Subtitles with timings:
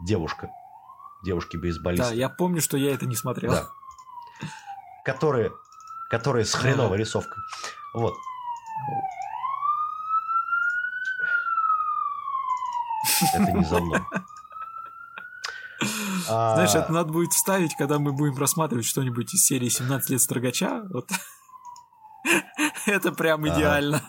[0.00, 0.50] девушка.
[1.24, 2.10] Девушки-бейсболисты.
[2.10, 3.52] Да, я помню, что я это не смотрел.
[3.52, 3.70] Да.
[5.04, 5.52] Которые,
[6.10, 7.00] которые с хреновой а.
[7.00, 7.42] рисовкой.
[7.94, 8.14] Вот.
[13.34, 14.00] Это не за мной.
[16.26, 20.82] Знаешь, это надо будет вставить, когда мы будем рассматривать что-нибудь из серии 17 лет строгача.
[20.90, 21.10] Вот.
[22.86, 24.02] это прям идеально.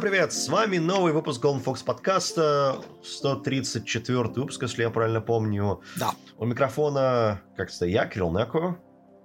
[0.00, 5.82] Всем привет, с вами новый выпуск Golden Fox подкаста, 134 выпуск, если я правильно помню.
[5.98, 6.12] Да.
[6.38, 8.78] У микрофона, как сказать, я, Кирилл Неко.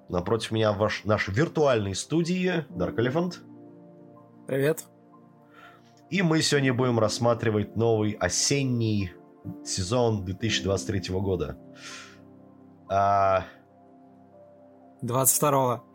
[0.09, 3.35] Напротив меня ваш, наш виртуальной студии Dark Elephant.
[4.48, 4.84] Привет.
[6.09, 9.13] И мы сегодня будем рассматривать новый осенний
[9.63, 11.57] сезон 2023 года.
[12.89, 13.45] А...
[15.01, 15.85] 22-го.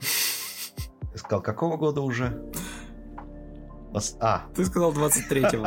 [1.13, 2.51] Ты сказал, какого года уже?
[4.21, 4.43] А.
[4.55, 5.67] Ты сказал 23-го.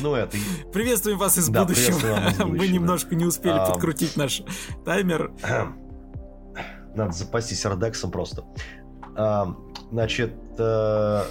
[0.00, 0.36] Ну, это...
[0.72, 2.44] Приветствуем вас из да, будущего.
[2.44, 3.66] Мы немножко не успели а...
[3.66, 4.42] подкрутить наш
[4.84, 5.32] таймер.
[6.94, 8.44] Надо запастись редексом просто.
[9.16, 9.54] А,
[9.90, 11.26] значит, а...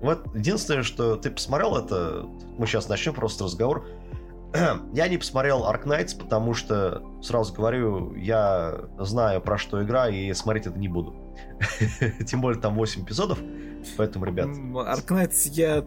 [0.00, 2.26] вот единственное, что ты посмотрел это...
[2.58, 3.86] Мы сейчас начнем просто разговор.
[4.92, 10.32] Я не посмотрел Ark Knights, потому что, сразу говорю, я знаю, про что игра, и
[10.34, 11.14] смотреть это не буду.
[12.26, 13.38] Тем более там 8 эпизодов.
[13.96, 14.48] Поэтому, ребят...
[14.48, 15.84] Arknights я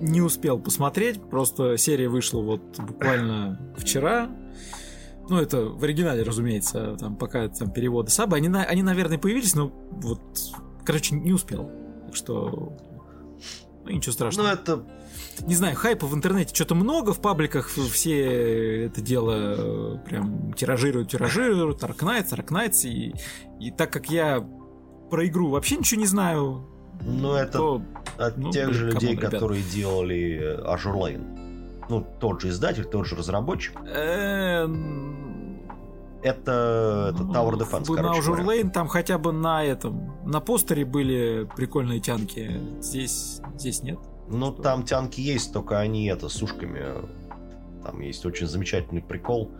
[0.00, 4.30] не успел посмотреть, просто серия вышла вот буквально вчера.
[5.28, 8.36] Ну, это в оригинале, разумеется, там пока там переводы Сабы.
[8.36, 10.20] Они, они, наверное, появились, но вот,
[10.84, 11.70] короче, не успел.
[12.06, 12.76] Так что,
[13.84, 14.48] ну, ничего страшного.
[14.48, 14.84] Ну, это...
[15.46, 21.82] Не знаю, хайпа в интернете что-то много, в пабликах все это дело прям тиражируют, тиражируют,
[21.82, 23.14] Arknights, Arknights, и,
[23.58, 24.46] и так как я
[25.10, 26.64] про игру вообще ничего не знаю.
[27.02, 27.82] Ну, это то,
[28.18, 31.84] от ну, тех блин, же людей, come on, которые делали э, Azure Lane.
[31.88, 33.76] Ну, тот же издатель, тот же разработчик.
[33.86, 35.60] Эм,
[36.22, 40.84] это, это Tower Defense, короче На Azure Lane там хотя бы на этом, на постере
[40.84, 42.60] были прикольные тянки.
[42.80, 43.98] Здесь, здесь нет.
[44.28, 44.62] Ну, что?
[44.62, 46.82] там тянки есть, только они это с ушками.
[47.84, 49.50] Там есть очень замечательный прикол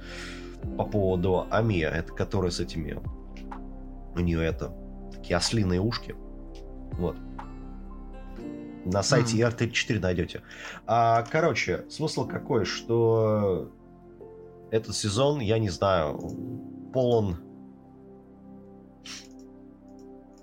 [0.78, 2.98] по поводу Амия, это который с этими...
[4.16, 4.72] У нее это
[5.24, 6.14] такие ослиные ушки.
[6.98, 7.16] Вот.
[8.84, 9.56] На сайте mm.
[9.56, 10.42] ER34 найдете.
[10.86, 13.72] А, короче, смысл какой, что
[14.70, 16.18] этот сезон, я не знаю,
[16.92, 17.38] полон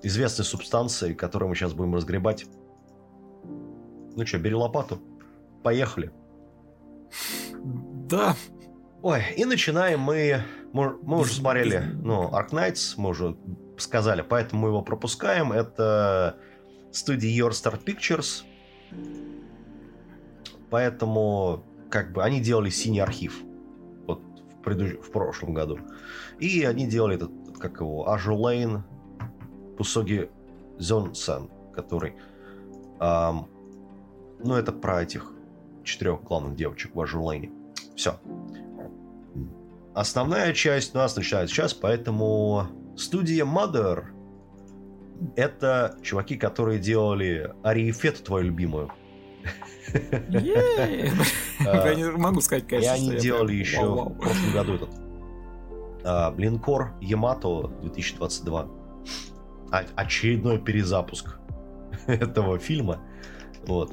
[0.02, 2.46] известной субстанции, которую мы сейчас будем разгребать.
[3.44, 5.00] Ну что, бери лопату.
[5.62, 6.12] Поехали.
[8.10, 8.36] Да.
[9.04, 10.42] Ой, и начинаем мы...
[10.74, 13.36] Мы, мы уже смотрели, ну, Ark Knights, мы уже
[13.82, 15.52] сказали, поэтому мы его пропускаем.
[15.52, 16.38] Это
[16.92, 18.44] студия Your Star Pictures.
[20.70, 23.42] Поэтому, как бы, они делали синий архив.
[24.08, 25.02] Вот в, преду...
[25.02, 25.80] в прошлом году.
[26.40, 28.82] И они делали этот, как его, Lane,
[29.78, 30.30] Пусоги
[30.78, 32.16] Зонсан, который...
[33.00, 33.48] Эм,
[34.40, 35.34] ну, это про этих
[35.84, 37.52] четырех главных девочек в Lane.
[37.96, 38.20] Все.
[39.94, 42.68] Основная часть у нас начинается сейчас, поэтому
[43.02, 44.06] Студия Mother—
[45.36, 48.92] это чуваки, которые делали Ариефет, твою любимую.
[50.30, 52.92] Я не могу сказать, конечно.
[52.92, 58.68] И они делали еще в прошлом году этот Блинкор Ямато 2022.
[59.96, 61.40] Очередной перезапуск
[62.06, 63.00] этого фильма.
[63.66, 63.92] Вот.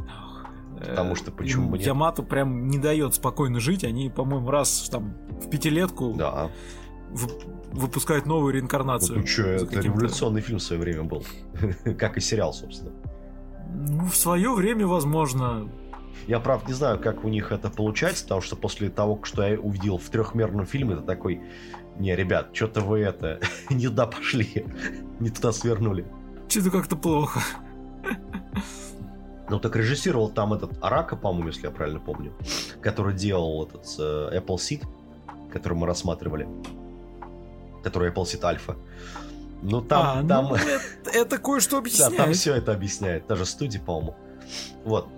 [0.80, 1.86] Потому что почему бы нет?
[1.86, 3.84] Ямато прям не дает спокойно жить.
[3.84, 6.50] Они, по-моему, раз там в пятилетку да
[7.72, 9.20] выпускают новую реинкарнацию.
[9.20, 11.24] Ну что, это революционный фильм в свое время был.
[11.98, 12.92] как и сериал, собственно.
[13.74, 15.68] Ну, в свое время, возможно.
[16.26, 19.58] Я, правда, не знаю, как у них это получается, потому что после того, что я
[19.58, 21.40] увидел в трехмерном фильме, это такой,
[21.98, 23.40] не, ребят, что-то вы это,
[23.70, 24.66] не туда пошли,
[25.20, 26.06] не туда свернули.
[26.48, 27.40] Что-то как-то плохо.
[29.50, 32.34] Ну, так режиссировал там этот Арака, по-моему, если я правильно помню,
[32.82, 34.84] который делал этот э, Apple Seed,
[35.50, 36.46] который мы рассматривали
[37.84, 38.76] Apple Seed Alpha.
[39.62, 40.48] Ну там, а, там...
[40.48, 42.12] Ну, это, это кое-что объясняет.
[42.16, 44.16] Да, там все это объясняет, даже студия, по-моему.
[44.84, 45.08] Вот.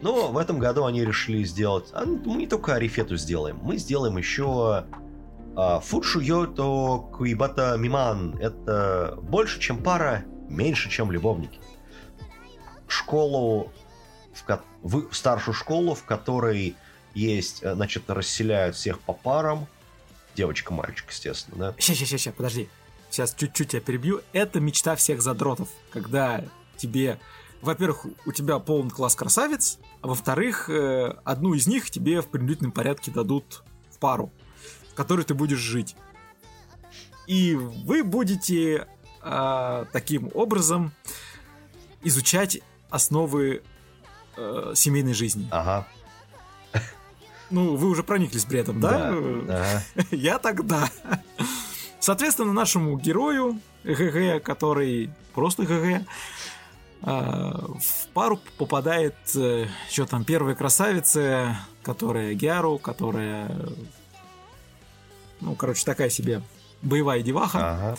[0.00, 1.90] Но в этом году они решили сделать...
[1.92, 4.84] А, ну, мы не только Арифету сделаем, мы сделаем еще
[5.56, 8.36] а, Фудшу Йото Куибата Миман.
[8.38, 11.58] Это больше, чем пара, меньше, чем любовники.
[12.86, 13.72] Школу
[14.34, 16.76] в, ко- в старшую школу, в которой
[17.14, 19.66] есть, э, значит, расселяют всех по парам.
[20.34, 21.74] Девочка-мальчик, естественно, да?
[21.78, 22.68] Сейчас, сейчас, сейчас, подожди.
[23.10, 24.22] Сейчас чуть-чуть я перебью.
[24.32, 26.44] Это мечта всех задротов, когда
[26.76, 27.20] тебе,
[27.62, 32.72] во-первых, у тебя полный класс красавиц, а во-вторых, э, одну из них тебе в принудительном
[32.72, 34.32] порядке дадут в пару,
[34.90, 35.94] в которой ты будешь жить.
[37.26, 38.86] И вы будете
[39.26, 40.92] а, таким образом
[42.02, 42.60] изучать
[42.90, 43.62] основы
[44.36, 45.48] э, семейной жизни.
[45.50, 45.88] Ага.
[47.54, 49.10] Ну, вы уже прониклись бредом, да?
[49.10, 49.82] ага.
[50.10, 50.90] Я тогда.
[52.00, 56.04] Соответственно, нашему герою ГГ, который просто ГГ,
[57.02, 63.50] а, в пару попадает э, что там первая красавица, которая Гяру, которая
[65.40, 66.42] ну, короче, такая себе
[66.82, 67.58] боевая деваха.
[67.58, 67.96] Ага.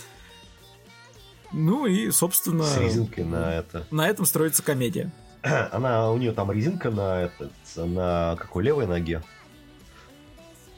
[1.54, 3.86] Ну и, собственно, С резинкой на это.
[3.90, 5.14] на этом строится комедия.
[5.72, 9.24] Она, у нее там резинка на этот, на какой левой ноге.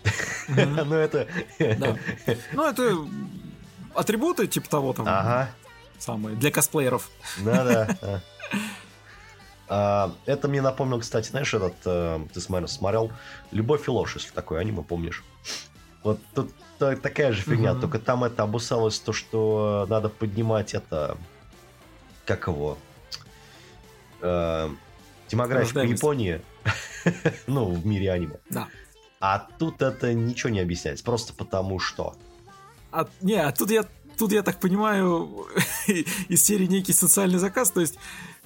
[0.47, 1.27] Ну это...
[2.53, 2.97] Ну, это
[3.93, 5.49] атрибуты типа того там Ага.
[5.99, 7.09] самые для косплееров.
[7.39, 8.21] Да-да.
[9.67, 10.13] а.
[10.25, 13.11] Это мне напомнил, кстати, знаешь, этот, э, ты смотрел, смотрел
[13.51, 15.23] «Любовь и ложь», если такое аниме, помнишь?
[16.03, 17.81] Вот тут та- такая же фигня, Мгм.
[17.81, 21.17] только там это обуссалось то, что надо поднимать это...
[22.25, 22.77] Как его?
[24.21, 24.69] Э,
[25.31, 26.01] Рождаемость.
[26.01, 26.41] Японии.
[27.47, 28.37] Ну, в мире аниме.
[28.49, 28.67] Да.
[29.19, 32.15] А тут это ничего не объясняется, просто потому что.
[32.91, 33.85] А, не, а тут я,
[34.17, 35.47] тут я так понимаю,
[36.27, 37.97] из серии некий социальный заказ, то есть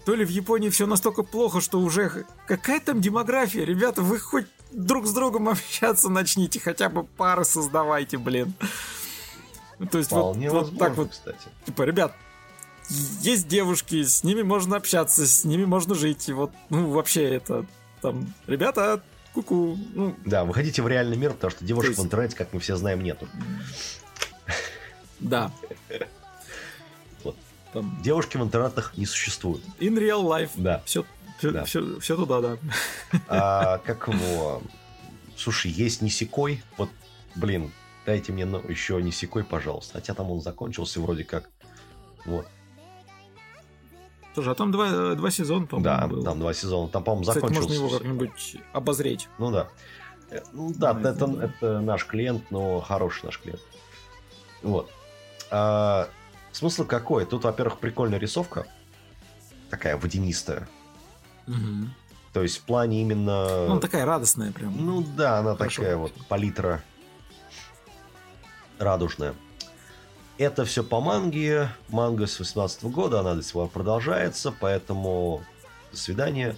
[0.06, 4.48] то ли в Японии все настолько плохо, что уже какая там демография, ребята, вы хоть
[4.72, 8.54] друг с другом общаться начните, хотя бы пары создавайте, блин.
[9.80, 11.50] Ну, То есть вот, Вполне вот возможно, так вот, кстати.
[11.66, 12.16] типа, ребят,
[13.22, 17.66] есть девушки, с ними можно общаться, с ними можно жить, и вот, ну, вообще это,
[18.02, 19.02] там, ребята,
[19.34, 22.60] куку, ну, Да, выходите в реальный мир, потому что девушек есть- в интернете, как мы
[22.60, 23.28] все знаем, нету.
[25.20, 25.52] да.
[27.24, 27.36] Вот.
[27.74, 29.64] Там, Девушки в интернетах не существуют.
[29.80, 30.52] in real life.
[30.56, 30.82] Да.
[30.86, 31.06] Все,
[31.38, 31.64] все, Да.
[31.66, 32.58] все, туда, да.
[33.28, 34.62] А как его...
[35.38, 36.62] Слушай, есть Нисикой.
[36.78, 36.90] Вот,
[37.36, 37.72] блин,
[38.06, 39.94] дайте мне ну, еще Нисикой, пожалуйста.
[39.94, 41.50] Хотя там он закончился вроде как.
[42.26, 42.48] Вот.
[44.34, 46.24] Слушай, а там два, два сезона, по-моему, Да, было.
[46.24, 46.88] там два сезона.
[46.90, 47.70] Там, по-моему, Кстати, закончился.
[47.70, 49.28] можно его как-нибудь обозреть.
[49.38, 49.68] Ну да.
[50.30, 53.62] Э, Ну да, Ну, это, это- это наш клиент, но хороший наш клиент.
[54.64, 54.90] Вот.
[55.50, 56.08] А,
[56.54, 57.26] смысл какой?
[57.26, 58.66] Тут, во-первых, прикольная рисовка.
[59.70, 60.68] Такая водянистая.
[61.48, 61.94] Мгм.
[62.32, 63.68] То есть в плане именно...
[63.68, 64.74] Ну, такая радостная прям.
[64.78, 65.82] Ну да, она Хорошо.
[65.82, 66.82] такая вот палитра
[68.80, 69.34] радужная.
[70.42, 71.70] Это все по манге.
[71.90, 75.44] Манга с 18 года, она до сих пор продолжается, поэтому
[75.92, 76.56] до свидания.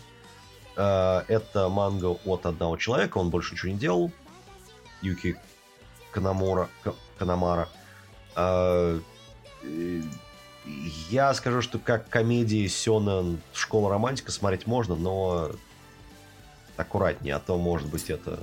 [0.77, 4.09] Э, Это манга от одного человека, он больше ничего не делал.
[5.01, 5.35] Юки
[6.11, 7.67] Канамора, Ка- Канамара.
[8.37, 9.01] Э,
[11.09, 15.51] Я скажу, что как комедии Сёнэн Школа романтика смотреть можно, но
[16.77, 18.39] аккуратнее, а то, может быть, это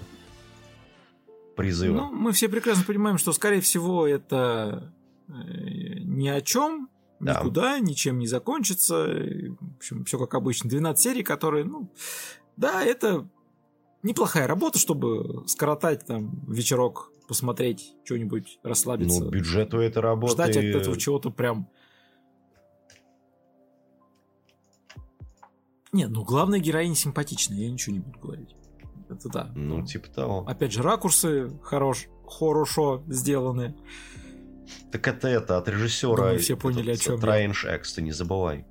[1.57, 1.95] призывы.
[1.97, 4.93] Ну, мы все прекрасно понимаем, что, скорее всего, это
[5.31, 6.88] ни о чем,
[7.21, 7.41] Да.
[7.41, 9.06] никуда, ничем не закончится.
[9.06, 10.69] В общем, все как обычно.
[10.69, 11.91] 12 серий, которые, ну,
[12.56, 13.29] да, это
[14.03, 19.25] неплохая работа, чтобы скоротать там вечерок, посмотреть что-нибудь, расслабиться.
[19.25, 20.32] ну, бюджет у этой работы...
[20.32, 21.69] ждать от этого чего-то прям...
[25.93, 28.55] Не, ну главная героиня симпатичная, я ничего не буду говорить.
[29.08, 29.53] Это да.
[29.56, 30.44] Ну, типа того.
[30.46, 33.75] Опять же, ракурсы хорош, хорошо сделаны.
[34.93, 36.17] Так это это, от режиссера...
[36.17, 37.20] Думаю, все поняли, о чём я.
[37.20, 38.67] Траинш Экс, ты не забывай.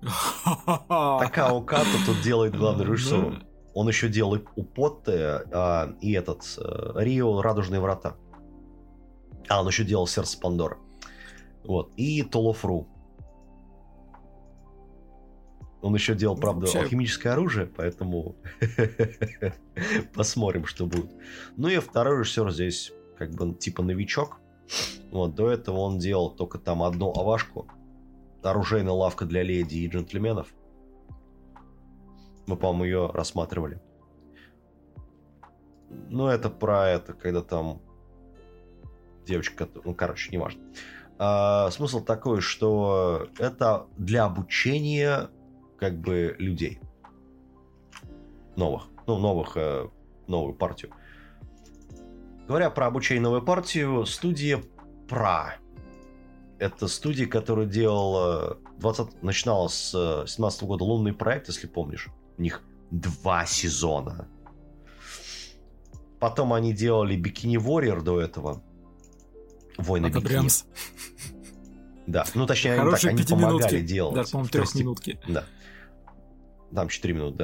[0.88, 3.30] Такао Като тут делает главный режиссер.
[3.30, 3.42] Да.
[3.74, 8.16] Он еще делал у Потте а, и этот э, Рио Радужные врата.
[9.48, 10.78] А, он еще делал Сердце Пандоры.
[11.64, 11.92] Вот.
[11.96, 12.88] И Толофру.
[15.80, 18.36] Он еще делал, Ну, правда, вообще- алхимическое оружие, поэтому
[20.14, 21.12] посмотрим, что будет.
[21.56, 24.38] Ну и второй режиссер здесь как бы типа новичок.
[25.10, 27.66] Вот, до этого он делал только там одну авашку.
[28.42, 30.54] Оружейная лавка для леди и джентльменов.
[32.46, 33.80] Мы, по-моему, ее рассматривали.
[36.08, 37.80] Ну, это про это, когда там
[39.26, 40.62] девочка, ну, короче, неважно.
[41.18, 45.30] А, смысл такой, что это для обучения
[45.78, 46.80] как бы людей.
[48.56, 48.88] Новых.
[49.06, 49.88] Ну, новых, э,
[50.26, 50.92] новую партию.
[52.48, 54.62] Говоря про обучение новой партию, студия
[55.06, 55.56] Пра.
[56.58, 59.90] Это студия, которая делала 20, начинала с
[60.26, 62.08] 17 года лунный проект, если помнишь.
[62.38, 64.28] У них два сезона.
[66.18, 68.62] Потом они делали Бикини Warrior до этого.
[69.76, 70.28] Войны Это Бикини.
[70.28, 70.48] прям
[72.06, 74.14] Да, ну точнее, они, так, они помогали делать.
[74.14, 75.20] Даже, по-моему, трехминутки.
[75.28, 75.44] Да.
[76.74, 77.36] Там 4 минуты,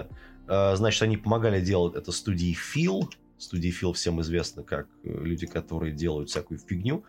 [0.47, 0.73] да.
[0.73, 3.11] Э, Значит, они помогали делать это студии Фил.
[3.39, 7.05] Студии Фил всем известно как э, люди, которые делают всякую фигню.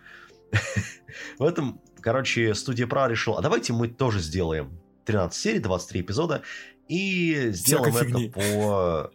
[1.39, 6.41] В этом, короче, студия Пра решила, а давайте мы тоже сделаем 13 серий, 23 эпизода,
[6.87, 8.29] и сделаем Всякой это фигни.
[8.29, 9.11] по...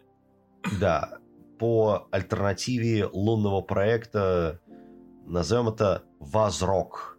[0.79, 1.17] Да,
[1.57, 4.59] по альтернативе лунного проекта,
[5.25, 7.17] назовем это Вазрок.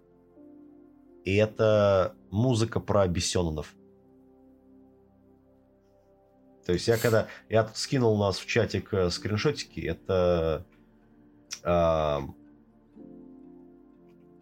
[1.25, 3.75] И это музыка про бесенонов.
[6.66, 7.28] То есть я когда...
[7.49, 10.64] Я тут скинул у нас в чатик э, скриншотики, это...
[11.64, 12.23] а,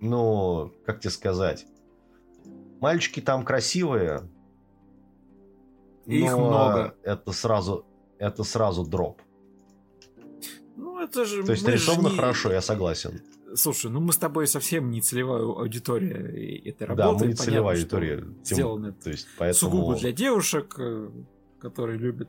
[0.00, 1.66] ну, как тебе сказать?
[2.80, 4.28] Мальчики там красивые.
[6.06, 6.94] Их но много.
[7.02, 7.86] Это сразу...
[8.18, 9.20] Это сразу дроп.
[10.76, 11.42] Ну, это же...
[11.44, 13.22] То есть нарисовано не- хорошо, я согласен.
[13.54, 17.06] Слушай, ну мы с тобой совсем не целевая аудитория этой Да, работы.
[17.06, 18.16] мы не Понятно, целевая аудитория.
[18.18, 19.70] Тем- Сделано это То есть, поэтому...
[19.72, 21.10] сугубо для девушек, э,
[21.60, 22.28] которые любят...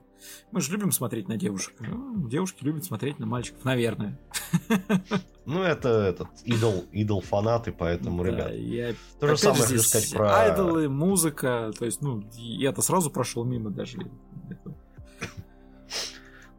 [0.51, 1.73] Мы же любим смотреть на девушек.
[1.79, 4.19] Ну, девушки любят смотреть на мальчиков, наверное.
[5.43, 8.53] Ну, это этот идол, идол фанаты, поэтому, Да, ребят.
[8.53, 10.39] я- То же самое хочу сказать про...
[10.39, 13.97] Айдолы, музыка, то есть, ну, и это сразу прошел мимо даже.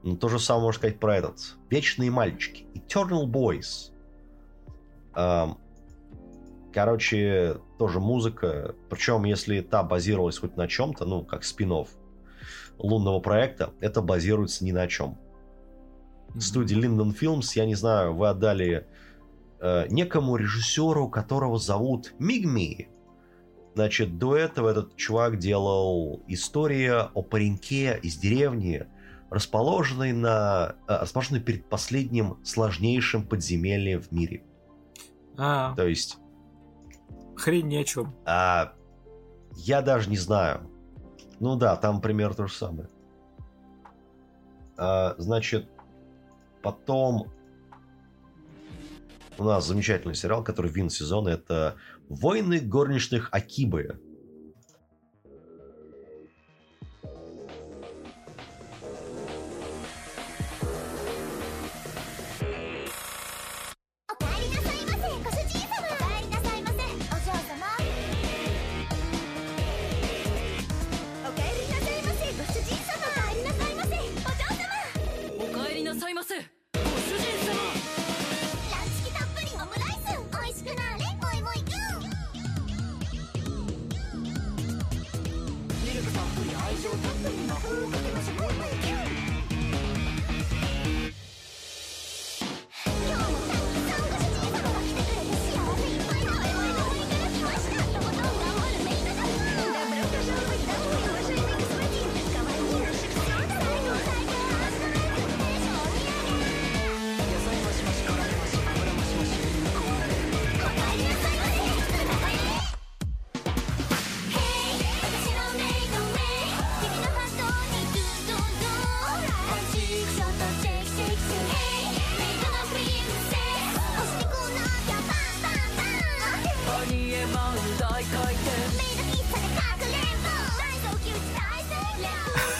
[0.02, 1.56] Ну, то же самое можно сказать про этот.
[1.70, 2.66] Вечные мальчики.
[2.74, 3.92] Eternal Boys.
[5.14, 5.58] Ам,
[6.74, 8.74] короче, тоже музыка.
[8.90, 11.70] Причем, если та базировалась хоть на чем-то, ну, как спин
[12.82, 15.16] лунного проекта, это базируется ни на чем.
[16.38, 18.86] Студии Linden Films, я не знаю, вы отдали
[19.60, 22.88] э, некому режиссеру, которого зовут Мигми.
[23.74, 28.86] Значит, до этого этот чувак делал история о пареньке из деревни,
[29.30, 34.42] расположенной, на, э, расположенной перед последним сложнейшим подземельем в мире.
[35.38, 36.18] А, То есть,
[37.36, 38.14] хрень ни о чем.
[38.26, 38.72] а,
[39.54, 40.68] я даже не знаю.
[41.42, 42.88] Ну да, там пример то же самое.
[44.76, 45.68] А, значит,
[46.62, 47.32] потом
[49.38, 51.74] у нас замечательный сериал, который вин сезона, это
[52.08, 54.00] «Войны горничных Акибы».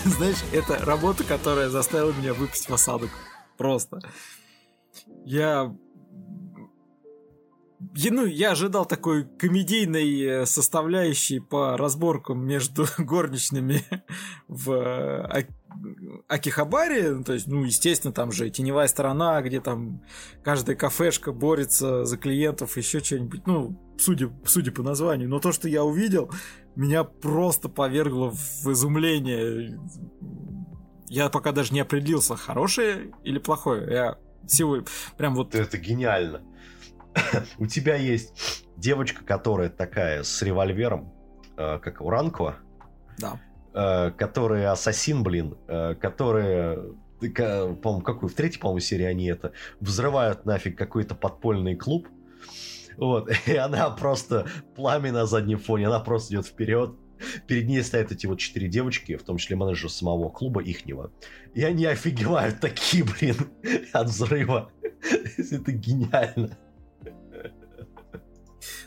[0.05, 3.11] Знаешь, это работа, которая заставила меня выпасть в осадок.
[3.57, 4.01] Просто.
[5.25, 5.75] Я...
[7.95, 13.85] Я, ну, я ожидал такой комедийной э, составляющей по разборкам между горничными
[14.49, 15.45] в э,
[16.29, 17.11] Акихабаре.
[17.11, 20.03] Ну, То есть, ну, естественно, там же теневая сторона, где там
[20.43, 23.47] каждая кафешка борется за клиентов, еще что-нибудь.
[23.47, 25.29] Ну, судя, судя по названию.
[25.29, 26.31] Но то, что я увидел,
[26.77, 29.79] меня просто повергло в изумление.
[31.09, 33.91] Я пока даже не определился, хорошее или плохое.
[33.91, 34.79] Я всего
[35.17, 35.55] прям вот...
[35.55, 36.43] Это гениально.
[37.59, 41.13] У тебя есть девочка, которая такая с револьвером,
[41.57, 42.57] э, как у Ранкова,
[43.19, 43.39] Да.
[43.75, 46.79] Э, которая ассасин, блин, э, которая,
[47.35, 52.09] ка- по-моему, какую, в третьей, по-моему, серии они это, взрывают нафиг какой-то подпольный клуб,
[52.97, 56.95] вот, и она просто пламя на заднем фоне, она просто идет вперед,
[57.47, 61.13] перед ней стоят эти вот четыре девочки, в том числе менеджер самого клуба ихнего,
[61.55, 63.37] и они офигевают такие, блин,
[63.93, 64.71] от взрыва.
[65.51, 66.57] Это гениально.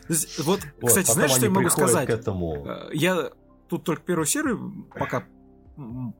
[0.08, 2.06] Вот, Вот, кстати, знаешь, что я могу сказать?
[2.06, 2.64] к этому.
[2.66, 3.30] Э, Я
[3.68, 5.24] тут только первую серию пока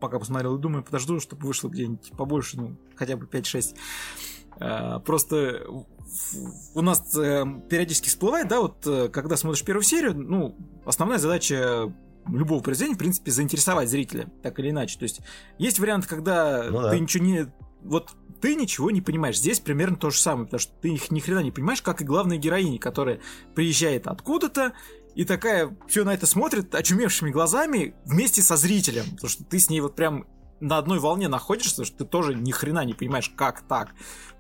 [0.01, 3.75] пока посмотрел и думаю, подожду, чтобы вышло где-нибудь побольше, ну, хотя бы 5-6.
[4.61, 5.67] Э, Просто
[6.75, 11.93] у нас э, периодически всплывает, да, вот э, когда смотришь первую серию, ну, основная задача
[12.29, 14.99] любого произведения, в принципе, заинтересовать зрителя, так или иначе.
[14.99, 15.21] То есть
[15.59, 16.91] есть вариант, когда Ну да.
[16.91, 17.47] ты ничего не...
[17.83, 18.11] Вот
[18.41, 19.39] ты ничего не понимаешь.
[19.39, 22.05] Здесь примерно то же самое, потому что ты их ни хрена не понимаешь, как и
[22.05, 23.21] главная героиня, которая
[23.55, 24.73] приезжает откуда-то,
[25.17, 29.05] и такая все на это смотрит очумевшими глазами вместе со зрителем.
[29.13, 30.27] Потому что ты с ней вот прям
[30.61, 33.95] на одной волне находишься, что ты тоже ни хрена не понимаешь, как так.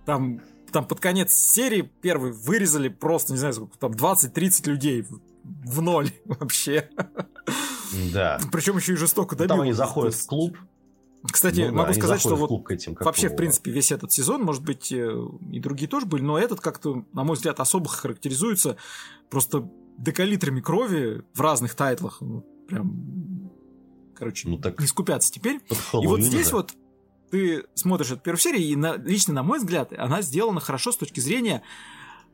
[0.05, 5.07] Там, там под конец серии первой вырезали просто, не знаю, сколько, там 20-30 людей
[5.43, 6.91] в, ноль вообще.
[8.13, 8.39] Да.
[8.53, 9.49] Причем еще и жестоко добил.
[9.49, 10.59] Там они заходят в клуб.
[11.33, 14.43] Кстати, Ну да, могу сказать, что вот к этим, вообще, в принципе, весь этот сезон,
[14.43, 15.11] может быть, э,
[15.51, 18.77] и другие тоже были, но этот как-то, на мой взгляд, особо характеризуется
[19.29, 19.69] просто
[19.99, 22.19] декалитрами крови в разных тайтлах.
[22.21, 23.51] Ну, прям,
[24.15, 25.61] короче, Ну так не скупятся теперь.
[26.03, 26.75] И вот здесь вот
[27.31, 30.97] ты смотришь эту первую серию, и на- лично, на мой взгляд, она сделана хорошо с
[30.97, 31.63] точки зрения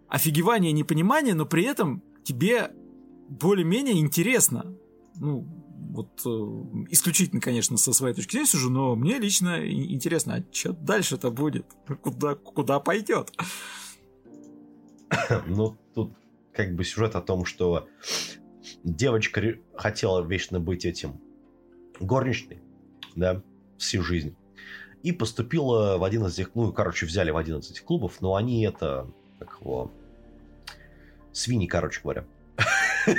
[0.09, 2.73] офигевания, непонимания, но при этом тебе
[3.29, 4.75] более-менее интересно.
[5.17, 5.47] Ну,
[5.91, 10.55] вот э, исключительно, конечно, со своей точки зрения сужу, но мне лично и- интересно, а
[10.55, 11.67] что дальше-то будет?
[12.03, 13.31] Куда, куда пойдет?
[15.47, 15.77] Ну,
[16.55, 17.89] как бы сюжет о том, что
[18.85, 19.41] девочка
[19.75, 21.21] хотела вечно быть этим
[22.01, 22.63] горничной,
[23.17, 23.43] да,
[23.79, 24.37] всю жизнь.
[25.03, 28.37] И поступила в один из этих, ну, короче, взяли в один из этих клубов, но
[28.37, 29.91] они это, как его,
[31.33, 32.25] свиньи, короче говоря.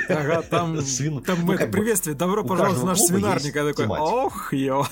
[0.08, 3.54] Ага, там, Свин- там ну, это приветствие, добро пожаловать в наш свинарник.
[3.54, 4.02] Я такой, тематика.
[4.14, 4.86] ох, ё.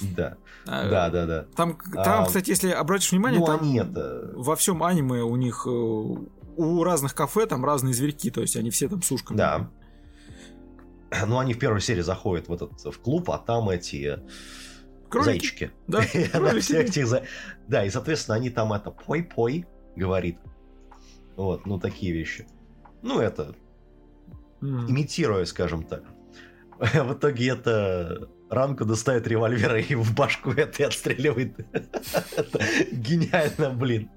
[0.00, 1.46] Да, А, да, да, да.
[1.56, 4.30] Там, там, А, кстати, если обратишь внимание, Ну, там они это...
[4.36, 6.14] во всем аниме у них э,
[6.56, 9.36] у разных кафе там разные зверьки, то есть они все там с ушками.
[9.38, 9.70] Да.
[11.26, 14.20] Ну, они в первой серии заходят в этот в клуб, а там эти
[15.10, 15.24] Кролики.
[15.30, 15.70] зайчики.
[15.86, 16.60] Да, кролики.
[16.62, 17.24] всех этих за-
[17.68, 20.38] Да, и, соответственно, они там это пой-пой говорит.
[21.36, 22.46] Вот, ну, такие вещи.
[23.02, 23.54] Ну, это,
[24.62, 24.90] М.
[24.90, 26.02] имитируя, скажем так.
[26.78, 31.56] В итоге это Ранку достает револьвер и в башку это и отстреливает.
[32.92, 34.10] Гениально, блин.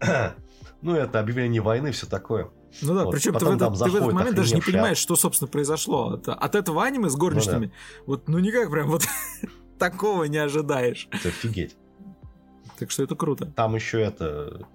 [0.82, 2.50] Ну, это объявление войны, все такое.
[2.82, 5.16] Ну да, Вот, причем ты в, этот, ты в этот момент даже не понимаешь, что,
[5.16, 6.14] собственно, произошло.
[6.14, 7.72] От, от этого аниме с горничными,
[8.06, 9.04] вот ну никак прям вот
[9.78, 11.08] такого не ожидаешь.
[11.10, 11.76] Это офигеть.
[12.78, 13.46] Так что это круто.
[13.46, 14.66] Там еще это...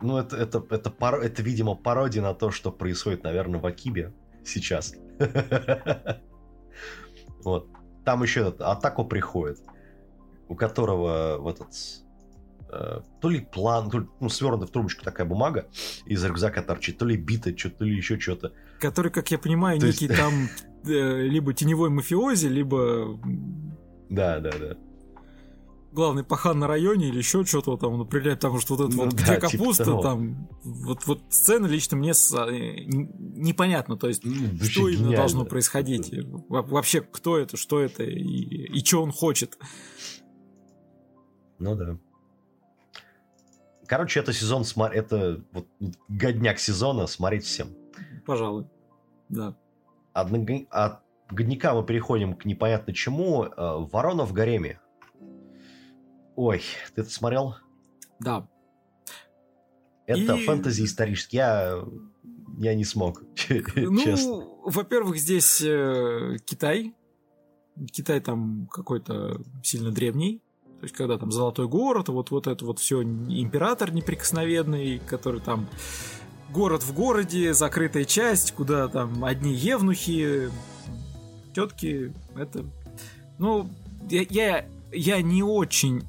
[0.00, 4.12] Ну, это, это, это, пар- это, видимо, пародия на то, что происходит, наверное, в Акибе
[4.44, 4.94] сейчас.
[7.42, 7.68] Вот.
[8.06, 9.60] Там еще этот Атако приходит,
[10.48, 11.68] у которого в этот...
[12.70, 15.66] э, то ли план, то ли, ну, свернутая в трубочку такая бумага
[16.06, 18.52] из рюкзака торчит, то ли бита, что то ли еще что-то.
[18.80, 20.32] Который, как я понимаю, То есть- некий там
[20.86, 23.18] э, либо теневой мафиози, либо
[24.10, 24.76] Да, да, да.
[25.92, 29.14] главный пахан на районе или еще что-то там определяет, потому что вот это Ну вот,
[29.14, 30.02] да, где типа капуста, того.
[30.02, 34.32] там, вот, вот сцена лично мне с- э, непонятно, то есть Ну,
[34.64, 35.16] что именно гениально.
[35.16, 36.12] должно происходить,
[36.48, 39.56] Во- вообще кто это, что это и, и что он хочет.
[41.60, 41.96] Ну да.
[43.86, 45.66] Короче, это сезон, это вот
[46.08, 47.68] годняк сезона, смотреть всем.
[48.26, 48.66] Пожалуй,
[49.28, 49.56] да.
[50.12, 50.30] От,
[50.70, 53.44] от годняка мы переходим к непонятно чему.
[53.44, 54.80] э, Ворона в гареме.
[56.36, 56.62] Ой,
[56.94, 57.56] ты это смотрел?
[58.20, 58.48] Да,
[60.06, 61.36] Это И- фэнтези исторический.
[61.38, 61.84] Я,
[62.58, 64.30] я не смог, честно.
[64.30, 66.94] Ну, во-первых, здесь э, Китай.
[67.92, 70.40] Китай там какой-то сильно древний.
[70.84, 75.66] То есть, когда там Золотой город, вот, вот это вот все император неприкосновенный, который там
[76.50, 80.50] город в городе, закрытая часть, куда там одни евнухи,
[81.54, 82.66] тетки, это...
[83.38, 83.70] Ну,
[84.10, 86.04] я, я, я не очень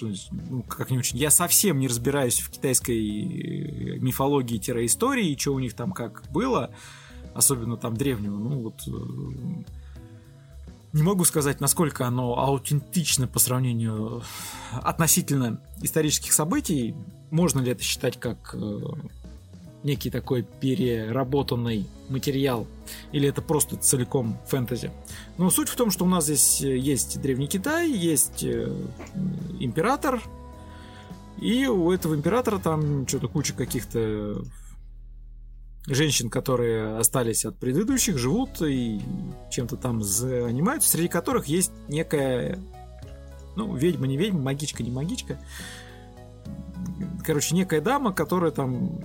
[0.00, 5.74] ну, как не очень, я совсем не разбираюсь в китайской э, мифологии-истории, что у них
[5.74, 6.70] там как было,
[7.34, 9.64] особенно там древнего, ну вот э,
[10.92, 14.22] не могу сказать, насколько оно аутентично по сравнению
[14.72, 16.94] э, относительно исторических событий.
[17.30, 18.80] Можно ли это считать как э,
[19.82, 22.66] некий такой переработанный материал,
[23.10, 24.90] или это просто целиком фэнтези?
[25.38, 28.70] Но суть в том, что у нас здесь э, есть Древний Китай, есть э,
[29.60, 30.22] император,
[31.40, 34.44] и у этого императора там что-то куча каких-то
[35.86, 39.00] женщин, которые остались от предыдущих, живут и
[39.50, 42.58] чем-то там занимаются, среди которых есть некая,
[43.56, 45.38] ну, ведьма, не ведьма, магичка, не магичка.
[47.24, 49.04] Короче, некая дама, которая там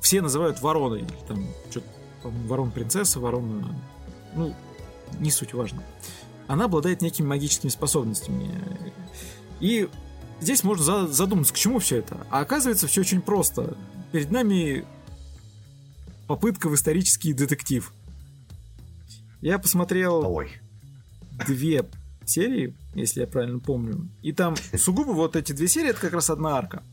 [0.00, 1.04] все называют вороной.
[1.26, 1.86] Там, что-то,
[2.22, 3.74] ворон принцесса, ворона...
[4.34, 4.54] Ну,
[5.18, 5.82] не суть важно.
[6.46, 8.50] Она обладает некими магическими способностями.
[9.60, 9.88] И
[10.40, 12.26] здесь можно за- задуматься, к чему все это.
[12.30, 13.76] А оказывается, все очень просто.
[14.12, 14.86] Перед нами
[16.28, 17.90] попытка в исторический детектив.
[19.40, 20.60] Я посмотрел Ой.
[21.46, 21.88] две
[22.24, 24.08] серии, если я правильно помню.
[24.22, 26.84] И там сугубо вот эти две серии, это как раз одна арка.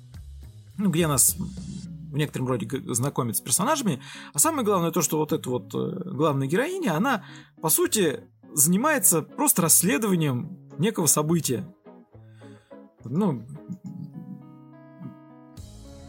[0.78, 4.02] Ну, где нас в некотором роде знакомят с персонажами.
[4.34, 7.26] А самое главное то, что вот эта вот э, главная героиня, она,
[7.62, 8.22] по сути,
[8.54, 11.66] занимается просто расследованием некого события.
[13.04, 13.46] Ну,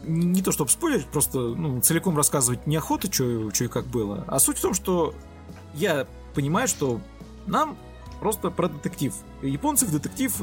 [0.07, 4.23] не то чтобы спойлерить, просто ну, целиком рассказывать неохота, что и как было.
[4.27, 5.13] А суть в том, что
[5.73, 7.01] я понимаю, что
[7.45, 7.77] нам
[8.19, 9.13] просто про детектив.
[9.41, 10.33] Японцы в детектив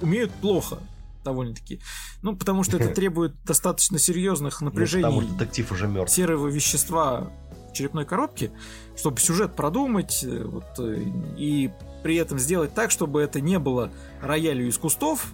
[0.00, 0.78] умеют плохо
[1.24, 1.80] довольно-таки.
[2.22, 6.14] Ну, потому что это требует достаточно серьезных Ну, напряжений потому что детектив уже мертв.
[6.14, 7.30] серого вещества
[7.70, 8.52] в черепной коробке,
[8.96, 11.02] чтобы сюжет продумать э, вот, э,
[11.36, 11.70] и
[12.02, 13.90] при этом сделать так, чтобы это не было
[14.22, 15.32] роялью из кустов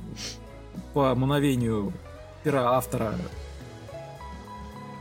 [0.95, 1.93] по мановению
[2.43, 3.15] пера автора,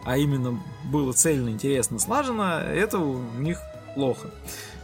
[0.05, 3.59] а именно было цельно, интересно, слажено, это у них
[3.95, 4.29] плохо.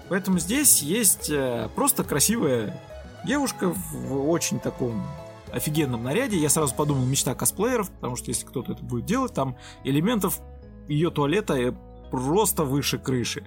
[0.09, 2.81] Поэтому здесь есть э, просто красивая
[3.25, 5.05] девушка в очень таком
[5.51, 6.37] офигенном наряде.
[6.37, 10.39] Я сразу подумал, мечта косплееров, потому что если кто-то это будет делать, там элементов
[10.87, 11.73] ее туалета э,
[12.09, 13.43] просто выше крыши.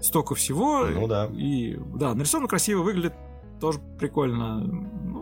[0.00, 0.86] Столько всего.
[0.86, 1.26] Ну да.
[1.26, 3.14] И да, нарисовано красиво, выглядит
[3.60, 4.58] тоже прикольно.
[4.58, 5.21] Ну,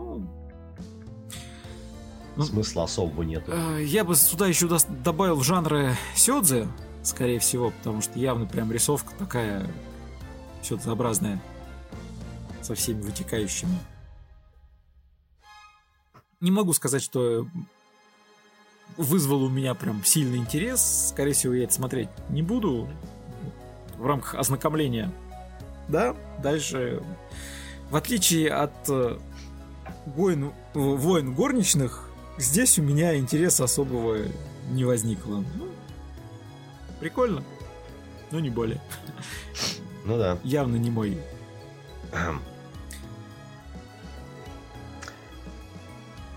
[2.39, 3.51] Смысла особого нету.
[3.53, 4.67] э, я бы сюда еще
[5.03, 6.67] добавил жанры сёдзе,
[7.03, 9.67] скорее всего, потому что явно прям рисовка такая
[10.61, 11.41] сёдзообразная
[12.61, 13.77] со всеми вытекающими.
[16.39, 17.47] Не могу сказать, что
[18.97, 21.09] вызвало у меня прям сильный интерес.
[21.09, 22.87] Скорее всего, я это смотреть не буду
[23.97, 25.11] в рамках ознакомления.
[25.87, 27.03] Да, дальше.
[27.89, 29.19] В отличие от э,
[30.05, 32.09] войн, в- войн горничных,
[32.41, 34.17] здесь у меня интереса особого
[34.69, 35.43] не возникло.
[35.55, 35.69] Ну,
[36.99, 37.43] прикольно,
[38.31, 38.81] но не более.
[40.05, 40.39] Ну да.
[40.43, 41.17] Явно не мой.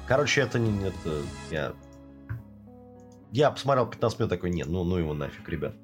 [0.06, 0.86] Короче, это не...
[0.86, 1.74] Это, я...
[3.32, 5.74] я посмотрел 15 минут такой, нет, ну, ну его нафиг, ребят.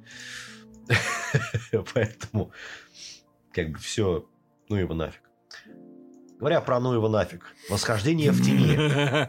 [1.94, 2.52] Поэтому,
[3.52, 4.28] как бы, все,
[4.68, 5.22] ну его нафиг.
[6.40, 7.54] Говоря про ну его нафиг.
[7.68, 8.74] Восхождение в тени.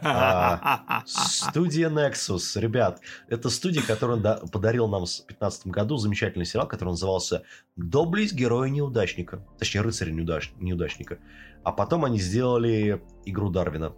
[0.02, 2.58] А, Студия Nexus.
[2.58, 7.42] Ребят, это студия, которая да- подарила нам в 2015 году замечательный сериал, который назывался
[7.76, 9.46] «Доблесть героя-неудачника».
[9.58, 11.18] Точнее, рыцаря-неудачника.
[11.62, 13.92] А потом они сделали игру Дарвина.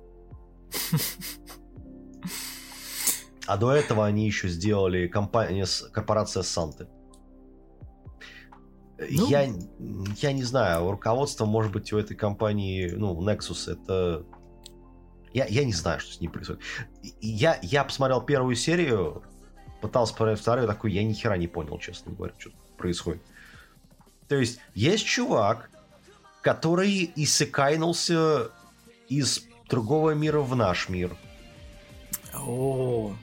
[3.47, 6.89] А до этого они еще сделали компания, корпорация Санты.
[9.11, 9.29] Ну.
[9.29, 9.49] Я,
[10.17, 14.25] я не знаю, руководство, может быть, у этой компании, ну, Nexus, это...
[15.33, 16.63] Я, я не знаю, что с ним происходит.
[17.21, 19.23] Я, я посмотрел первую серию,
[19.81, 23.23] пытался посмотреть вторую, такой, я ни хера не понял, честно говоря, что происходит.
[24.29, 25.71] То есть, есть чувак,
[26.41, 28.51] который иссякайнулся
[29.09, 31.17] из другого мира в наш мир.
[32.35, 33.15] О,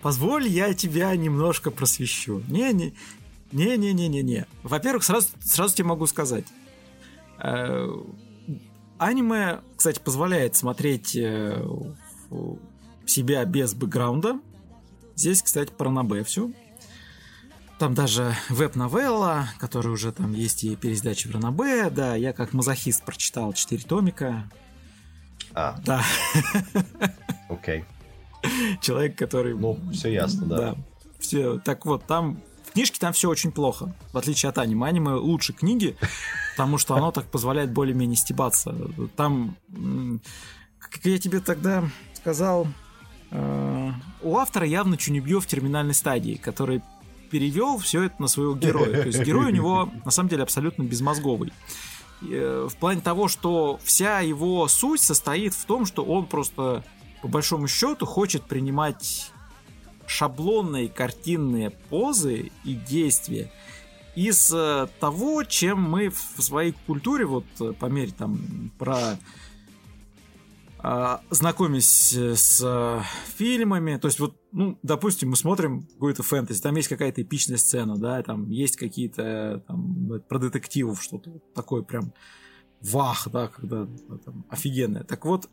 [0.00, 2.42] позволь, я тебя немножко просвещу.
[2.48, 2.94] Не, не,
[3.52, 4.46] не, не, не, не, не.
[4.62, 6.44] Во-первых, сразу, сразу тебе могу сказать.
[7.38, 7.88] Э,
[8.98, 11.64] Аниме, кстати, позволяет смотреть э,
[13.06, 14.40] себя без бэкграунда.
[15.16, 16.50] Здесь, кстати, про Набе все.
[17.78, 21.90] Там даже веб-новелла, которая уже там есть и пересдача в Ранабе.
[21.90, 24.48] Да, я как мазохист прочитал 4 томика.
[25.52, 26.02] А, Да,
[27.48, 27.84] окей.
[28.80, 29.54] человек, который...
[29.54, 30.76] Ну, все ясно, да.
[31.18, 32.40] Все, так вот, там
[32.72, 34.86] книжке там все очень плохо, в отличие от аниме.
[34.88, 35.96] Аниме лучше книги,
[36.56, 38.74] потому что оно так позволяет более-менее стебаться.
[39.16, 39.56] Там,
[40.78, 42.66] как я тебе тогда сказал,
[43.30, 43.90] э,
[44.22, 46.82] у автора явно чунибьё в терминальной стадии, который
[47.30, 49.02] перевел все это на своего героя.
[49.02, 51.52] То есть герой у него на самом деле абсолютно безмозговый.
[52.22, 56.84] Э, В плане того, что вся его суть состоит в том, что он просто
[57.22, 59.31] по большому счету хочет принимать
[60.12, 63.50] шаблонные картинные позы и действия
[64.14, 69.18] из э, того, чем мы в своей культуре, вот э, по мере там про
[70.84, 73.04] а, знакомясь э, с
[73.36, 77.96] фильмами, то есть вот, ну, допустим, мы смотрим какую-то фэнтези, там есть какая-то эпичная сцена,
[77.96, 82.12] да, там есть какие-то там про детективов что-то такое прям
[82.82, 83.86] вах, да, когда
[84.24, 85.04] там офигенное.
[85.04, 85.48] Так вот,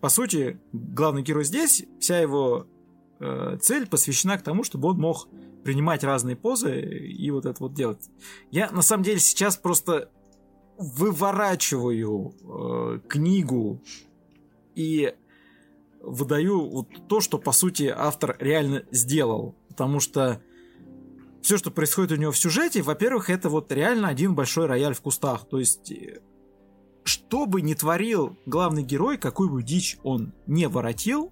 [0.00, 2.66] по сути, главный герой здесь, вся его
[3.60, 5.28] цель посвящена к тому, чтобы он мог
[5.62, 8.08] принимать разные позы и вот это вот делать.
[8.50, 10.10] Я на самом деле сейчас просто
[10.78, 13.82] выворачиваю э, книгу
[14.74, 15.12] и
[16.00, 19.54] выдаю вот то, что по сути автор реально сделал.
[19.68, 20.42] Потому что
[21.42, 25.02] все, что происходит у него в сюжете, во-первых, это вот реально один большой рояль в
[25.02, 25.46] кустах.
[25.46, 26.22] То есть, э,
[27.04, 31.30] что бы ни творил главный герой, какую бы дичь он не воротил,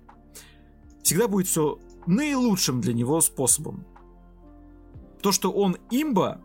[1.08, 3.86] всегда будет все наилучшим для него способом.
[5.22, 6.42] То, что он имба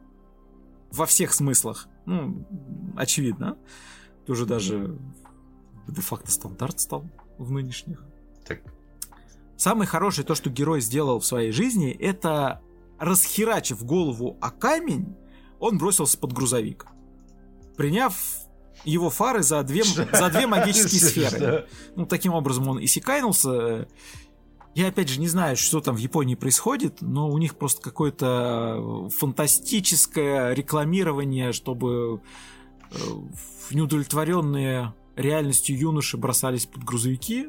[0.90, 2.48] во всех смыслах, ну,
[2.96, 3.58] очевидно.
[4.24, 4.98] Это уже даже
[5.90, 7.04] де-факто стандарт стал
[7.38, 8.06] в нынешних.
[8.48, 8.62] Так,
[9.58, 12.62] Самое хорошее то, что герой сделал в своей жизни, это
[12.98, 15.14] расхерачив голову о камень,
[15.60, 16.86] он бросился под грузовик.
[17.76, 18.16] Приняв
[18.86, 21.68] его фары за две, за две магические сферы.
[21.98, 23.90] Ну, таким образом он и секайнулся.
[24.76, 29.10] Я опять же не знаю, что там в Японии происходит, но у них просто какое-то
[29.16, 32.22] фантастическое рекламирование, чтобы
[32.92, 32.96] э,
[33.70, 37.48] неудовлетворенные реальностью юноши бросались под грузовики.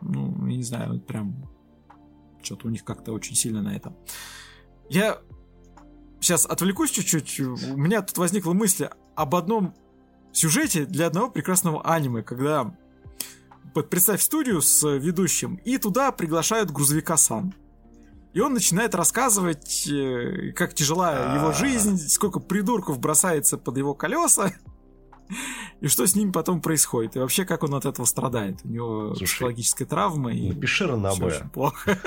[0.00, 1.50] Ну, не знаю, прям
[2.42, 3.96] что-то у них как-то очень сильно на этом.
[4.88, 5.18] Я
[6.20, 7.40] сейчас отвлекусь чуть-чуть.
[7.40, 9.74] У меня тут возникла мысль об одном
[10.32, 12.76] сюжете для одного прекрасного аниме, когда
[13.82, 17.54] представь студию с ведущим, и туда приглашают грузовика Сан.
[18.32, 24.52] И он начинает рассказывать, э, как тяжела его жизнь, сколько придурков бросается под его колеса,
[25.80, 28.60] и что с ним потом происходит, и вообще как он от этого страдает.
[28.64, 31.98] У него Слушай, психологическая травма, и Напиши очень плохо.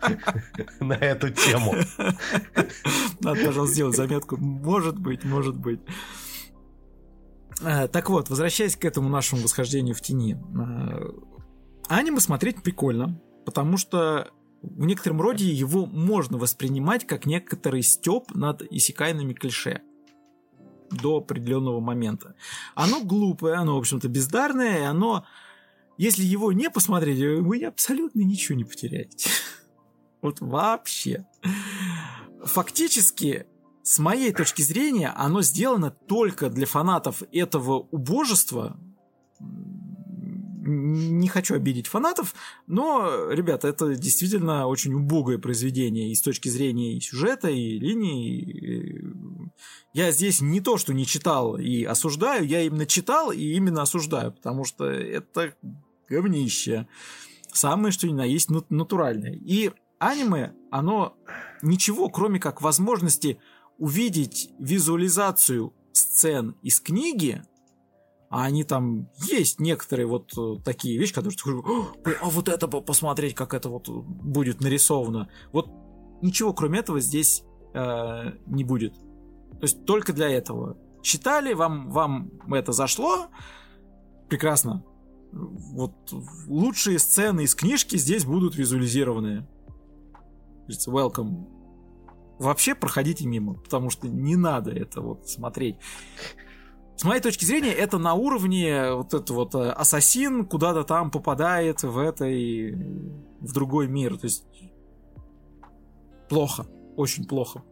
[0.80, 1.74] на эту тему.
[3.20, 4.36] Надо, пожалуйста, сделать заметку.
[4.38, 5.80] Может быть, может быть.
[7.62, 10.34] Э, Так вот, возвращаясь к этому нашему восхождению в тени.
[10.34, 11.10] э,
[11.88, 14.30] Аниме смотреть прикольно, потому что
[14.62, 19.82] в некотором роде его можно воспринимать как некоторый степ над исекайными клише
[20.90, 22.34] до определенного момента.
[22.74, 25.24] Оно глупое, оно, в общем-то, бездарное, и оно,
[25.98, 29.30] если его не посмотреть, вы абсолютно ничего не потеряете.
[30.22, 31.24] Вот вообще.
[32.44, 33.46] Фактически,
[33.82, 38.76] с моей точки зрения, оно сделано только для фанатов этого убожества.
[40.62, 42.34] Не хочу обидеть фанатов,
[42.66, 48.40] но, ребята, это действительно очень убогое произведение и с точки зрения и сюжета, и линии.
[48.40, 49.04] и-
[49.94, 54.32] Я здесь не то, что не читал и осуждаю, я именно читал и именно осуждаю,
[54.32, 55.54] потому что это
[56.08, 56.86] говнище.
[57.52, 59.32] Самое, что ни на есть, нат- натуральное.
[59.32, 61.16] И аниме, оно
[61.62, 63.38] ничего, кроме как возможности
[63.80, 67.42] увидеть визуализацию сцен из книги,
[68.28, 72.30] а они там есть некоторые вот э, такие вещи, которые ты говоришь, «О, блин, а
[72.30, 75.28] вот это посмотреть, как это вот будет нарисовано.
[75.52, 75.68] Вот
[76.22, 77.42] ничего кроме этого здесь
[77.74, 78.94] э, не будет.
[78.94, 80.76] То есть только для этого.
[81.02, 83.28] Читали, вам, вам это зашло,
[84.28, 84.84] прекрасно.
[85.32, 85.94] Вот
[86.46, 89.48] лучшие сцены из книжки здесь будут визуализированы.
[90.86, 91.59] Welcome.
[92.40, 95.76] Вообще проходите мимо, потому что не надо это вот смотреть.
[96.96, 101.82] С моей точки зрения, это на уровне вот это вот э, ассасин куда-то там попадает
[101.82, 102.72] в этой
[103.40, 104.16] в другой мир.
[104.18, 104.46] То есть
[106.30, 107.62] плохо, очень плохо.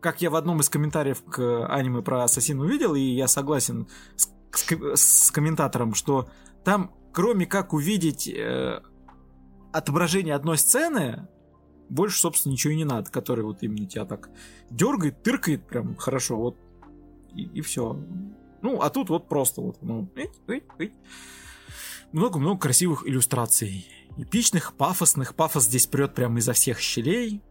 [0.00, 4.28] Как я в одном из комментариев к аниме про ассасин увидел, и я согласен с,
[4.52, 6.28] с- с комментатором, что
[6.64, 8.80] там, кроме как увидеть э,
[9.72, 11.28] отображение одной сцены,
[11.94, 14.28] больше, собственно, ничего и не надо, который вот именно тебя так
[14.68, 16.56] дергает, тыркает прям хорошо, вот
[17.34, 17.98] и, все.
[18.62, 20.08] Ну, а тут вот просто вот, ну,
[22.12, 23.86] много-много красивых иллюстраций.
[24.16, 25.34] Эпичных, пафосных.
[25.34, 27.42] Пафос здесь прет прямо изо всех щелей.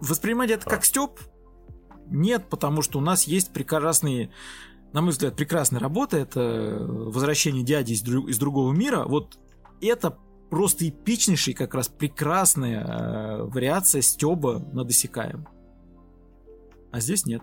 [0.00, 1.20] Воспринимать это как степ?
[2.06, 4.30] Нет, потому что у нас есть прекрасные,
[4.92, 6.16] на мой взгляд, прекрасная работа.
[6.16, 9.04] Это «Возвращение дяди из, дру- из другого мира».
[9.04, 9.38] Вот
[9.80, 10.18] это
[10.50, 15.46] просто эпичнейший, как раз прекрасная э, вариация стеба над Исекаем.
[16.92, 17.42] А здесь нет.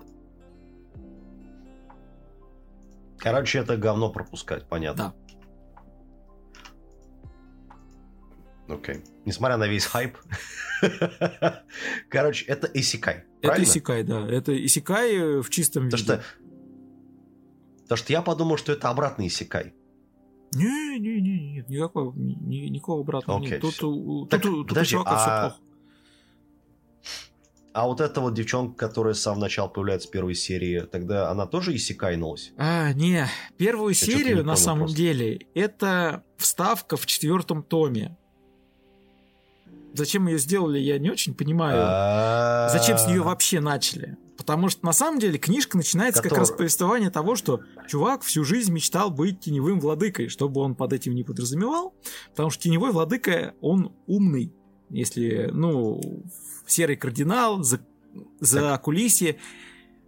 [3.18, 5.14] Короче, это говно пропускать, понятно.
[8.68, 9.04] Окей.
[9.26, 10.18] Несмотря на весь хайп.
[12.10, 13.26] Короче, это Исикай.
[13.42, 13.62] Это?
[13.62, 14.28] Исекай, да.
[14.28, 16.22] Это Исекай э, в чистом виде.
[17.84, 19.74] Потому что я подумал, что это обратный Исикай.
[20.54, 23.62] Не, не, не, нет, никакого, ни- ни- никакого обратного Окей, нет.
[23.62, 25.56] Тут, у- Так, тут, у- тут у подожди, чувака все а- плохо.
[27.74, 31.46] А вот эта вот девчонка, которая с самого начала появляется в первой серии, тогда она
[31.46, 32.52] тоже Исикайнулась?
[32.58, 34.98] А, не, первую что-то серию не на самом просто.
[34.98, 38.18] деле это вставка в четвертом томе.
[39.94, 41.78] зачем ее сделали, я не очень понимаю.
[41.82, 44.18] А, Зачем с нее вообще начали?
[44.41, 48.43] Потому что на самом деле книжка начинается как Который- раз повествование того, что чувак всю
[48.43, 51.93] жизнь мечтал быть теневым владыкой, чтобы он под этим не подразумевал.
[52.32, 54.51] Потому что теневой владыка, он умный.
[54.89, 56.01] Если, ну,
[56.65, 57.82] серый кардинал, за,
[58.39, 59.38] за кулисье.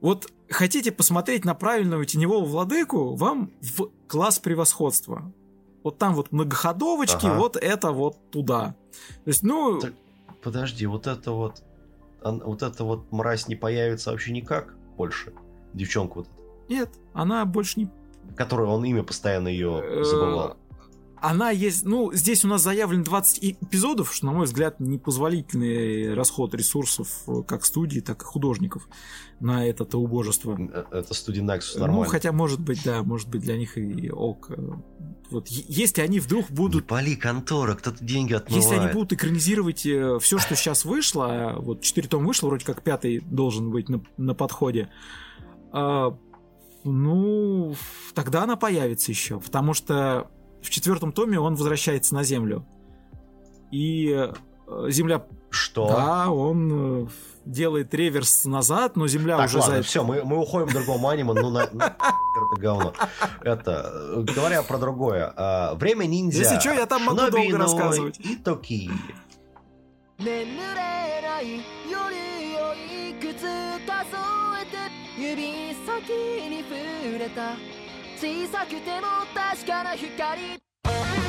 [0.01, 5.31] Вот хотите посмотреть на правильного теневого владыку, вам в класс превосходства.
[5.83, 7.37] Вот там вот многоходовочки, Ага.
[7.37, 8.75] вот это вот туда.
[9.25, 9.93] То есть, ну, Так-
[10.41, 11.61] Подожди, вот это вот...
[12.23, 15.33] вот эта вот мразь не появится вообще никак больше?
[15.73, 17.89] Девчонка вот эта, нет, она больше не
[18.35, 20.57] которую он имя постоянно ее Э, забывал.
[21.25, 26.13] Она есть, ну, здесь у нас заявлено 20 и- эпизодов, что, на мой взгляд, непозволительный
[26.15, 28.89] расход ресурсов э, как студии, так и художников
[29.39, 30.57] на это убожество.
[30.59, 32.09] Э, Это студия Nexus Ну, нормально.
[32.09, 34.47] хотя, может быть, да, может быть, для них и ок.
[34.49, 34.71] Э,
[35.31, 38.63] Вот, если они вдруг Не будут пали контора, кто-то деньги отмывает.
[38.65, 42.83] если они будут экранизировать все, что сейчас вышло, а вот 4 тома вышло, вроде как
[42.83, 44.89] пятый должен быть на, на подходе,
[45.71, 46.15] а,
[46.83, 47.75] ну,
[48.13, 50.29] тогда она появится еще, потому что
[50.62, 52.66] в четвертом томе он возвращается на Землю.
[53.70, 54.32] И э,
[54.88, 55.88] Земля, Что?
[55.88, 57.08] да, он э,
[57.44, 59.82] делает реверс назад, но Земля Так, уже ладно, за...
[59.82, 62.92] все, мы, мы уходим к другому аниме, ну на, на это говно.
[63.42, 66.42] Это, э, говоря про другое, а, время ниндзя.
[66.42, 68.20] Если чё, я там могу Шиноби долго но рассказывать.
[68.20, 68.90] Итоки.
[70.18, 71.96] 眠れない夜
[72.60, 73.42] をいくつ
[73.86, 74.16] 数
[74.60, 74.76] えて
[75.16, 76.10] 指先
[76.50, 77.54] に触れた
[78.23, 81.22] 小さくても確かな光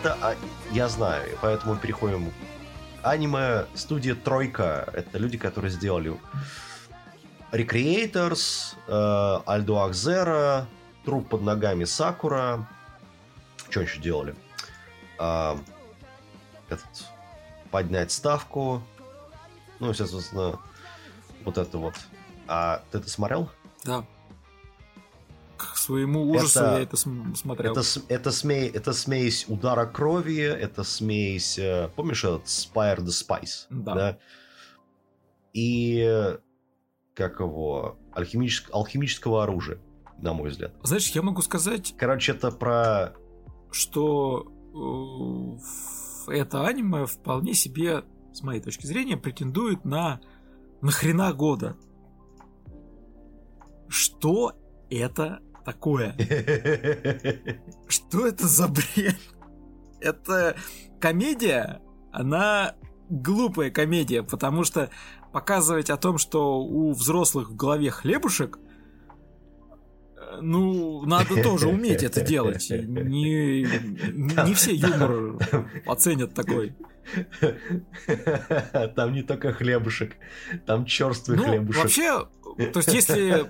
[0.00, 0.34] Это а,
[0.72, 2.32] я знаю, и поэтому переходим.
[3.02, 4.88] Аниме студия Тройка.
[4.94, 6.18] Это люди, которые сделали
[7.52, 10.66] Recreators, э, Альдо Акзера,
[11.04, 12.66] Труп под ногами Сакура.
[13.68, 14.34] Что еще делали?
[15.18, 15.58] А,
[16.70, 16.86] этот,
[17.70, 18.82] поднять ставку.
[19.80, 20.58] Ну, соответственно,
[21.44, 21.94] вот это вот.
[22.48, 23.50] А ты это смотрел?
[23.84, 24.04] Да.
[25.72, 27.72] К своему ужасу Это- я это см- смотрел.
[27.72, 31.58] Это, это, смей, это смесь удара крови, это смесь...
[31.58, 33.66] э, Помнишь этот Spire the Spice?
[33.70, 34.18] Да.
[35.52, 35.98] И...
[36.00, 36.38] э,
[37.14, 37.96] Как его?
[38.14, 39.78] Алхимическ- алхимического оружия,
[40.18, 40.72] на мой взгляд.
[40.82, 43.14] Знаешь, я могу сказать, Короче, это про...
[43.70, 44.46] что
[46.28, 50.20] э, это аниме вполне себе, с моей точки зрения, претендует на
[50.80, 51.76] нахрена года.
[53.88, 54.52] Что
[54.88, 55.40] это
[55.72, 56.14] такое?
[57.88, 59.16] Что это за бред?
[60.00, 60.56] Это
[61.00, 61.80] комедия,
[62.12, 62.74] она
[63.08, 64.90] глупая комедия, потому что
[65.32, 68.58] показывать о том, что у взрослых в голове хлебушек,
[70.16, 72.68] э, ну, надо тоже уметь это делать.
[72.70, 75.38] Не, не все юмор
[75.86, 76.74] оценят такой.
[78.94, 80.14] Там не только хлебушек,
[80.66, 81.82] там черствый Ну, хлебушек.
[81.82, 83.48] вообще, то есть если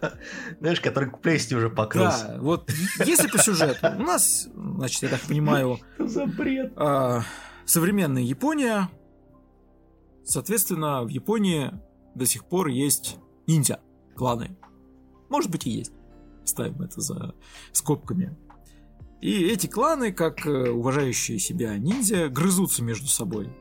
[0.61, 2.29] Знаешь, который к плесени уже покрылся.
[2.29, 2.71] Да, вот
[3.05, 6.73] если по сюжету, у нас, значит, я так понимаю, Что за бред?
[6.77, 7.23] а,
[7.65, 8.89] современная Япония,
[10.25, 11.73] соответственно, в Японии
[12.15, 13.81] до сих пор есть ниндзя,
[14.17, 14.57] кланы.
[15.29, 15.93] Может быть и есть.
[16.45, 17.35] Ставим это за
[17.73, 18.37] скобками.
[19.21, 23.55] И эти кланы, как э, уважающие себя ниндзя, грызутся между собой.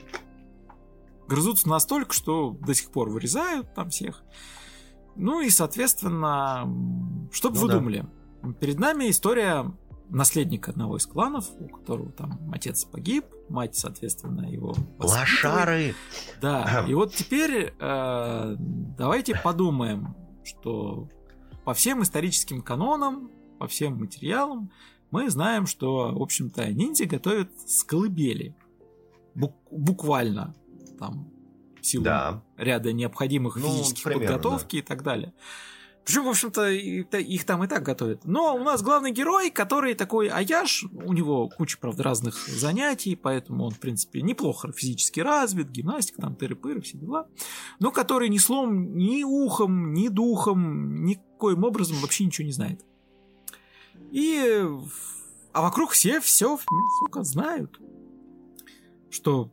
[1.27, 4.23] Грызутся настолько, что до сих пор вырезают там всех.
[5.19, 6.61] Ну и, соответственно,
[7.31, 7.73] что бы Ну вы да.
[7.75, 8.05] думали?
[8.59, 9.71] Перед нами история
[10.09, 14.73] наследника одного из кланов, у которого там отец погиб, мать, соответственно, его.
[14.97, 15.93] Лошары!
[16.41, 21.09] Да, и вот теперь э, давайте подумаем, что
[21.65, 24.71] по всем историческим канонам, по всем материалам,
[25.11, 28.55] мы знаем, что, в общем-то, ниндзя готовят с колыбели.
[29.35, 30.55] Бук- буквально.
[30.97, 31.29] Там,
[31.89, 32.43] силу Да.
[32.57, 35.33] ряда необходимых Ну, физических примерно, подготовки и так далее.
[36.05, 38.25] Причем, в общем-то, их там и так готовят.
[38.25, 43.65] Но у нас главный герой, который такой Аяш, у него куча, правда, разных занятий, поэтому
[43.65, 47.27] он, в принципе, неплохо физически развит, гимнастика, там, тыры-пыры, все дела.
[47.79, 52.83] Но который ни словом, ни ухом, ни духом, никоим образом вообще ничего не знает.
[54.11, 54.65] И...
[55.51, 56.59] А вокруг все все,
[56.99, 57.79] сука, знают,
[59.11, 59.51] что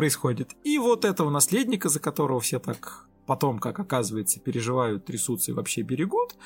[0.00, 0.56] происходит.
[0.64, 5.82] И вот этого наследника, за которого все так потом, как оказывается, переживают, трясутся и вообще
[5.82, 6.36] берегут,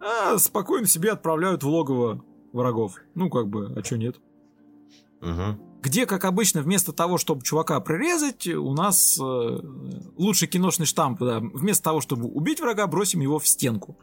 [0.00, 2.96] а спокойно себе отправляют в логово врагов.
[3.14, 4.16] Ну, как бы, а чё нет?
[5.20, 5.60] Мгм.
[5.82, 9.58] Где, как обычно, вместо того, чтобы чувака прирезать, у нас э,
[10.16, 13.96] лучший киношный штамп, да, вместо того, чтобы убить врага, бросим его в стенку.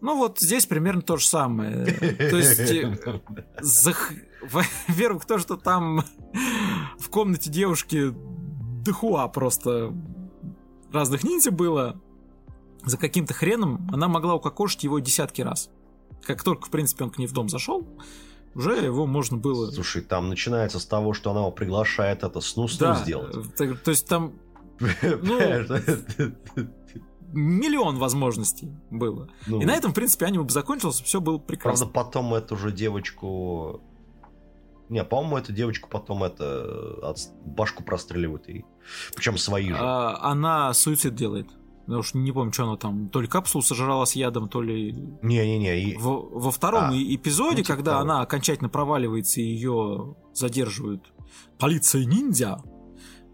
[0.00, 1.84] Ну вот здесь примерно то же самое.
[1.86, 2.96] То есть, э,
[4.42, 6.04] во-первых, то, что там
[6.98, 8.14] в комнате девушки
[8.84, 9.92] дохуа просто
[10.92, 12.00] разных ниндзя было,
[12.84, 15.70] за каким-то хреном она могла укокошить его десятки раз.
[16.22, 17.86] Как только, в принципе, он к ней в дом зашел,
[18.54, 19.70] уже его можно было...
[19.70, 23.36] Слушай, там начинается с того, что она его приглашает это сну-сну Да, сделать.
[23.36, 24.32] э, так- то есть там
[24.80, 25.68] Понимаешь?
[27.32, 29.28] Миллион возможностей было.
[29.46, 31.86] Ну, И на этом, в принципе, аниме бы закончилось, все было Правда, прекрасно.
[31.86, 33.80] потом эту же девочку...
[34.88, 37.18] Не, по-моему, эту девочку потом это от...
[37.44, 38.64] башку простреливают ей.
[39.14, 39.76] Причем свои же.
[39.78, 41.46] А, она суицид делает.
[41.86, 43.08] Я уж не помню, что она там.
[43.08, 47.14] То ли капсулу сожрала с ядом, то ли Не-не-не, и- Во, во втором А, и-
[47.16, 48.02] эпизоде, ну, типа когда того.
[48.02, 51.12] она окончательно проваливается и ее задерживают
[51.58, 52.60] полиция ниндзя,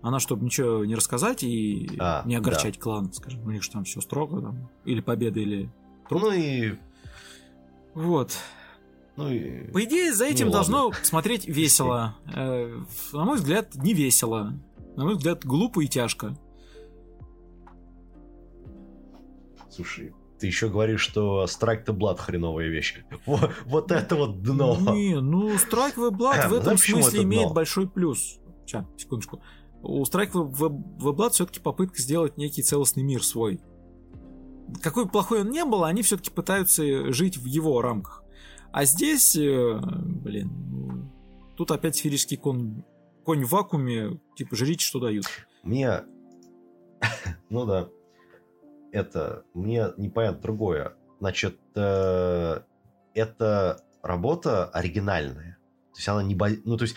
[0.03, 3.85] она, чтобы ничего не рассказать и А, не огорчать клан, скажем, у них же там
[3.85, 5.71] все строго, там, или победа, или...
[6.11, 6.75] ну и...
[7.95, 8.37] Вот.
[9.17, 9.71] Ну и...
[9.73, 12.17] По идее, за этим Ну, должно смотреть весело.
[12.35, 12.83] Э,
[13.13, 14.53] на мой взгляд, не весело.
[14.97, 16.37] На мой взгляд, глупо и тяжко.
[19.71, 23.03] Слушай, ты еще говоришь, что Strike the Blood хреновая вещь.
[23.25, 24.77] Вот, вот это вот дно.
[24.95, 28.39] Не, ну Strike the Blood в этом смысле это имеет большой плюс.
[28.67, 29.41] Сейчас, секундочку.
[29.83, 33.61] У Strike Blood все-таки попытка сделать некий целостный мир свой.
[34.83, 38.24] Какой бы плохой он не был, они все-таки пытаются жить в его рамках.
[38.72, 41.11] А здесь, э, блин,
[41.57, 42.83] тут опять сферический конь,
[43.24, 45.27] конь в вакууме, типа жрите, что дают.
[45.62, 46.03] Мне...
[47.49, 47.89] Ну да.
[48.93, 49.45] Это...
[49.55, 50.95] Мне непонятно другое.
[51.20, 52.61] Значит, э,
[53.14, 55.59] это работа оригинальная.
[55.93, 56.37] То есть она не...
[56.64, 56.97] Ну, то есть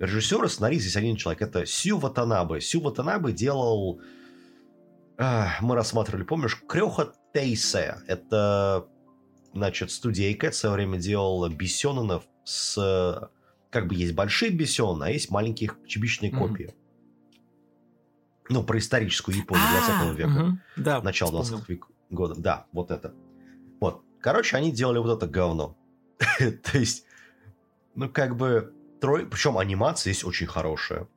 [0.00, 1.42] режиссер и сценарист здесь один человек.
[1.42, 2.60] Это Сью Ватанабе.
[2.60, 4.00] Сью Ватанабе делал...
[5.18, 7.98] а, Мы рассматривали, помнишь, Крёха Тейсе.
[8.06, 8.86] Это,
[9.52, 10.48] значит, студейка.
[10.48, 13.30] Это в свое время делала Бесенонов с...
[13.70, 16.72] Как бы есть большие Бесены, а есть маленькие чебичные копии.
[18.48, 19.66] Ну, про историческую Японию
[20.06, 20.30] 20 века.
[20.30, 21.64] А, мгм, Да, Начало вспомнил.
[21.66, 22.34] 20 век- года.
[22.40, 23.12] Да, вот это.
[23.80, 24.02] Вот.
[24.20, 25.76] Короче, они делали вот это говно.
[26.38, 27.04] То есть,
[27.96, 29.26] ну, как бы, трой...
[29.26, 31.08] Причем анимация здесь очень хорошая.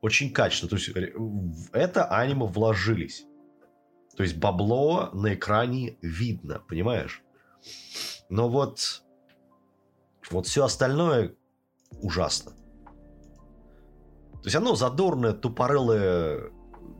[0.00, 0.70] Очень качественно.
[0.70, 3.26] То есть, ре- в это аниме вложились.
[4.16, 7.22] То есть, бабло на экране видно, понимаешь?
[8.28, 9.02] Но вот...
[10.30, 11.34] Вот все остальное
[12.00, 12.52] ужасно.
[12.52, 16.52] То есть, оно задорное, тупорылое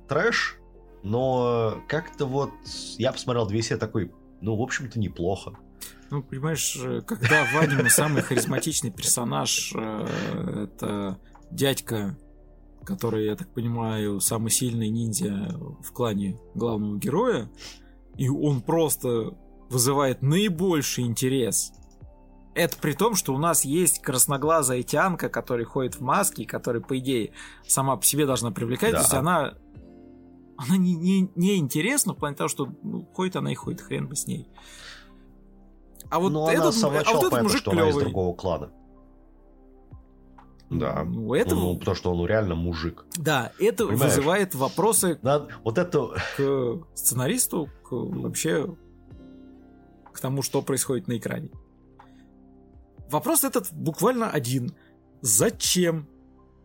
[0.09, 0.59] трэш,
[1.03, 2.51] но как-то вот
[2.99, 5.59] я посмотрел две серии такой, ну, в общем-то, неплохо.
[6.13, 11.19] Ну, понимаешь, э, когда в аниме самый харизматичный персонаж э, это
[11.51, 12.19] дядька,
[12.85, 17.51] который, я так понимаю, самый сильный ниндзя в клане главного героя,
[18.19, 19.39] и он просто
[19.71, 21.73] вызывает наибольший интерес.
[22.55, 26.83] Это при том, что у нас есть красноглазая тянка, которая ходит в маске, и которая,
[26.83, 27.33] по идее,
[27.67, 28.93] сама по себе должна привлекать.
[28.93, 28.99] Да.
[28.99, 29.55] То есть она,
[30.59, 34.09] она не, не, не интересна в плане того, что ну, ходит она и ходит, хрен
[34.09, 34.47] бы с ней.
[36.13, 37.89] А вот Но она этот, с самого а начала вот этот понятно, мужик что она
[37.89, 38.71] из другого клана.
[40.69, 41.05] Да.
[41.05, 43.07] Ну, это, Ну, потому что он ну, реально мужик.
[43.17, 44.15] да, это Понимаешь?
[44.17, 46.15] вызывает вопросы Надо- вот это...
[46.37, 48.77] к сценаристу, к вообще
[50.13, 51.49] к тому, что происходит на экране.
[53.11, 54.75] Вопрос этот буквально один.
[55.23, 56.07] Зачем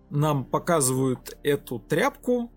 [0.10, 2.52] нам показывают эту тряпку,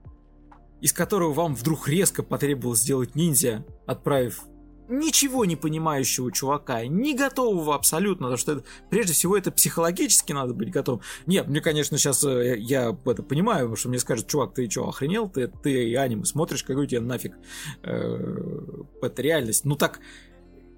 [0.81, 4.43] из которого вам вдруг резко потребовалось сделать ниндзя, отправив
[4.91, 10.53] ничего не понимающего чувака, не готового абсолютно, потому что это, прежде всего это психологически надо
[10.53, 11.03] быть готовым.
[11.27, 14.89] Нет, мне, конечно, сейчас я, я это понимаю, потому что мне скажут, чувак, ты что,
[14.89, 15.29] охренел?
[15.29, 17.37] Ты, ты аниме смотришь, какой тебе нафиг
[17.83, 18.61] э,
[19.01, 19.65] это реальность.
[19.65, 20.01] Ну так,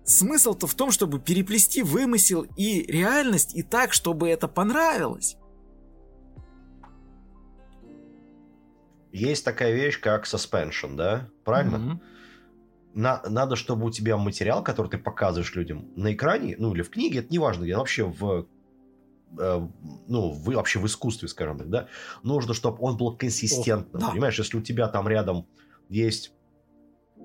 [0.04, 5.36] смысл-то в том, чтобы переплести вымысел и реальность и так, чтобы это понравилось.
[9.12, 11.28] Есть такая вещь, как suspension, да?
[11.44, 11.78] Правильно?
[11.78, 12.02] Мгм.
[12.94, 16.90] На- надо, чтобы у тебя материал, который ты показываешь людям на экране, ну или в
[16.90, 18.46] книге, это неважно, где вообще в
[19.38, 19.66] э,
[20.08, 21.88] ну, в, вообще в искусстве, скажем так, да,
[22.22, 24.02] нужно, чтобы он был консистентным.
[24.02, 24.10] О, да.
[24.12, 25.46] Понимаешь, если у тебя там рядом
[25.88, 26.32] есть,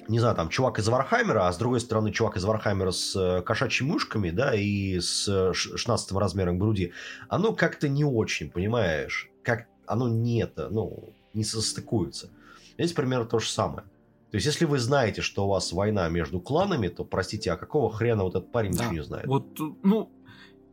[0.08, 3.42] не знаю, там, чувак из Вархаммера, а с другой стороны чувак из Вархаммера с э,
[3.42, 6.94] кошачьими ушками, да, и с э, ш- 16 размером груди,
[7.28, 9.30] оно как-то не очень, понимаешь?
[9.44, 12.30] Как оно не это, ну, не состыкуется.
[12.78, 13.84] Здесь примерно то же самое.
[14.32, 17.92] То есть, если вы знаете, что у вас война между кланами, то, простите, а какого
[17.92, 18.80] хрена вот этот парень Да.
[18.84, 19.28] ничего не знает?
[19.28, 20.12] Вот, ну,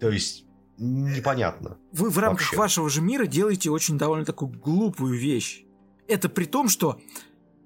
[0.00, 0.44] То есть,
[0.76, 1.78] непонятно.
[1.92, 2.56] вы в рамках Вообще.
[2.56, 5.64] вашего же мира делаете очень довольно такую глупую вещь.
[6.08, 6.98] Это при том, что,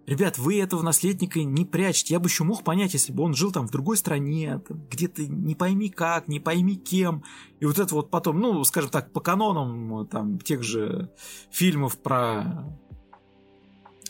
[0.06, 2.14] ребят, вы этого наследника не прячете.
[2.14, 4.60] Я бы еще мог понять, если бы он жил там в другой стране,
[4.90, 7.24] где-то не пойми как, не пойми кем.
[7.60, 11.10] И вот это вот потом, ну, скажем так, по канонам там тех же
[11.50, 12.78] фильмов про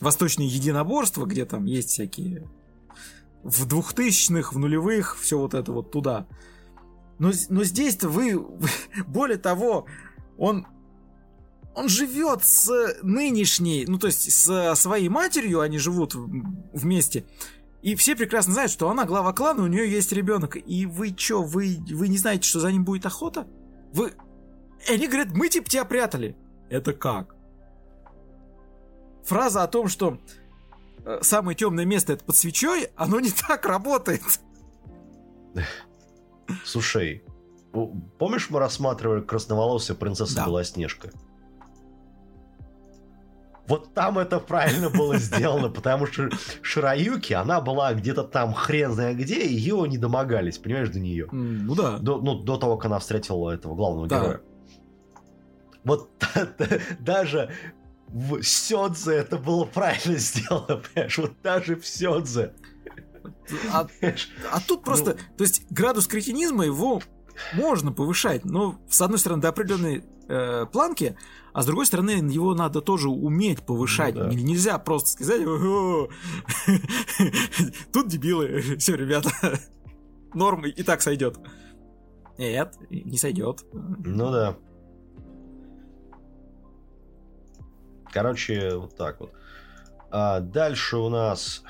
[0.01, 2.49] восточные единоборства, где там есть всякие
[3.43, 6.27] в двухтысячных, в нулевых, все вот это вот туда.
[7.19, 8.41] Но, но здесь-то вы,
[9.07, 9.87] более того,
[10.37, 10.67] он,
[11.75, 12.71] он живет с
[13.03, 17.25] нынешней, ну то есть с своей матерью, они живут вместе.
[17.81, 20.57] И все прекрасно знают, что она глава клана, у нее есть ребенок.
[20.57, 23.47] И вы чё, вы, вы не знаете, что за ним будет охота?
[23.93, 24.13] Вы...
[24.89, 26.37] И они говорят, мы типа тебя прятали.
[26.71, 27.38] Это как?
[29.25, 30.19] Фраза о том, что
[31.05, 34.23] э, самое темное место это под свечой, оно не так работает.
[36.65, 37.23] Слушай,
[38.19, 40.47] помнишь, мы рассматривали красноволосая принцесса Да.
[40.47, 41.11] Белоснежка?
[43.67, 46.31] Вот там это правильно было сделано, потому что
[46.63, 51.29] Шираюки, она была где-то там хрен знает где, и ее не домогались, понимаешь, до нее.
[51.31, 51.99] Ну да.
[51.99, 54.19] До, ну, до того, как она встретила этого главного Да.
[54.21, 54.41] героя.
[55.85, 56.11] Вот
[56.99, 57.53] даже
[58.09, 61.19] в Сёдзе это было правильно сделано, понимаешь?
[61.19, 62.53] Вот даже в Сёдзе.
[63.73, 63.87] А,
[64.53, 65.37] а тут просто, Ну.
[65.37, 67.01] то есть градус кретинизма его
[67.55, 71.17] можно повышать, но с одной стороны до определенной э, планки,
[71.53, 74.15] а с другой стороны его надо тоже уметь повышать.
[74.15, 74.29] Ну да.
[74.31, 76.09] Нельзя просто сказать, «Ого,
[77.93, 79.31] тут дебилы, все, ребята,
[80.35, 81.39] норм и так сойдет.
[82.39, 83.65] Нет, не сойдет.
[83.73, 84.57] Ну да.
[88.13, 89.33] Короче, вот так вот.
[90.11, 91.63] А дальше у нас...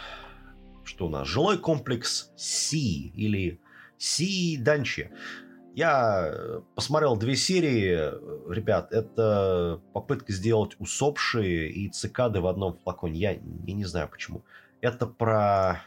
[0.85, 1.29] Что у нас?
[1.29, 3.61] Жилой комплекс Си или
[3.99, 5.11] Си Данчи.
[5.75, 8.51] Я э, посмотрел две серии.
[8.51, 13.19] Ребят, это попытка сделать усопшие и цикады в одном флаконе.
[13.19, 14.45] Я, я не знаю почему.
[14.81, 15.83] Это про...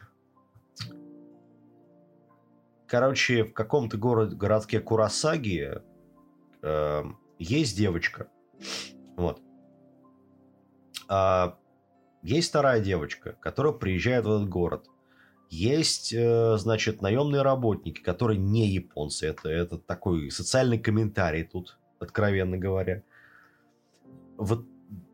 [2.88, 5.82] Короче, в каком-то городе, городке Курасаги
[6.62, 7.04] э,
[7.40, 8.28] есть девочка.
[9.16, 9.42] Вот.
[11.14, 11.58] А,
[12.24, 14.86] есть вторая девочка, которая приезжает в этот город.
[15.50, 19.28] Есть, э, значит, наемные работники, которые не японцы.
[19.28, 23.04] Это, это такой социальный комментарий тут, откровенно говоря.
[24.38, 24.66] Вот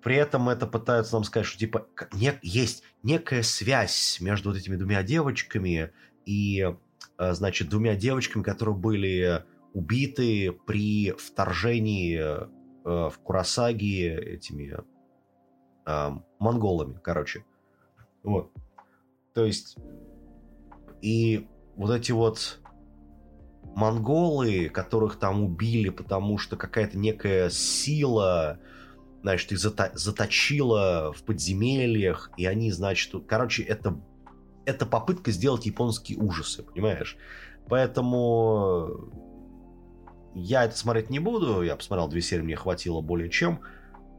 [0.03, 4.75] при этом это пытаются нам сказать, что типа не- есть некая связь между вот этими
[4.75, 5.93] двумя девочками
[6.27, 6.75] и,
[7.17, 9.43] э, значит, двумя девочками, которые были
[9.73, 12.47] убиты при вторжении э,
[12.83, 14.77] в Курасаги этими
[15.87, 16.09] э,
[16.39, 17.43] монголами, короче.
[18.23, 18.51] Вот.
[19.33, 19.77] То есть
[21.01, 22.59] и вот эти вот
[23.75, 28.59] монголы, которых там убили, потому что какая-то некая сила,
[29.21, 33.99] значит, их зато- заточила в подземельях, и они, значит, короче, это,
[34.65, 37.17] это попытка сделать японские ужасы, понимаешь?
[37.69, 39.11] Поэтому
[40.33, 43.61] я это смотреть не буду, я посмотрел две серии, мне хватило более чем.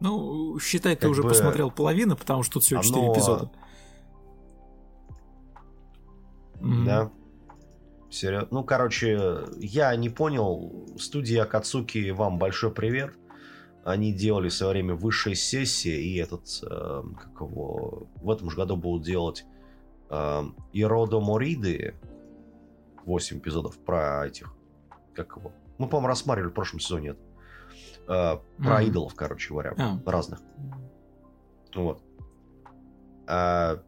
[0.01, 3.51] Ну, считай, ты Как уже бы посмотрел половину, потому что тут всего 4 оно- эпизода.
[6.61, 7.11] Да.
[8.11, 8.49] Серьезно.
[8.51, 10.87] Ну, короче, я не понял.
[10.99, 13.15] Студия Акацуки, вам большой привет.
[13.85, 18.57] Они делали в свое время высшая сессия, и этот, э, как его, в этом же
[18.57, 19.45] году будут делать
[20.11, 20.43] э,
[20.73, 21.95] Иродо Мориды.
[23.05, 24.53] 8 эпизодов про этих,
[25.15, 25.53] как его.
[25.79, 27.21] Мы, по-моему, рассматривали в прошлом сезоне это.
[28.09, 28.89] Э, про Мгм.
[28.89, 29.99] идолов, короче говоря, А.
[30.07, 30.41] разных.
[31.75, 32.03] Вот.
[33.27, 33.83] А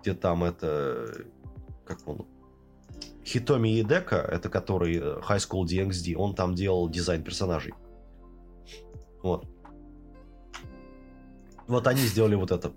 [0.00, 1.26] где там это...
[1.84, 2.26] Как он?
[3.24, 7.74] Хитоми Едека, это который э, High School DxD, он там делал дизайн персонажей.
[9.22, 9.46] Вот.
[11.68, 12.72] Вот они сделали вот это.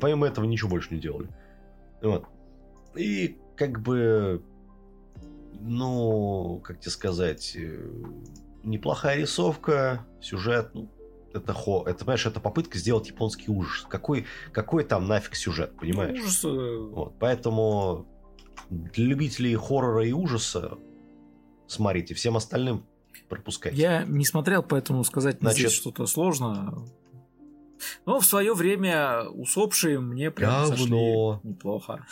[0.00, 1.28] Помимо этого ничего больше не делали.
[2.02, 2.26] Вот.
[2.94, 4.42] И как бы...
[5.60, 7.56] Ну, как тебе сказать...
[8.64, 10.88] Неплохая рисовка, сюжет, ну,
[11.32, 13.86] это хо, это, понимаешь, это попытка сделать японский ужас.
[13.88, 16.18] Какой, какой там нафиг сюжет, понимаешь?
[16.18, 18.06] Ужас, э, Вот, поэтому
[18.70, 20.78] Для любителей хоррора и ужаса
[21.66, 22.86] смотрите, всем остальным
[23.28, 23.76] пропускайте.
[23.76, 26.84] Я не смотрел, поэтому сказать Значит- здесь что-то сложно.
[28.06, 31.40] Но в свое время усопшие мне прям Говно.
[31.42, 32.06] неплохо.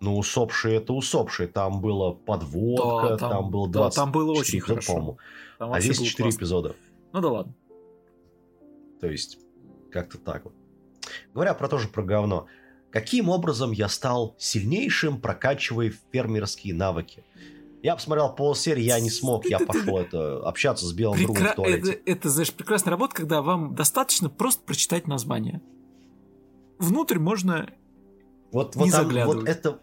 [0.00, 1.48] Ну, усопшие это усопшие.
[1.48, 5.16] Там была подводка, Да, там, там- было да, 20 там было очень эпизода, хорошо.
[5.58, 6.38] Там А здесь было 4 классно.
[6.38, 6.76] эпизода.
[7.12, 7.54] Ну да ладно.
[9.00, 9.38] То есть,
[9.90, 10.54] как-то так вот.
[11.34, 12.46] Говоря про тоже про говно.
[12.90, 17.24] Каким образом я стал сильнейшим, прокачивая фермерские навыки?
[17.82, 21.54] Я посмотрел полсерии, я не смог, я пошел это общаться с белым другом Прекра- в
[21.56, 21.92] туалете.
[21.92, 25.60] это, это, знаешь, прекрасная работа, когда вам достаточно просто прочитать название.
[26.78, 27.68] Внутрь можно...
[28.50, 29.80] Вот, не вот, там- вот это...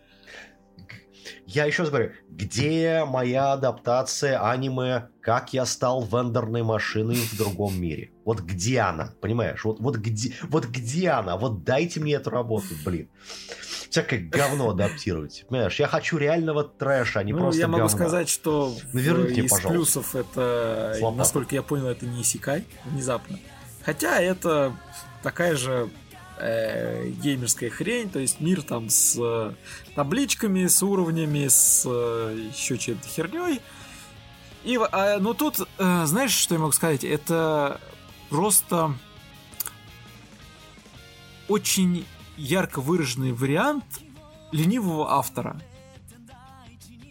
[1.45, 7.79] Я еще раз говорю, где моя адаптация аниме, как я стал вендорной машиной в другом
[7.79, 8.11] мире?
[8.25, 9.63] Вот где она, понимаешь?
[9.63, 11.37] Вот, вот, где, вот где она?
[11.37, 13.09] Вот дайте мне эту работу, блин.
[13.89, 15.45] Всякое говно адаптировать.
[15.47, 17.97] Понимаешь, я хочу реального трэша, а не ну, просто я могу говна.
[17.97, 19.69] сказать, что в- Ну, верните, из пожалуйста.
[19.69, 21.17] плюсов это, Слабо.
[21.17, 23.39] насколько я понял, это не Исикай внезапно.
[23.83, 24.75] Хотя это
[25.23, 25.89] такая же
[26.39, 29.53] э, геймерская хрень, то есть мир там с э,
[29.95, 33.61] табличками, с уровнями, с э, еще чем-то херней.
[34.63, 37.03] И, а, ну тут, э, знаешь, что я могу сказать?
[37.03, 37.79] Это
[38.29, 38.93] просто
[41.47, 42.05] очень
[42.37, 43.85] ярко выраженный вариант
[44.51, 45.61] ленивого автора.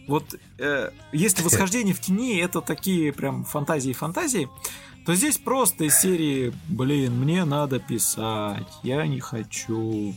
[0.07, 4.49] Вот э, если восхождение в тени это такие прям фантазии-фантазии,
[5.05, 10.15] то здесь просто из серии, блин, мне надо писать, я не хочу.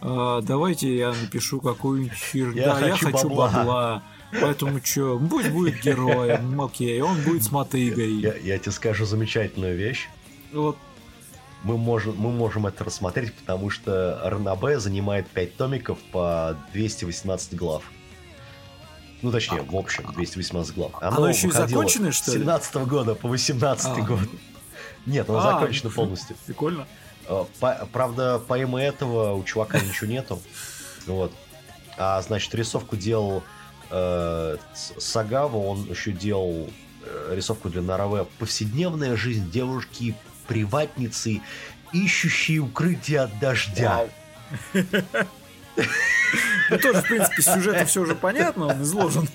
[0.00, 2.56] А, давайте я напишу какую-нибудь херню.
[2.62, 3.50] Я да, я хочу бабла.
[3.50, 4.02] бабла.
[4.40, 8.14] Поэтому что, пусть будет героем, окей, он будет с мотыгой.
[8.14, 10.08] Я, я тебе скажу замечательную вещь.
[10.52, 10.78] Вот
[11.62, 17.84] Мы можем, мы можем это рассмотреть, потому что РНБ занимает 5 томиков по 218 глав.
[19.22, 20.92] Ну, точнее, в общем, 218 глав.
[21.00, 22.40] Оно еще и законченное, что С ли?
[22.40, 24.00] 17 года по 18 А.
[24.02, 24.20] год.
[25.06, 26.36] Нет, оно А, закончено полностью.
[26.46, 26.86] прикольно.
[27.28, 30.40] Э, по- правда, помимо этого у чувака ничего нету.
[31.06, 31.32] Вот.
[31.96, 33.42] А, значит, рисовку делал
[33.90, 36.68] э, С- Сагава, он еще делал
[37.04, 40.16] э, рисовку для Нараве «Повседневная жизнь девушки
[40.48, 41.42] приватницы,
[41.92, 44.06] ищущей укрытие от дождя».
[46.70, 49.28] Ну тоже, в принципе, сюжет все уже понятно, он изложен.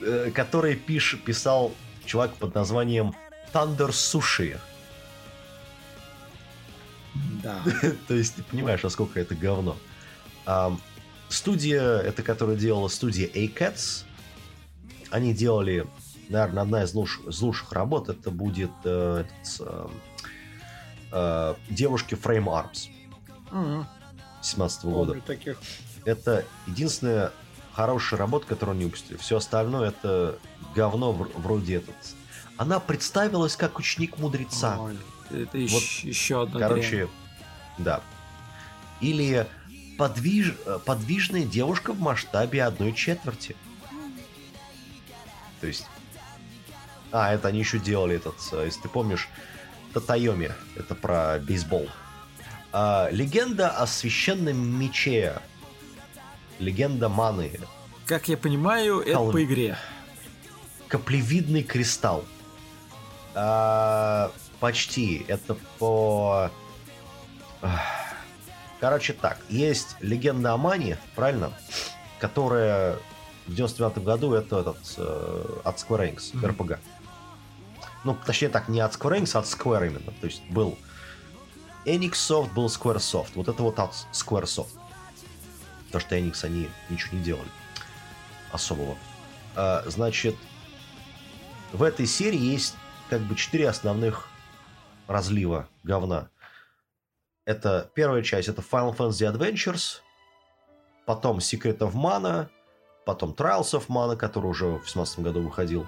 [0.00, 1.72] э, который пиш, писал
[2.04, 3.14] чувак под названием
[3.52, 4.58] Thunder Sushi.
[7.42, 7.62] Да.
[8.08, 9.76] То есть ты понимаешь, насколько это говно.
[11.28, 14.04] Студия, это которая делала студия A-Cats,
[15.10, 15.86] они делали,
[16.28, 19.88] наверное, одна из лучших работ, это будет э, этот, э,
[21.12, 22.90] э, девушки Frame Arms
[24.42, 25.20] 17 года.
[25.20, 25.58] Таких.
[26.04, 27.32] Это единственная
[27.72, 29.16] хорошая работа, которую они выпустили.
[29.16, 30.38] Все остальное это
[30.74, 31.94] говно в- вроде этот.
[32.56, 34.78] Она представилась как ученик мудреца.
[34.78, 34.96] Ой,
[35.30, 37.08] Это Вот, еще, еще одна Короче, дрянь.
[37.78, 38.00] да.
[39.00, 39.46] Или
[39.98, 40.54] подвиж...
[40.86, 43.56] подвижная девушка в масштабе одной четверти.
[45.60, 45.84] То есть...
[47.12, 49.28] А, это они еще делали этот, э, если ты помнишь,
[49.94, 50.52] Татайоми.
[50.76, 51.88] Это про бейсбол.
[52.78, 55.40] А, легенда о священном мече.
[56.58, 57.58] Легенда Маны.
[58.04, 59.32] Как я понимаю, это Колумб.
[59.32, 59.78] по игре.
[60.86, 62.26] Каплевидный кристалл.
[63.34, 65.24] А, почти.
[65.26, 66.50] Это по...
[68.78, 71.52] Короче так, есть легенда о Мане, правильно?
[72.20, 72.98] Которая
[73.46, 76.44] в 99 году это этот, э, от Square Enix, Мгм.
[76.44, 76.78] RPG.
[78.04, 80.12] Ну, точнее так, не от Square Enix, а от Square именно.
[80.20, 80.76] То есть был
[81.86, 83.30] Enix Soft, был Square Soft.
[83.36, 84.78] Вот это вот от Square Soft.
[85.92, 87.48] То, что Enix, они ничего не делали
[88.50, 88.96] особого.
[89.54, 90.34] А, значит,
[91.72, 92.74] в этой серии есть
[93.08, 94.28] как бы четыре основных
[95.06, 96.28] разлива говна.
[97.44, 100.00] Это первая часть, это Final Fantasy Adventures,
[101.04, 102.48] потом Secret of Mana,
[103.04, 105.86] потом Trials of Mana, который уже в 17 году выходил,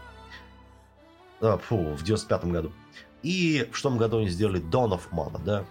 [1.40, 2.72] А, фу, в 95 году.
[3.24, 5.64] И в что году они сделали Dawn of Mana, да?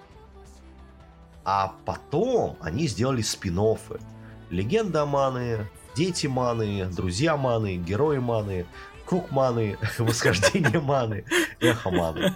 [1.49, 4.01] А потом они сделали спин -оффы.
[4.49, 8.65] Легенда Маны, Дети Маны, Друзья Маны, Герои Маны,
[9.05, 11.23] Круг Маны, Восхождение Маны,
[11.61, 12.35] Эхо Маны.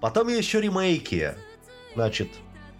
[0.00, 1.36] Потом еще ремейки.
[1.94, 2.28] Значит,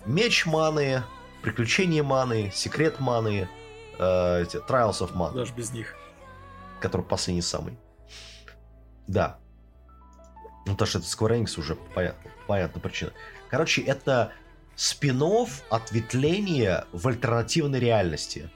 [0.06, 1.04] Меч Маны,
[1.42, 3.48] Приключения Маны, Секрет Маны,
[3.96, 5.94] э, Trials of Mana, Даже без них.
[6.80, 7.78] который последний самый.
[9.06, 9.38] Да.
[10.66, 13.12] Ну, то, что это Square Enix уже понятно, понятна причина.
[13.50, 14.32] Короче, это
[14.78, 15.20] спин
[15.70, 18.48] ответвление в альтернативной реальности.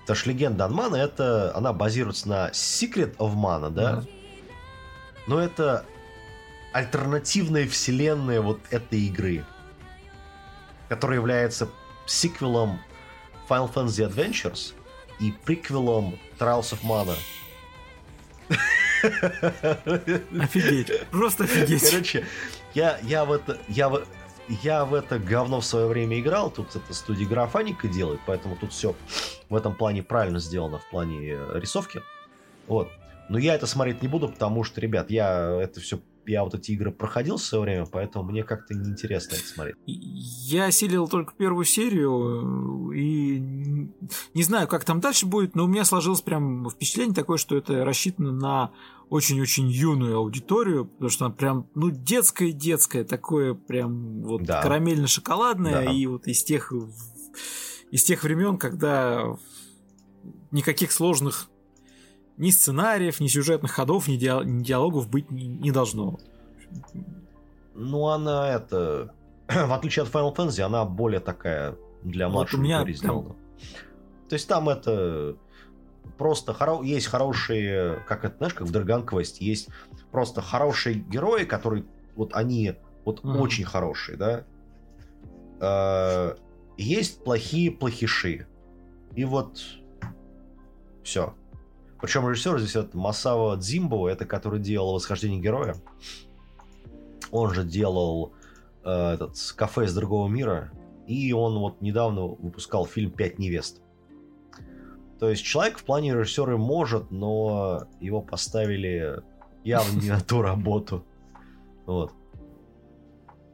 [0.00, 4.04] Потому что легенда Анмана это она базируется на Secret of Mana, да?
[5.28, 5.86] Но это
[6.72, 9.44] альтернативная вселенная вот этой игры,
[10.88, 11.68] которая является
[12.06, 12.80] сиквелом
[13.48, 14.74] Final Fantasy Adventures
[15.20, 17.14] и приквелом Trials of Mana.
[20.42, 21.06] Офигеть.
[21.10, 21.88] Просто офигеть.
[21.88, 22.26] Короче,
[22.78, 23.58] я, я в это...
[23.68, 24.04] Я в,
[24.62, 28.72] я в это говно в свое время играл, тут это студия Графаника делает, поэтому тут
[28.72, 28.94] все
[29.50, 32.02] в этом плане правильно сделано, в плане э, рисовки.
[32.66, 32.88] Вот.
[33.28, 36.72] Но я это смотреть не буду, потому что, ребят, я это все я вот эти
[36.72, 39.76] игры проходил в свое время, поэтому мне как-то неинтересно это смотреть.
[39.86, 43.38] Я осилил только первую серию и
[44.34, 47.84] не знаю, как там дальше будет, но у меня сложилось прям впечатление такое, что это
[47.84, 48.72] рассчитано на
[49.10, 54.62] очень-очень юную аудиторию, потому что она прям, ну, детское-детское, такое прям вот Да.
[54.62, 55.92] карамельно-шоколадное, Да.
[55.92, 56.72] и вот из тех,
[57.90, 59.36] из тех времен, когда
[60.50, 61.48] никаких сложных
[62.36, 66.18] ни сценариев, ни сюжетных ходов, ни, диа- ни диалогов быть не, не должно.
[67.74, 69.14] Ну, она это...
[69.48, 73.36] В отличие от Final Fantasy, она более такая для Вот младшей у меня прям- сделана.
[74.28, 75.36] То есть там это
[76.18, 76.82] просто хоро...
[76.82, 79.68] есть хорошие, как это, знаешь, как в Dragon Quest, есть
[80.10, 81.84] просто хорошие герои, которые
[82.16, 83.40] вот они вот Мгм.
[83.40, 84.44] очень хорошие, да.
[85.60, 86.34] Э,
[86.76, 88.46] Есть плохие плохиши.
[89.16, 89.60] И вот
[91.02, 91.34] все.
[92.00, 95.74] Причем режиссер здесь это Масао Дзимбо, это который делал «Восхождение героя».
[97.32, 98.32] Он же делал
[98.84, 100.70] э, этот «Кафе из другого мира».
[101.08, 103.80] И он вот недавно выпускал фильм «Пять невест».
[105.18, 109.22] То есть человек в плане режиссера может, но его поставили
[109.64, 111.04] явно не на ту работу.
[111.86, 112.12] Вот.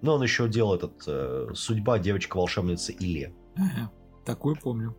[0.03, 3.35] Но он еще делал этот э, «Судьба девочка-волшебницы Илье».
[3.57, 3.91] Ага,
[4.25, 4.95] Такую помню.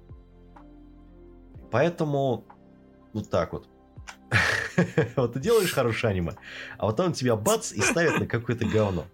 [1.72, 2.46] Поэтому
[3.14, 3.70] вот так вот.
[5.16, 6.34] Вот ты делаешь хорошее аниме,
[6.78, 9.06] а потом тебя бац и ставят на какое-то говно.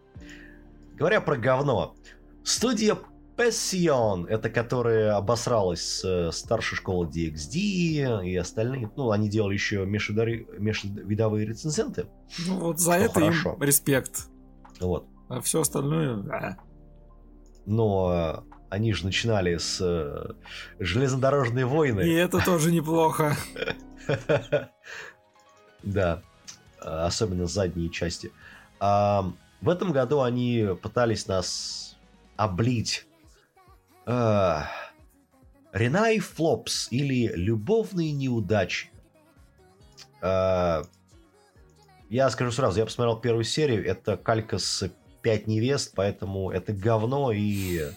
[0.94, 1.96] Говоря про говно,
[2.44, 2.98] студия
[3.42, 9.84] Passion, это которая обосралась с э, старшей школы DxD и остальные, ну, они делали еще
[9.86, 12.06] межвидовые рецензенты,
[12.48, 13.54] Ну вот за это хорошо.
[13.54, 14.28] им респект.
[14.80, 15.08] вот.
[15.28, 16.18] А все остальное...
[16.18, 16.58] да.
[17.66, 20.34] Но э, они же начинали с э,
[20.80, 22.02] железнодорожные войны.
[22.02, 23.36] И это тоже неплохо.
[25.84, 26.22] Да,
[26.80, 28.32] особенно задние части.
[28.80, 29.34] В
[29.66, 31.98] этом году они пытались нас
[32.38, 33.08] облить
[34.06, 34.68] а,
[35.72, 38.92] Ренай Флопс или Любовные неудачи.
[40.22, 40.84] А,
[42.10, 44.90] я скажу сразу, я посмотрел первую серию, это калька с
[45.22, 47.92] пять невест, поэтому это говно и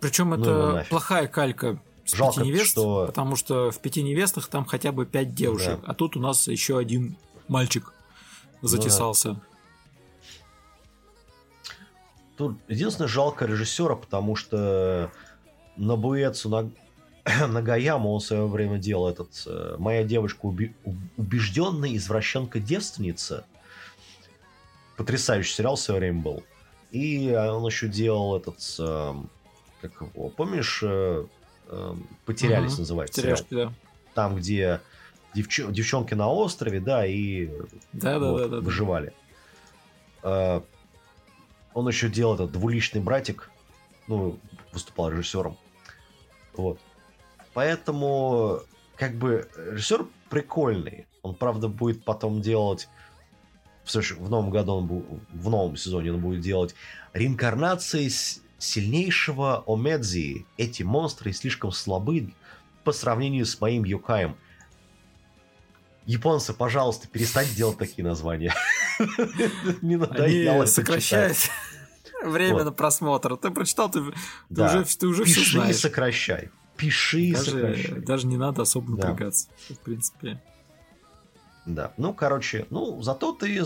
[0.00, 4.46] Причем Ну это плохая калька с Жалко, пяти невест, что- потому что в пяти невестах
[4.48, 5.86] там хотя бы пять девушек, Да.
[5.90, 7.16] а тут у нас еще один
[7.48, 7.92] мальчик
[8.62, 9.40] затесался.
[12.36, 15.10] Тут единственное жалко режиссера, потому что
[15.76, 16.70] Набуэцу на...
[17.46, 20.74] Нагаяму он в свое время делал этот э, «Моя девушка уби-
[21.16, 23.44] убежденная извращенка-девственница».
[24.96, 26.44] Потрясающий сериал в свое время был.
[26.90, 28.58] И э, он еще делал этот...
[28.78, 29.14] э,
[29.80, 30.82] как его, помнишь,
[32.26, 32.80] «Потерялись» Мгм.
[32.80, 33.36] называется сериал?
[33.36, 33.72] Теряшки, да.
[34.14, 34.80] Там, где
[35.34, 37.48] девчо- девчонки на острове, да, и
[37.92, 38.60] Да, да, вот, да, да, да.
[38.62, 39.12] выживали.
[40.22, 40.62] А,
[41.72, 43.50] Он еще делал этот двуличный братик,
[44.06, 44.38] ну,
[44.72, 45.56] выступал режиссером.
[46.56, 46.78] Вот.
[47.52, 48.60] Поэтому,
[48.96, 51.06] как бы, режиссер прикольный.
[51.22, 52.88] Он, правда, будет потом делать...
[53.84, 56.74] В, следующем- в новом году, он бу- в новом сезоне он будет делать
[57.12, 60.46] реинкарнации с- сильнейшего Омедзи.
[60.56, 62.32] Эти монстры слишком слабы
[62.82, 64.36] по сравнению с моим Юкаем.
[66.06, 68.54] Японцы, пожалуйста, перестаньте делать такие названия.
[69.82, 70.66] Не надоело
[71.36, 71.50] читать.
[72.28, 72.64] Время Вот.
[72.64, 73.36] на просмотр.
[73.36, 74.12] Ты прочитал, ты, ты
[74.50, 74.66] Да.
[74.66, 75.76] уже, ты уже все Пиши и знаешь.
[75.76, 76.50] сокращай.
[76.76, 78.00] Пиши и Даже, сокращай.
[78.00, 79.08] даже не надо особо Да.
[79.08, 79.48] напрягаться.
[79.70, 80.42] В принципе.
[81.66, 81.92] Да.
[81.96, 83.62] Ну, короче, ну, зато ты,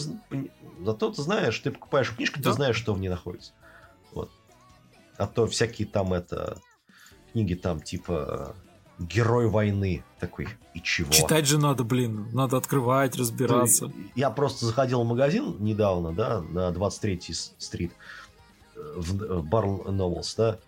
[0.85, 2.51] зато ты знаешь, ты покупаешь книжку, Да.
[2.51, 3.53] ты знаешь, что в ней находится.
[4.13, 4.31] Вот.
[5.17, 6.59] А то всякие там это
[7.33, 8.55] книги там типа
[9.01, 10.49] Герой войны такой.
[10.75, 11.11] И чего?
[11.13, 12.29] Читать же надо, блин.
[12.33, 13.87] Надо открывать, разбираться.
[13.87, 17.93] Ну, Я просто заходил в магазин недавно, да, на 23-й с- стрит,
[18.97, 20.59] в э, Barn Novels, да,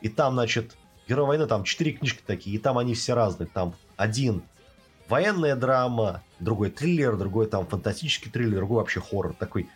[0.00, 0.76] и там, значит,
[1.08, 3.48] Герой войны, там четыре книжки такие, и там они все разные.
[3.48, 4.42] Там один
[5.08, 9.68] военная драма, другой триллер, другой там фантастический триллер, другой вообще хоррор такой.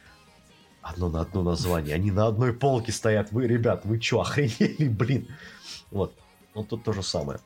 [0.83, 1.95] одно на одно название.
[1.95, 3.33] Они на одной полке стоят.
[3.33, 5.29] Вы, ребят, вы чё, охренели, блин?
[5.91, 6.15] Вот.
[6.55, 7.41] Вот тут то же самое.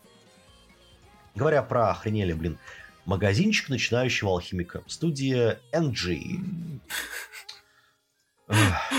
[1.34, 2.58] Говоря про охренели, блин.
[3.06, 4.82] Магазинчик начинающего алхимика.
[4.86, 6.80] Студия NG.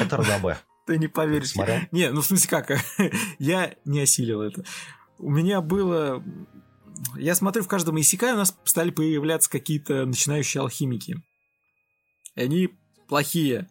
[0.02, 0.58] Это РДБ.
[0.86, 1.52] Ты не поверишь.
[1.52, 1.80] Смотрел?
[1.92, 2.72] Не, ну в смысле как?
[3.40, 4.64] я не осилил это.
[5.18, 6.24] У меня было...
[7.16, 11.18] Я смотрю, в каждом Исикае у нас стали появляться какие-то начинающие алхимики.
[12.36, 12.70] И они
[13.08, 13.70] плохие.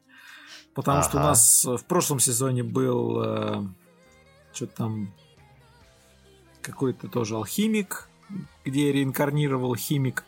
[0.75, 1.29] Потому что у Ага.
[1.31, 3.75] нас в прошлом сезоне был...
[4.53, 5.15] что-то там...
[6.63, 8.09] Какой-то тоже алхимик,
[8.65, 10.25] где реинкарнировал химик.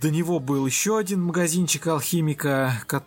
[0.00, 3.06] До него был еще один магазинчик алхимика, ко-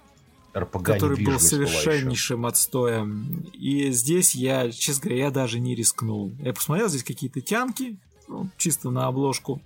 [0.60, 1.46] РПГ который был была еще.
[1.46, 3.46] совершеннейшим отстоем.
[3.54, 6.34] И здесь я, честно говоря, я даже не рискнул.
[6.40, 7.98] Я посмотрел здесь какие-то тянки,
[8.28, 9.62] ну, чисто на обложку.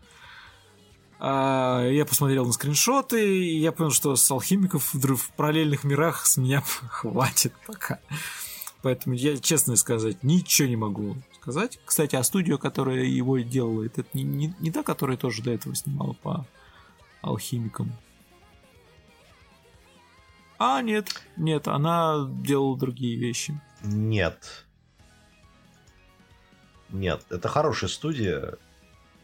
[1.19, 6.37] А, я посмотрел на скриншоты, и я понял, что с алхимиков в параллельных мирах с
[6.37, 7.99] меня хватит пока.
[8.81, 11.79] Поэтому я, честно сказать, ничего не могу сказать.
[11.85, 15.75] Кстати, а студию, которая его делает, это не, не, не та, которая тоже до этого
[15.75, 16.47] снимала по
[17.21, 17.91] алхимикам.
[20.63, 23.59] А, нет, нет, она делала другие вещи.
[23.83, 24.67] Нет.
[26.89, 28.57] Нет, это хорошая студия,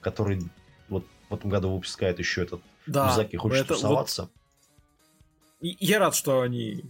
[0.01, 0.41] которая
[0.89, 4.29] вот в этом году выпускает еще этот Да, Мизаки хочет это вот- тусоваться.
[5.61, 6.83] И- Я рад, что они...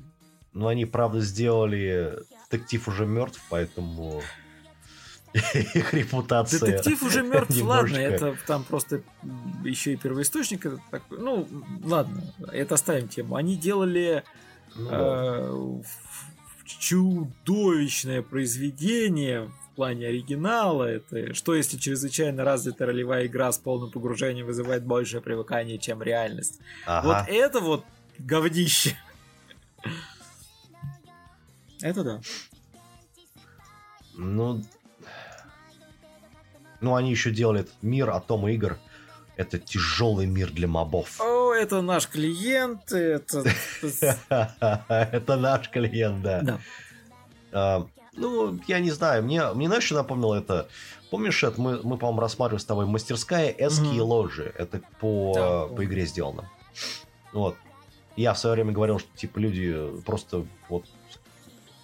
[0.53, 2.17] Но они, правда, сделали
[2.49, 4.21] детектив уже мертв, поэтому
[5.33, 6.59] их репутация.
[6.59, 9.01] Детектив уже мертв, ладно, немножечко- это там просто
[9.63, 10.65] еще и первоисточник.
[10.91, 11.47] такой- ну,
[11.83, 13.35] ладно, это оставим тему.
[13.35, 14.23] Они делали
[14.75, 15.83] Ну э,
[16.65, 20.83] чудовищное произведение в плане оригинала.
[20.85, 26.59] Это что если чрезвычайно развитая ролевая игра с полным погружением вызывает большее привыкание, чем реальность?
[26.85, 27.07] Ага.
[27.25, 27.85] Вот это вот
[28.19, 28.95] говнище.
[31.81, 32.21] Это да.
[34.15, 34.63] Ну,
[36.81, 38.77] ну, они еще делали этот мир Атом игр.
[39.35, 41.21] Это тяжелый мир для мобов.
[41.21, 43.43] О, это наш клиент, это...
[44.89, 46.41] Это наш клиент, да.
[46.41, 46.59] Да.
[47.51, 50.67] А, Ну, я не знаю, мне, мне знаешь, что напомнило это?
[51.11, 54.01] Помнишь, это мы, мы по-моему, рассматривали с тобой мастерская Эски и.
[54.01, 54.53] Ложи.
[54.57, 56.49] Это по, по игре сделано.
[57.31, 57.55] Вот.
[58.15, 59.75] Я в свое время говорил, что типа люди
[60.05, 60.85] просто вот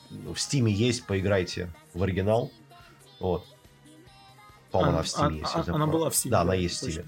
[0.09, 2.51] в Стиме есть, поиграйте в оригинал.
[3.19, 3.45] Вот.
[4.73, 5.69] По-моему, А, она в Стиме а- есть.
[5.69, 6.91] а- она была в Steam, Да, она есть в.
[6.91, 7.05] Стиме.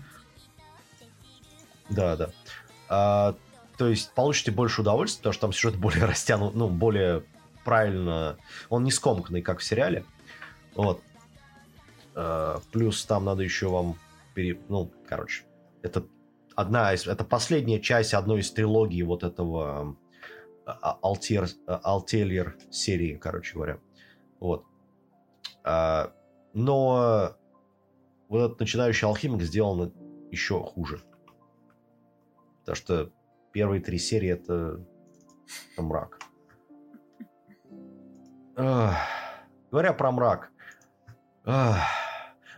[1.89, 2.29] Да, да.
[2.87, 3.35] А,
[3.77, 7.23] то есть получите больше удовольствия, потому что там сюжет более растянут, ну, более
[7.63, 8.37] правильно.
[8.69, 10.05] Он не скомканный, как в сериале.
[10.75, 11.01] Вот.
[12.13, 13.97] А, плюс там надо еще вам
[14.35, 14.59] пере...
[14.69, 15.45] Ну, короче,
[15.81, 16.05] это
[16.55, 17.07] одна из...
[17.07, 19.97] Это последняя часть одной из трилогии вот этого
[20.67, 21.47] а, Алтер...
[21.65, 23.79] Алтельер серии, короче говоря.
[24.39, 24.65] Вот.
[25.63, 26.13] А,
[26.53, 27.35] но
[28.29, 29.93] вот этот начинающий алхимик сделан
[30.31, 31.01] еще хуже.
[32.59, 33.11] Потому что
[33.51, 34.83] первые три серии это,
[35.73, 36.19] это мрак.
[38.57, 38.97] Ах,
[39.71, 40.51] Говоря про мрак.
[41.45, 41.79] ах,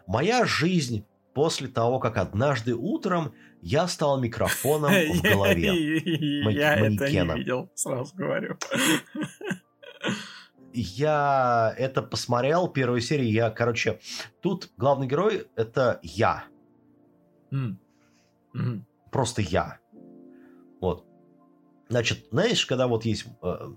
[0.05, 5.99] Моя жизнь после того, как однажды утром я стал микрофоном в голове.
[6.53, 8.57] Я это не видел, сразу говорю.
[10.79, 13.99] Я это посмотрел, первую серию, я, короче,
[14.41, 16.43] тут главный герой это я.
[17.51, 17.79] М.
[18.53, 18.85] Мгм.
[19.11, 19.79] просто я.
[20.81, 21.05] Вот.
[21.89, 23.25] Значит, знаешь, когда вот есть...
[23.41, 23.69] э,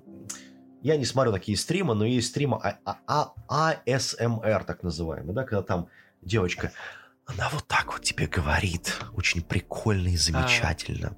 [0.82, 5.44] я не смотрю такие стримы, но есть стримы А- А- А- ASMR, так называемый, да,
[5.44, 5.88] когда там
[6.20, 6.72] девочка,
[7.26, 11.16] она вот так вот тебе говорит, очень прикольно и замечательно.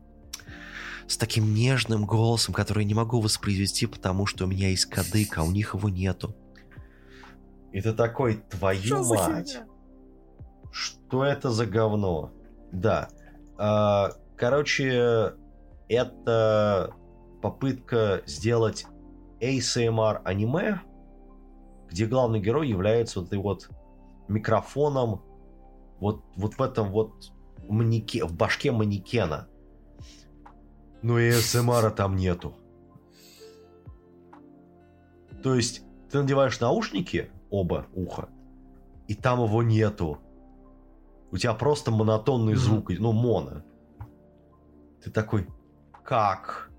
[1.07, 5.39] С таким нежным голосом, который я не могу воспроизвести, потому что у меня есть кадык,
[5.39, 6.35] а у них его нету.
[7.73, 9.61] И ты такой, твою Что мать.
[10.71, 12.33] Что это за говно?
[12.71, 13.09] Да.
[13.59, 15.35] А, короче,
[15.89, 16.95] это
[17.43, 18.87] попытка сделать
[19.41, 20.81] ASMR аниме,
[21.91, 23.69] где главный герой является вот этой вот
[24.29, 25.23] микрофоном
[26.01, 27.33] вот, вот в этом вот
[27.69, 29.49] манеке, в башке манекена.
[31.03, 32.55] Но ASMR там нету.
[35.43, 38.29] То есть ты надеваешь наушники, оба уха,
[39.09, 40.21] и там его нету.
[41.33, 43.63] У тебя просто монотонный звук, ну, моно.
[45.03, 45.49] Ты такой,
[46.05, 46.71] как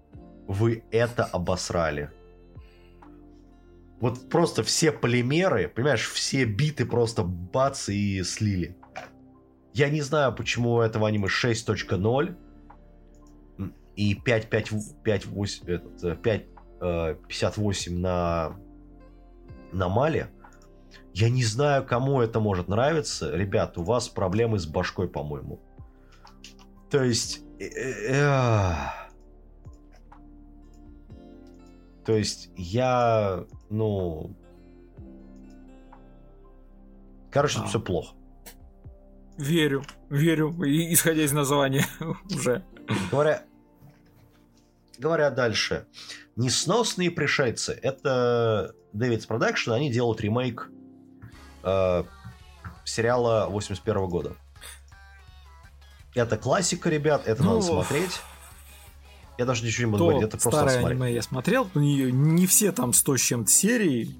[0.47, 2.11] вы это обосрали?
[3.99, 8.77] Вот просто все полимеры, понимаешь, все биты просто бац и слили.
[9.73, 12.35] Я не знаю, почему у этого аниме 6.0.
[13.95, 14.71] И 5, 5,
[15.03, 16.45] 5, 8, этот, э, 5,
[16.81, 18.55] э, 58 на,
[19.71, 20.29] на Мале,
[21.13, 23.35] я не знаю, кому это может нравиться.
[23.35, 25.59] Ребят, у вас проблемы с башкой, по-моему.
[26.89, 27.43] То есть...
[27.59, 28.73] э, э, э,
[32.05, 34.35] То есть я, ну...
[37.31, 37.65] Короче, А.
[37.67, 38.15] все плохо.
[39.37, 40.55] Верю, верю,
[40.93, 41.85] исходя из названия
[42.25, 42.63] уже.
[43.11, 43.43] Говоря,
[44.97, 45.87] говоря дальше.
[46.35, 47.77] Несносные пришельцы.
[47.81, 49.71] Это David Production.
[49.71, 50.69] Они делают ремейк
[51.63, 52.03] э,
[52.85, 54.35] сериала 81 года.
[56.15, 57.23] Это классика, ребят.
[57.25, 58.19] Это Ну, надо смотреть.
[59.37, 60.23] Я даже ничего не буду говорить.
[60.23, 64.15] Это просто старое аниме я смотрел, не, не все там 100 с чем-то серий,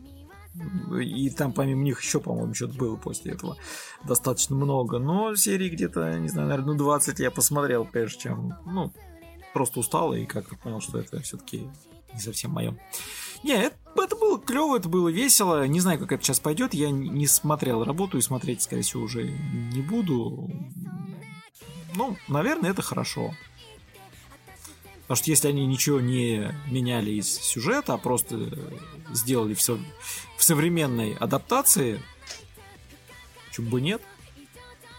[0.99, 3.57] и там помимо них еще, по-моему, что-то было после этого
[4.03, 8.91] достаточно много, но серий где-то, не знаю, наверное, ну 20 я посмотрел, прежде чем, ну,
[9.53, 11.67] просто устал и как-то понял, что это все-таки
[12.13, 12.77] не совсем мое.
[13.43, 15.67] Не, это, это было клево, это было весело.
[15.67, 16.73] Не знаю, как это сейчас пойдет.
[16.73, 20.49] Я не смотрел работу и смотреть, скорее всего, уже не буду.
[21.95, 23.33] Ну, наверное, это хорошо.
[25.01, 28.57] Потому что если они ничего не меняли из сюжета, а просто
[29.11, 29.77] сделали все
[30.37, 32.01] в современной адаптации,
[33.47, 34.01] почему бы нет?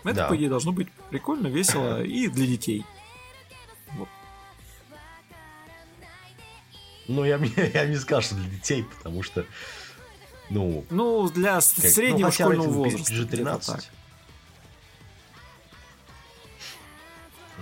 [0.04, 0.28] Это, Да.
[0.28, 2.84] по идее, должно быть прикольно, весело и для детей.
[7.08, 7.36] Ну, я,
[7.74, 9.44] я не скажу, что для детей, потому что,
[10.50, 13.12] ну, Ну, для Как- среднего ну, школьного возраста.
[13.12, 13.66] где-то PG-13.
[13.66, 13.84] так.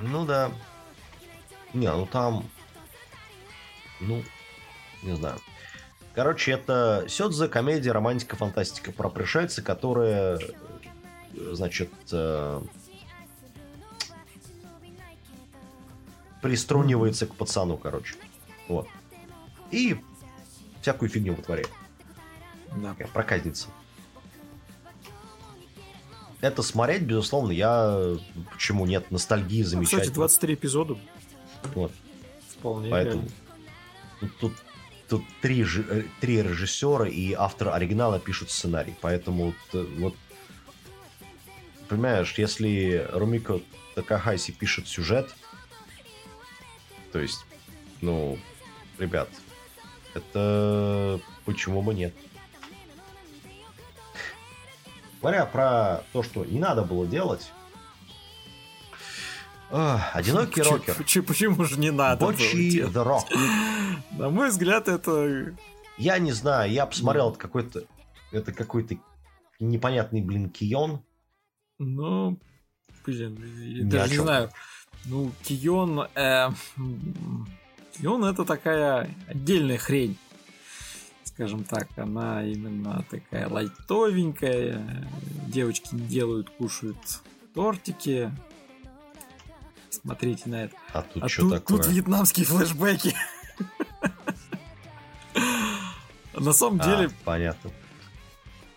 [0.02, 0.50] Ну да.
[1.74, 2.44] Не, ну там...
[4.00, 4.22] Ну,
[5.02, 5.38] не знаю.
[6.14, 12.60] Короче, это Сёдзе, комедия, романтика, фантастика про пришельца, которая, э, значит, э,
[16.42, 18.16] приструнивается к пацану, короче.
[18.68, 18.88] Вот.
[19.72, 19.96] И
[20.80, 21.70] всякую фигню вытворяет.
[22.76, 22.94] Да.
[23.12, 23.68] Проказница.
[26.40, 28.16] Это смотреть, безусловно, я...
[28.52, 29.10] Почему нет?
[29.10, 30.02] Ностальгии Ну, замечательно.
[30.02, 30.98] Кстати, 23 эпизода.
[31.74, 31.92] Вот.
[32.48, 33.28] Вполне Поэтому
[34.20, 34.52] тут, тут,
[35.08, 38.94] тут три, э, три режиссера и автор оригинала пишут сценарий.
[39.00, 40.16] Поэтому вот, э, вот
[41.88, 43.60] понимаешь, если Румико
[43.94, 45.32] Такахаси пишет сюжет,
[47.12, 47.44] то есть,
[48.00, 48.36] ну,
[48.98, 49.28] ребят,
[50.14, 52.14] это почему бы нет?
[55.20, 57.52] Говоря про то, что не надо было делать,
[59.70, 60.94] ах, одинокий Почему- рокер.
[60.96, 63.24] Почему, почему же не надо Бочи the Rock.
[64.18, 65.54] На мой взгляд, это...
[65.96, 67.84] Я не знаю, я посмотрел это какой-то...
[68.32, 68.96] Это какой-то
[69.60, 71.02] непонятный, блин, Кион.
[71.78, 72.38] Ну,
[73.04, 74.50] блин, я Ни даже не знаю.
[75.04, 76.08] Ну, Кион...
[76.14, 76.48] э,
[77.96, 80.16] м, Кион это такая отдельная хрень.
[81.24, 84.84] Скажем так, она именно такая лайтовенькая.
[85.46, 86.98] Девочки делают, кушают
[87.54, 88.30] тортики.
[89.90, 90.76] Смотрите на это.
[90.92, 91.78] А тут А что тут, такое?
[91.82, 93.14] тут вьетнамские флешбеки.
[96.34, 97.70] На самом А, деле, понятно.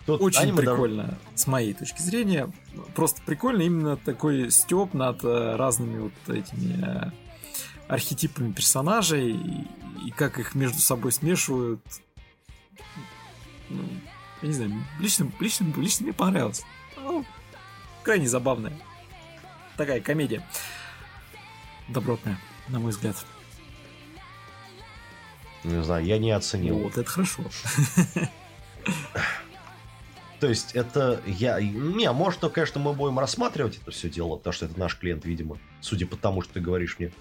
[0.05, 2.51] Тут очень аниме даже- прикольно, с моей точки зрения.
[2.93, 7.11] Просто прикольно именно такой степ над э, разными вот этими э,
[7.87, 9.67] архетипами персонажей и,
[10.07, 11.81] и как их между собой смешивают.
[13.69, 13.83] Ну,
[14.41, 16.63] я не знаю, лично, лично, лично мне понравилось.
[16.97, 17.25] Ну,
[18.03, 18.73] крайне забавная.
[19.77, 20.45] Такая комедия.
[21.87, 23.15] Добротная, на мой взгляд.
[25.63, 26.77] Не знаю, я не оценил.
[26.77, 27.43] Вот, это хорошо.
[30.39, 31.59] То есть это я...
[31.59, 35.25] Не, может, то, конечно, мы будем рассматривать это все дело, потому что это наш клиент,
[35.25, 37.11] видимо, судя по тому, что ты говоришь мне.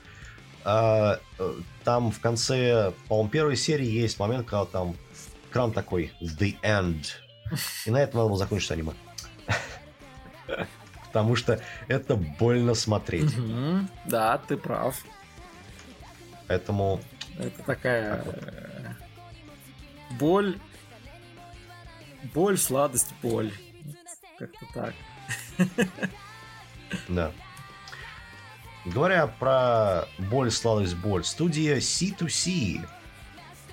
[0.64, 1.54] А, э,
[1.84, 4.96] там в конце, по-моему, первой серии есть момент, когда там
[5.50, 7.06] экран такой «The End».
[7.84, 8.92] И на этом надо было закончить аниме.
[11.06, 13.34] Потому что это больно смотреть.
[14.06, 15.04] Да, ты прав.
[16.48, 17.00] Поэтому
[17.38, 18.94] Это такая э,
[20.18, 20.58] боль,
[22.34, 23.52] боль, сладость, боль.
[24.38, 24.94] Как-то так.
[27.08, 27.32] Да.
[28.84, 32.86] Говоря про боль, сладость, боль, студия C2C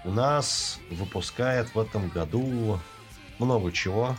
[0.03, 2.80] у нас выпускает в этом году
[3.39, 4.16] много чего,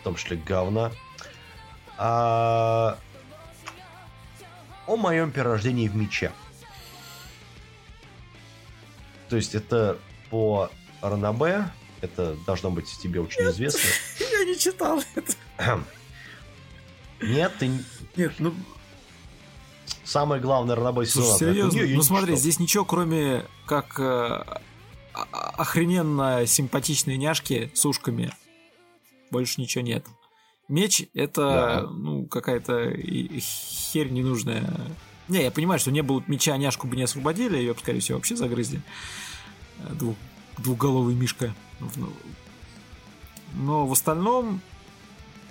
[0.00, 0.92] в том числе говна.
[1.98, 2.98] А...
[4.86, 6.32] О моем перерождении в мече.
[9.28, 9.98] То есть это
[10.30, 10.70] по
[11.02, 11.64] Ранабе,
[12.00, 13.80] это должно быть тебе очень известно.
[14.32, 15.84] Я не читал это.
[17.20, 17.70] Нет, ты...
[18.16, 18.54] Нет, ну,
[20.06, 21.36] Самый главный ранобой сезона.
[21.38, 21.82] Серьезно?
[21.96, 22.40] Ну смотри, читал.
[22.40, 24.56] здесь ничего, кроме как э, а-
[25.14, 28.32] а- охрененно симпатичные няшки с ушками,
[29.32, 30.06] больше ничего нет.
[30.68, 31.88] Меч это, Да.
[31.90, 34.72] ну, какая-то херь ненужная.
[35.28, 37.98] Не, я понимаю, что не было бы меча, няшку бы не освободили, ее бы, скорее
[38.00, 38.80] всего, вообще загрызли.
[39.80, 40.14] Э, Двух,
[40.58, 41.52] двухголовый мишка.
[41.80, 42.12] Ну,
[43.54, 44.60] Но в остальном,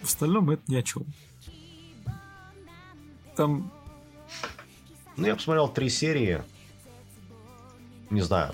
[0.01, 1.03] в остальном это ни о чем.
[3.35, 3.71] Там
[5.17, 6.43] Ну, я посмотрел три серии.
[8.09, 8.53] Не знаю.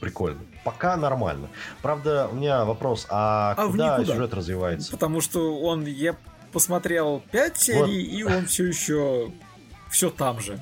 [0.00, 0.40] Прикольно.
[0.64, 1.48] Пока нормально.
[1.82, 4.90] Правда, у меня вопрос, а, А куда сюжет развивается?
[4.90, 6.16] Потому что он, я
[6.52, 9.32] посмотрел 5 серий, и он все еще
[9.90, 10.60] все там же.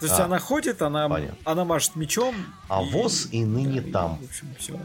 [0.00, 1.36] То есть А, она ходит, она, понятно.
[1.44, 2.34] она машет мечом.
[2.68, 4.18] А воз и ныне да, там.
[4.18, 4.78] в общем, все.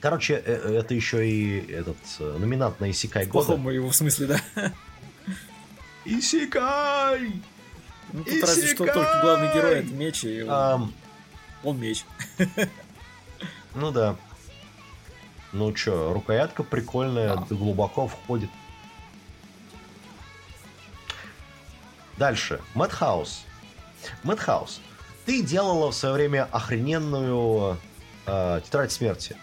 [0.00, 3.46] Короче, э, э, это еще и этот э, номинант на Исикай года.
[3.46, 4.72] плохом его в смысле, да.
[6.04, 7.32] Исикай!
[8.12, 10.94] Ну, тут разве что только главный герой это меч, и он, Ам,
[11.62, 12.04] он меч.
[13.74, 14.16] ну да.
[15.52, 17.46] Ну чё, рукоятка прикольная, Да.
[17.50, 18.50] глубоко входит.
[22.18, 22.60] Дальше.
[22.74, 23.44] Мэтхаус.
[24.22, 24.80] Мэтхаус.
[25.24, 27.78] Ты делала в свое время охрененную
[28.26, 29.36] э, тетрадь смерти.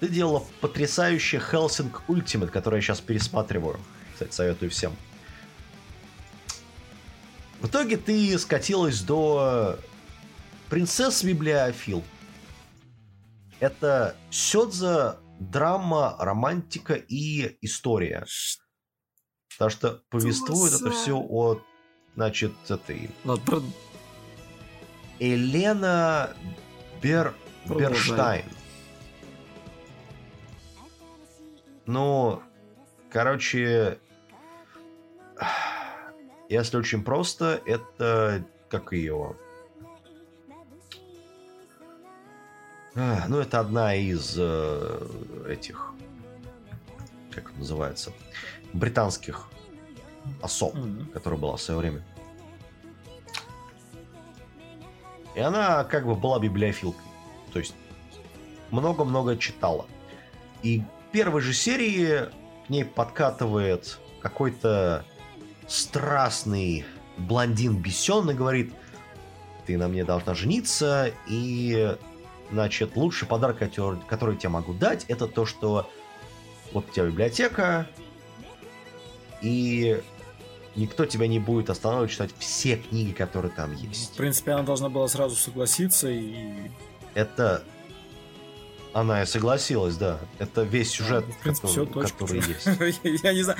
[0.00, 3.78] Ты делала потрясающий Helsing Ultimate, который я сейчас пересматриваю.
[4.14, 4.96] Кстати, советую всем.
[7.62, 9.78] В итоге ты скатилась до
[10.68, 12.02] Принцесс Библиофил.
[13.60, 18.26] Это сёдза, драма, романтика и история.
[19.50, 21.60] Потому что повествует это все о,
[22.16, 23.62] значит, этой про-
[25.20, 26.36] Елена
[27.00, 27.32] Бер...
[27.66, 28.44] Берштайн.
[31.86, 32.42] Ну,
[33.08, 34.00] короче,
[36.52, 39.34] если очень просто, это как ее.
[42.94, 45.08] А, Ну, это одна из э,
[45.48, 45.92] этих,
[47.30, 48.12] как это называется,
[48.72, 49.48] британских
[50.42, 51.06] особ, Мгм.
[51.06, 52.02] которая была в свое время.
[55.34, 57.02] И она как бы была библиофилкой.
[57.52, 57.74] То есть
[58.70, 59.86] много-много читала.
[60.62, 62.26] И в первой же серии
[62.66, 65.04] к ней подкатывает какой-то
[65.72, 66.84] страстный
[67.16, 68.72] блондин Бесен и говорит,
[69.66, 71.96] ты на мне должна жениться, и,
[72.50, 75.90] значит, лучший подарок, который, который я тебе могу дать, это то, что
[76.72, 77.88] вот у тебя библиотека,
[79.40, 80.02] и
[80.76, 84.14] никто тебя не будет останавливать читать все книги, которые там В есть.
[84.16, 86.70] принципе, она должна была сразу согласиться и...
[87.14, 87.64] Это...
[88.94, 90.18] Она и согласилась, да.
[90.38, 93.22] Это весь сюжет, в принципе, который, все, который есть.
[93.24, 93.58] Я не знаю,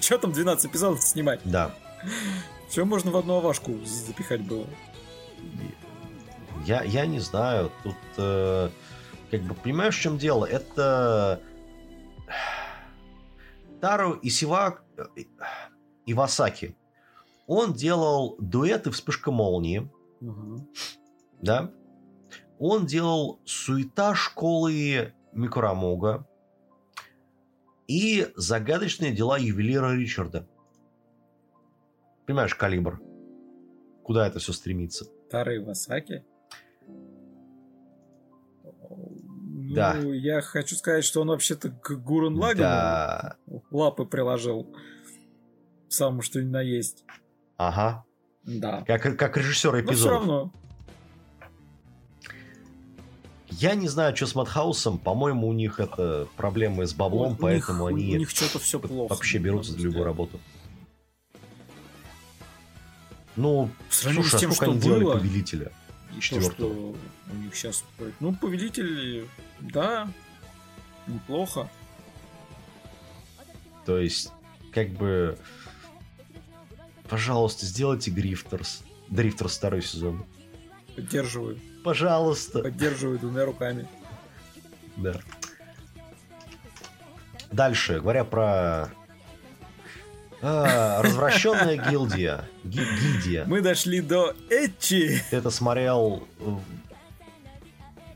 [0.00, 1.40] что там 12 эпизодов снимать?
[1.44, 1.74] Да.
[2.68, 4.66] Все можно в одну авашку запихать было.
[6.64, 7.72] Я, я не знаю.
[7.82, 8.70] Тут, э,
[9.30, 10.44] как бы, понимаешь, в чем дело?
[10.44, 11.40] Это...
[13.80, 14.80] Тару Исива...
[16.06, 16.76] Ивасаки.
[17.46, 19.90] Он делал дуэты «Вспышка молнии»,
[21.40, 21.72] да?
[22.60, 26.28] Он делал «Суета школы Микурамога»
[27.88, 30.46] и «Загадочные дела ювелира Ричарда».
[32.26, 33.00] Понимаешь, калибр?
[34.04, 35.06] Куда это все стремится?
[35.30, 36.22] Тары Васаки.
[39.74, 39.94] Да.
[39.94, 43.36] Ну, я хочу сказать, что он вообще-то к Гурен Лагану Да.
[43.70, 44.70] лапы приложил.
[45.88, 47.06] Самому что ни на есть.
[47.56, 48.04] Ага.
[48.44, 48.84] Да.
[48.86, 50.52] Как, как режиссер Но все равно.
[53.50, 54.98] Я не знаю, что с Мадхаусом.
[54.98, 58.78] По-моему, у них это проблемы с баблом, у поэтому них, они У них что-то все
[58.78, 59.12] плохо.
[59.12, 60.40] вообще берутся за любую работу.
[63.36, 65.72] Ну, слушай, с тем, а сколько что они делали было, Повелителя?
[66.16, 67.84] И то, что у них сейчас...
[68.18, 69.26] Ну, Повелитель,
[69.60, 70.12] да,
[71.06, 71.68] неплохо.
[73.86, 74.32] То есть,
[74.72, 75.38] как бы...
[77.08, 78.82] Пожалуйста, сделайте Грифтерс.
[79.08, 80.24] Дрифтерс второй сезон.
[80.94, 81.58] Поддерживаю.
[81.84, 82.60] Пожалуйста.
[82.60, 83.86] Поддерживаю двумя руками.
[84.96, 85.14] Да.
[87.52, 88.90] Дальше, говоря про
[90.42, 92.48] а, развращенная гильдия.
[92.64, 93.44] Ги- гильдия.
[93.46, 95.20] Мы дошли до Эчи.
[95.30, 96.26] Ты это смотрел...
[96.38, 96.56] э,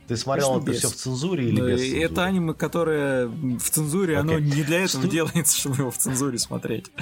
[0.08, 0.78] Ты смотрел Конечно, это без.
[0.78, 2.02] все в цензуре или Ну, без цензуры?
[2.04, 4.46] Это аниме, которое в цензуре, оно Окей.
[4.52, 6.92] не для этого Сту- делается, чтобы его в цензуре смотреть.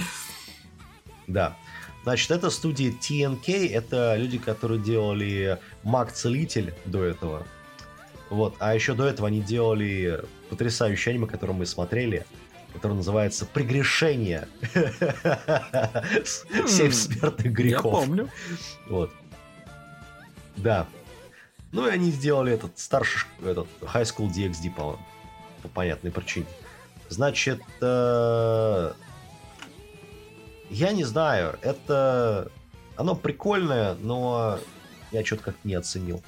[1.26, 1.56] Да.
[2.04, 7.46] Значит, это студия TNK, это люди, которые делали Маг-целитель до этого.
[8.28, 12.24] Вот, а еще до этого они делали потрясающее аниме, которое мы смотрели.
[12.72, 14.48] который называется «Прегрешение».
[16.66, 17.92] Семь смертных Я грехов.
[18.06, 18.30] помню.
[18.88, 19.12] Вот.
[20.56, 20.86] Да.
[21.70, 24.98] Ну и они сделали этот старший, этот High School DxD, по,
[25.62, 26.46] по понятной причине.
[27.10, 28.92] Значит, э,
[30.72, 32.50] я не знаю, это...
[32.96, 34.58] Оно прикольное, но
[35.12, 36.22] я что-то как-то не оценил.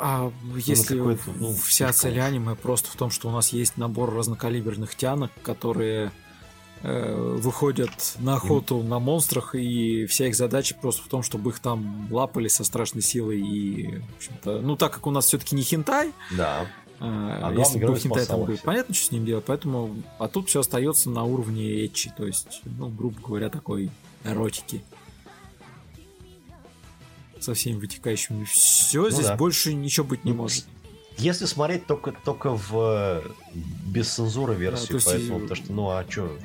[0.00, 3.76] А если какой-то, ну, вся слишком цель аниме просто в том, что у нас есть
[3.76, 6.12] набор разнокалиберных тянок, которые
[6.82, 11.60] э, выходят на охоту на монстрах, и вся их задача просто в том, чтобы их
[11.60, 13.40] там лапали со страшной силой.
[13.40, 16.66] И, в общем-то, ну так как у нас все-таки не хентай, Да.
[16.98, 20.48] А, главный если бы спасал там будет понятно, что с ним делать, поэтому, а тут
[20.48, 23.90] все остается на уровне этчи, то есть, ну, грубо говоря, такой
[24.24, 24.82] эротики.
[27.38, 28.44] Со всеми вытекающими.
[28.44, 29.36] Все, здесь Ну да.
[29.36, 30.66] больше ничего быть не Ну, может.
[31.18, 33.22] Если смотреть только, только в э,
[33.86, 36.36] без цензуры версию, то есть, поэтому, э, потому что, ну а что,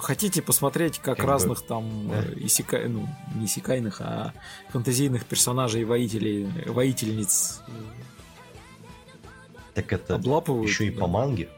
[0.00, 2.22] Хотите посмотреть, как, Как бы, разных там да.
[2.22, 4.32] э, исекай- ну, не исекайных, а
[4.70, 7.60] фантазийных персонажей, воителей, воительниц
[9.74, 10.68] так это облапывают?
[10.68, 11.00] еще и да.
[11.00, 11.48] по манге.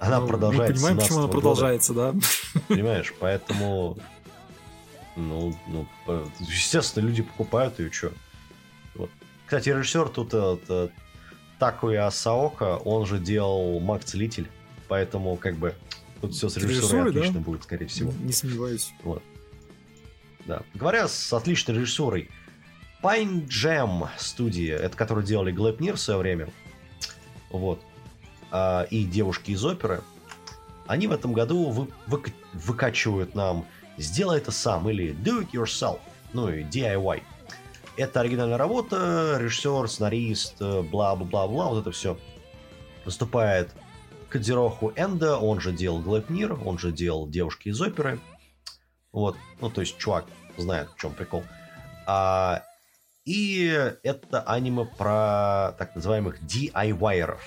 [0.00, 0.72] Она Ну, продолжается.
[0.72, 1.32] Мы понимаем, почему она 17-го года.
[1.32, 2.14] продолжается, да?
[2.68, 3.98] Понимаешь, поэтому...
[5.16, 5.86] Ну, ну,
[6.38, 8.12] естественно, люди покупают ее, что.
[8.94, 9.10] Вот.
[9.46, 10.92] Кстати, режиссер тут это,
[11.58, 14.48] Такуя Саока, он же делал Маг Целитель,
[14.86, 15.74] поэтому как бы
[16.20, 17.20] тут все с режиссурой Режиссурой, да?
[17.20, 18.12] отлично будет, скорее всего.
[18.20, 18.92] Не сомневаюсь.
[20.46, 20.62] Да.
[20.74, 22.30] Говоря с отличной режиссурой,
[23.02, 26.48] Pine Jam студия, это которые делали Глэпнир в свое время,
[27.50, 27.80] вот,
[28.50, 30.02] а, и девушки из оперы,
[30.86, 33.66] они в этом году вы- выка- выкачивают нам
[33.98, 36.00] «Сделай это сам» или «Do it yourself»,
[36.32, 37.22] ну и DIY.
[37.96, 42.16] Это оригинальная работа, режиссер, сценарист, э, бла-бла-бла-бла, вот это все.
[43.04, 43.72] Выступает
[44.28, 48.20] Кадзироху Энда, он же делал Глэпнир, он же делал «Девушки из оперы»,
[49.12, 50.26] вот, ну, то есть чувак
[50.56, 51.42] знает, в чем прикол.
[52.06, 52.62] А,
[53.28, 57.42] и это аниме про так называемых DIY-еров,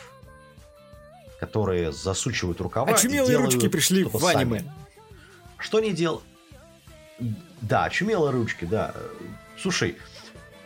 [1.40, 4.42] которые засучивают рукава и Очумелые делают ручки пришли в сами.
[4.58, 4.74] аниме.
[5.58, 6.24] Что они делают?
[7.62, 8.94] Да, очумелые ручки, да.
[9.60, 9.98] Слушай,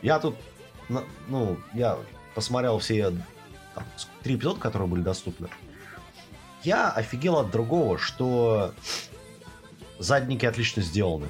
[0.01, 0.35] я тут,
[1.29, 1.97] ну, я
[2.33, 3.13] посмотрел все
[3.73, 3.85] там,
[4.21, 5.47] три эпизода, которые были доступны.
[6.63, 8.73] Я офигел от другого, что
[9.97, 11.29] задники отлично сделаны.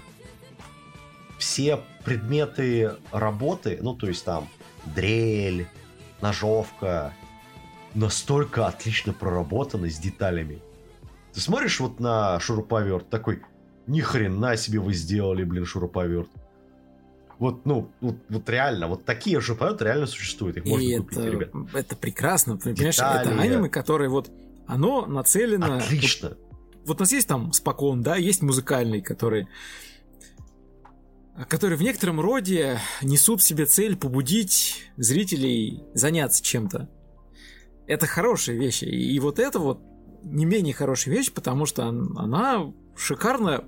[1.37, 4.47] Все предметы работы, ну, то есть там
[4.95, 5.67] дрель,
[6.21, 7.13] ножовка,
[7.93, 10.61] настолько отлично проработаны с деталями.
[11.33, 13.41] Ты смотришь вот на шуруповерт, такой,
[13.87, 16.29] ни хрена себе вы сделали, блин, шуруповерт.
[17.37, 21.27] Вот, ну, вот, вот реально, вот такие шуруповерты реально существуют, их можно И купить, это,
[21.29, 21.49] ребят.
[21.73, 22.57] это прекрасно.
[22.57, 23.39] Понимаешь, это Детали.
[23.41, 24.31] аниме, которое вот
[24.67, 25.77] оно нацелено.
[25.77, 26.29] Отлично.
[26.29, 26.37] Вот,
[26.85, 29.47] вот у нас есть там спокон, да, есть музыкальный, который
[31.49, 36.89] которые в некотором роде несут в себе цель побудить зрителей заняться чем-то.
[37.87, 38.85] Это хорошие вещи.
[38.85, 39.81] И вот это вот
[40.23, 43.65] не менее хорошая вещь, потому что он- она шикарно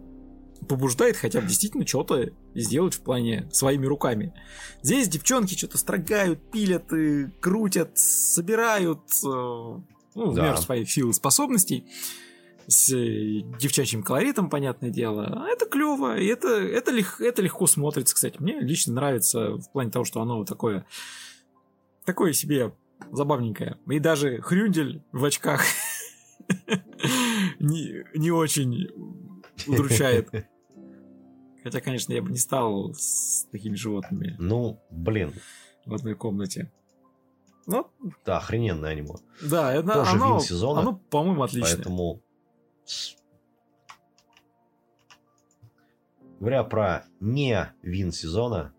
[0.67, 4.33] побуждает хотя бы действительно что-то сделать в плане своими руками.
[4.81, 9.81] Здесь девчонки что-то строгают, пилят, и крутят, собирают, э, ну,
[10.15, 10.45] в Да.
[10.45, 11.85] меру своих сил и способностей
[12.67, 15.25] с э, девчачьим колоритом, понятное дело.
[15.25, 18.37] А Это клево, и это, это, лег- это легко смотрится, кстати.
[18.39, 20.85] Мне лично нравится в плане того, что оно такое,
[22.05, 22.73] такое себе
[23.11, 23.77] забавненькое.
[23.89, 25.61] И даже Хрюндель в очках
[27.59, 28.89] не, не очень
[29.67, 30.29] удручает.
[31.63, 35.33] Хотя, конечно, я бы не стал с такими животными Ну, блин,
[35.85, 36.71] в одной комнате.
[37.65, 37.87] Ну,
[38.25, 39.15] да, охрененное аниме.
[39.41, 41.75] да, это, Тоже оно, сезона, оно, по-моему, отлично.
[41.75, 42.21] Поэтому...
[46.39, 48.73] Говоря про не вин сезона,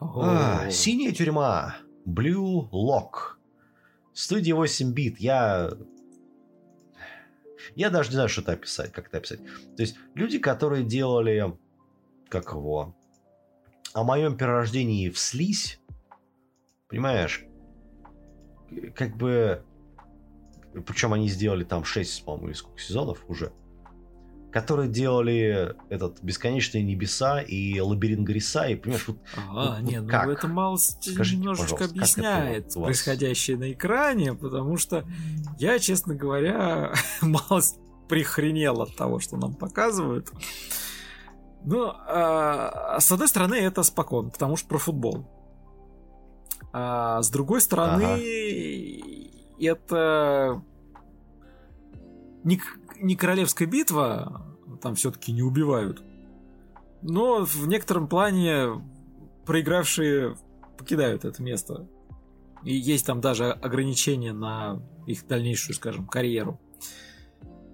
[0.00, 1.76] а, синяя тюрьма,
[2.06, 3.36] Blue Lock,
[4.14, 5.20] студия 8 бит.
[5.20, 5.70] Я
[7.74, 9.40] я даже не знаю, что это описать, как это описать.
[9.76, 11.56] То есть люди, которые делали,
[12.28, 12.96] как его,
[13.92, 15.80] о моем перерождении в слизь,
[16.88, 17.44] понимаешь,
[18.94, 19.64] как бы,
[20.86, 23.52] причем они сделали там 6, по-моему, или сколько сезонов уже,
[24.52, 30.08] которые делали этот «Бесконечные небеса» и «Лабиринт Гриса», и, понимаешь, вот А, вот не, ну
[30.08, 30.28] как?
[30.28, 32.84] это мало Скажите, немножечко это объясняет вот вас?
[32.86, 35.04] происходящее на экране, потому что
[35.58, 36.92] я, честно говоря,
[37.22, 37.62] мало
[38.08, 40.30] прихренел от того, что нам показывают.
[41.64, 45.28] Ну, а, с одной стороны, это спокон, потому что про футбол.
[46.72, 48.16] А с другой стороны, Ага.
[49.64, 50.62] Это
[52.44, 52.60] не,
[53.00, 54.46] не королевская битва,
[54.82, 56.02] там все-таки не убивают.
[57.02, 58.82] Но в некотором плане
[59.46, 60.36] проигравшие
[60.78, 61.88] покидают это место.
[62.64, 66.60] И есть там даже ограничения на их дальнейшую, скажем, карьеру.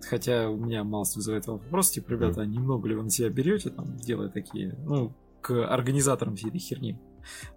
[0.09, 3.71] Хотя у меня мало вызывает вопрос, типа, ребята, а немного ли вы на себя берете,
[3.71, 6.99] там, делая такие, ну, к организаторам всей этой херни.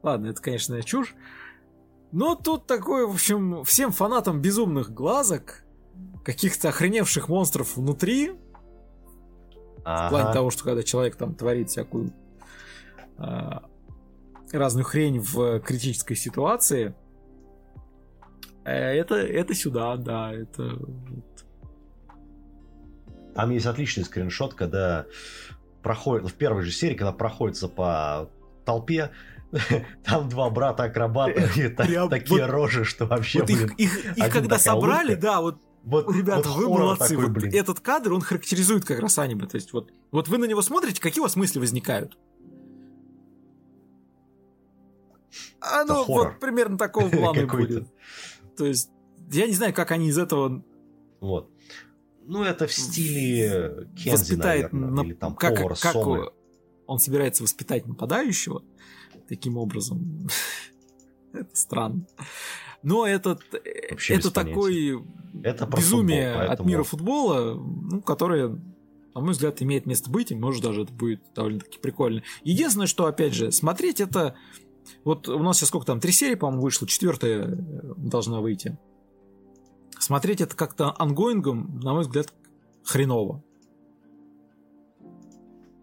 [0.01, 1.15] Ладно, это, конечно, чушь.
[2.11, 5.63] Но тут такое, в общем, всем фанатам безумных глазок,
[6.23, 8.31] каких-то охреневших монстров внутри,
[9.79, 10.33] в плане Ага.
[10.33, 12.13] того, что когда человек там творит всякую
[13.17, 13.63] а,
[14.51, 16.93] разную хрень в критической ситуации,
[18.65, 20.77] э, это, это сюда, да, это...
[23.35, 25.05] Там есть отличный скриншот, когда
[25.81, 28.29] проходит, в первой же серии, когда проходится по
[28.65, 29.11] толпе,
[30.03, 33.39] там два брата-акробата, Прям такие рожи, что вообще,
[33.77, 37.09] их, когда собрали, да, вот вот, Ребята, вот вы молодцы.
[37.09, 37.51] такой, Вот блин.
[37.55, 39.47] этот кадр, он характеризует как раз аниме.
[39.47, 42.17] То есть вот, вот вы на него смотрите, какие у вас мысли возникают?
[45.61, 46.27] Оно хоррор.
[46.31, 47.87] вот примерно такого плана будет.
[48.57, 48.89] То есть,
[49.31, 50.63] я не знаю, как они из этого
[51.21, 51.49] Вот.
[52.25, 56.31] Ну, это в стиле Кензи, воспитает, наверное, на- или там как, повара как Сомы.
[56.85, 58.63] он собирается воспитать нападающего
[59.29, 60.27] таким образом.
[61.33, 62.05] это странно.
[62.81, 63.41] Но этот,
[63.91, 65.03] Вообще это такой
[65.43, 68.47] Это безумие футбол, от поэтому- мира футбола, ну, которое,
[69.13, 72.23] на мой взгляд, имеет место быть, и может даже это будет довольно-таки прикольно.
[72.43, 74.35] Единственное, что, опять же, смотреть это...
[75.03, 77.57] Вот у нас сейчас сколько там, три серии, по-моему, вышло, четвертая э,
[77.97, 78.77] должна выйти.
[79.99, 82.33] Смотреть это как-то онгоингом, на мой взгляд,
[82.85, 83.43] хреново.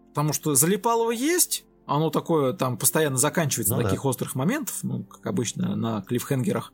[0.09, 3.89] Потому что залипалово есть, оно такое там постоянно заканчивается Ну на да.
[3.89, 6.71] таких острых моментов, ну, как обычно, на клиффхенгерах.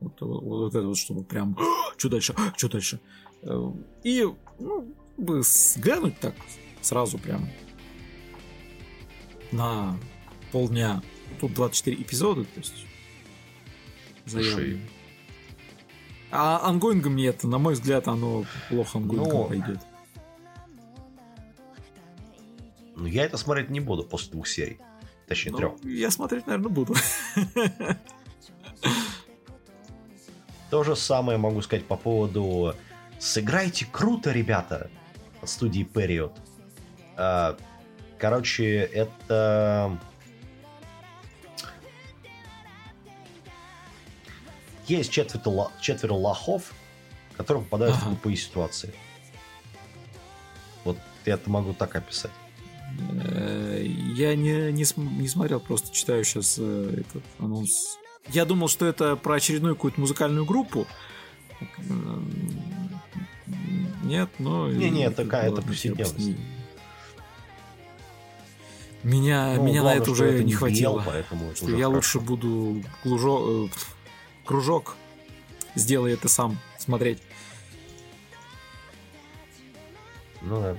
[0.00, 1.56] Вот, вот- вот это вот, чтобы прям,
[1.96, 3.00] что дальше, что дальше.
[3.42, 3.72] Э,
[4.04, 4.26] И,
[4.58, 6.34] ну, бы взглянуть так
[6.82, 7.48] сразу прям
[9.52, 9.96] на
[10.52, 11.02] полдня.
[11.40, 12.84] Тут 24 эпизода, то есть
[14.26, 14.80] заявлено.
[16.30, 19.80] А онгоингом нет, на мой взгляд, оно плохо онгоингом Ну, пойдет.
[22.98, 24.78] Ну, я это смотреть не буду после двух серий.
[25.26, 25.74] Точнее, трех.
[25.82, 26.94] Ну, я смотреть, наверное, буду.
[30.70, 32.74] То же самое могу сказать по поводу
[33.18, 34.90] «Сыграйте круто, ребята»
[35.40, 36.36] от студии Period.
[37.16, 37.56] А,
[38.18, 39.98] Короче, это...
[44.88, 46.72] Есть четверо, четверо лохов,
[47.36, 48.06] которые попадают Ага.
[48.06, 48.94] в тупые ситуации.
[50.84, 50.96] Вот
[51.26, 52.30] я это могу так описать.
[53.24, 53.84] Э,
[54.14, 57.98] Я не, не, не смотрел, просто читаю сейчас этот анонс.
[58.28, 60.86] Я думал, что это про очередную какую-то музыкальную группу.
[61.78, 62.30] М,
[64.04, 64.68] Нет, но...
[64.70, 66.38] Это ладно, хер бы с повседневность.
[69.04, 71.02] Меня, Ну, меня на главное, это что уже это не хватило.
[71.06, 71.90] поэтому это Что я хорошо.
[71.90, 73.68] лучше буду э,
[74.44, 74.96] кружок
[75.76, 77.18] сделай это сам смотреть.
[80.42, 80.76] Ну да.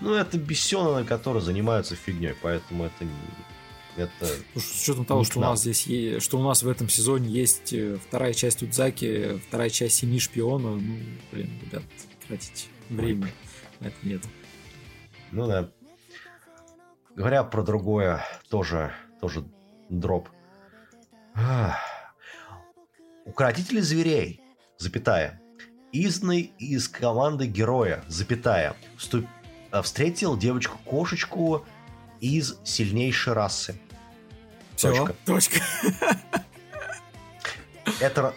[0.00, 3.10] Ну, это бесены, которые занимаются фигней, поэтому это не...
[3.96, 4.28] Это...
[4.54, 7.30] Ну, С учетом того, что у нас здесь есть, что у нас в этом сезоне
[7.30, 10.98] есть э, вторая часть Удзаки, вторая часть Семи шпиона, ну,
[11.32, 11.82] блин, ребят,
[12.28, 13.30] тратить время
[13.80, 14.22] на это нет.
[15.32, 15.70] Ну да.
[17.14, 19.46] Говоря про другое, тоже, тоже
[19.88, 20.28] дроп.
[23.24, 24.40] Укротители зверей,
[24.78, 25.40] запятая.
[25.92, 28.76] Изный из команды героя, запятая.
[28.98, 29.26] Вступ-
[29.82, 31.64] Встретил девочку-кошечку
[32.20, 33.78] из сильнейшей расы.
[34.76, 35.14] Всё, Точка.
[35.24, 35.60] точка.
[38.00, 38.34] Это,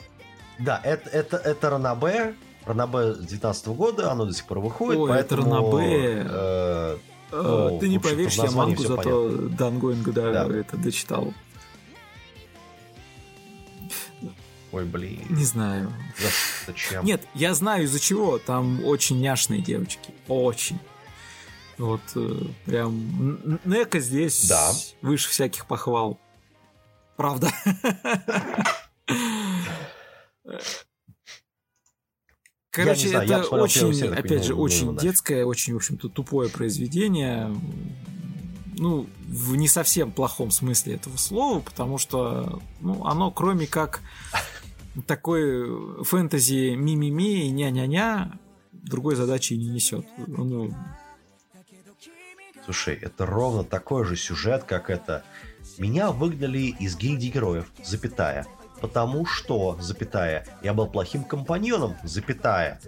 [0.59, 2.35] да, это, это, это Ранабе.
[2.65, 5.43] Ранабе с 19 года, оно до сих пор выходит, это поэтому...
[5.55, 6.25] Ранобэ.
[6.29, 6.97] э,
[7.31, 10.57] Э, Ну, Ты не поверишь, я мангу зато Дангоинга, да, Да.
[10.57, 11.33] это дочитал.
[14.71, 15.91] Ой, блин, Не знаю.
[16.19, 17.03] за- зачем?
[17.05, 18.37] Нет, я знаю из-за чего.
[18.37, 20.11] Там очень няшные девочки.
[20.27, 20.79] Очень.
[21.79, 24.71] Вот э, прям Нека здесь Да.
[25.01, 26.19] выше всяких похвал.
[27.15, 27.49] Правда.
[32.71, 36.49] Короче, знаю, это очень, такой, опять же, ну, ну, очень детское, очень, в общем-то, тупое
[36.49, 37.55] произведение.
[38.77, 44.01] Ну, в не совсем плохом смысле этого слова, потому что ну, оно, кроме как
[45.07, 48.37] такой фэнтези ми-ми-ми и ня-ня-ня,
[48.71, 50.05] другой задачи не несет.
[50.27, 50.73] Ну,
[52.69, 55.23] Слушай, это ровно такой же сюжет, как это.
[55.79, 58.45] Меня выгнали из гильдии героев, запятая.
[58.79, 62.79] потому что, запятая, я был плохим компаньоном, запятая.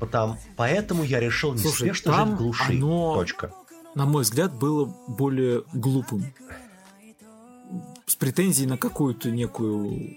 [0.00, 2.72] Потому, поэтому я решил Слушай, неспешно там жить в глуши.
[2.72, 3.52] оно- Точка.
[3.94, 6.24] на мой взгляд, было более глупым.
[8.06, 10.16] С претензией на какую-то некую...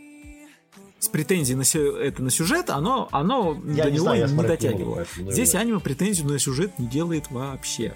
[0.98, 4.28] С претензией на, сю- это, на сюжет, оно, оно Я до не него знаю, не
[4.28, 4.96] смотреть не дотягивало.
[4.96, 7.94] поэтому, Здесь аниме претензию на сюжет не делает вообще.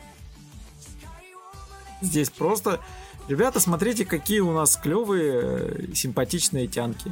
[2.01, 2.79] Здесь просто...
[3.27, 7.11] Ребята, смотрите, какие у нас клевые, симпатичные тянки.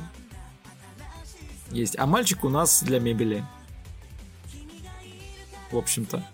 [1.71, 1.97] Есть.
[1.99, 3.43] А мальчик у нас для мебели.
[5.71, 6.25] В общем-то.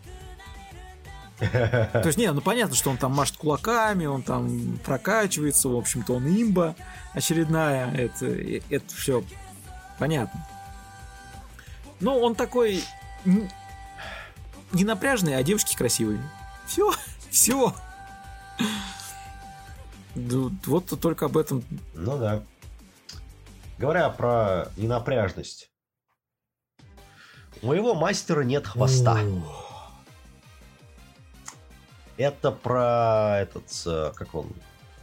[1.51, 6.13] То есть, не, ну понятно, что он там машет кулаками, он там прокачивается, в общем-то,
[6.13, 6.75] он имба
[7.13, 9.23] очередная, это, э, это все
[9.97, 10.47] понятно.
[11.99, 12.83] Но он такой
[13.25, 16.21] не напряжный, а девушки красивые.
[16.67, 16.93] Все,
[17.31, 17.73] все.
[20.15, 21.63] Вот только об этом.
[21.93, 22.43] Ну да.
[23.77, 25.71] Говоря про ненапряжность.
[27.61, 29.19] У моего мастера нет хвоста.
[32.17, 33.63] Это про этот,
[34.15, 34.51] как он,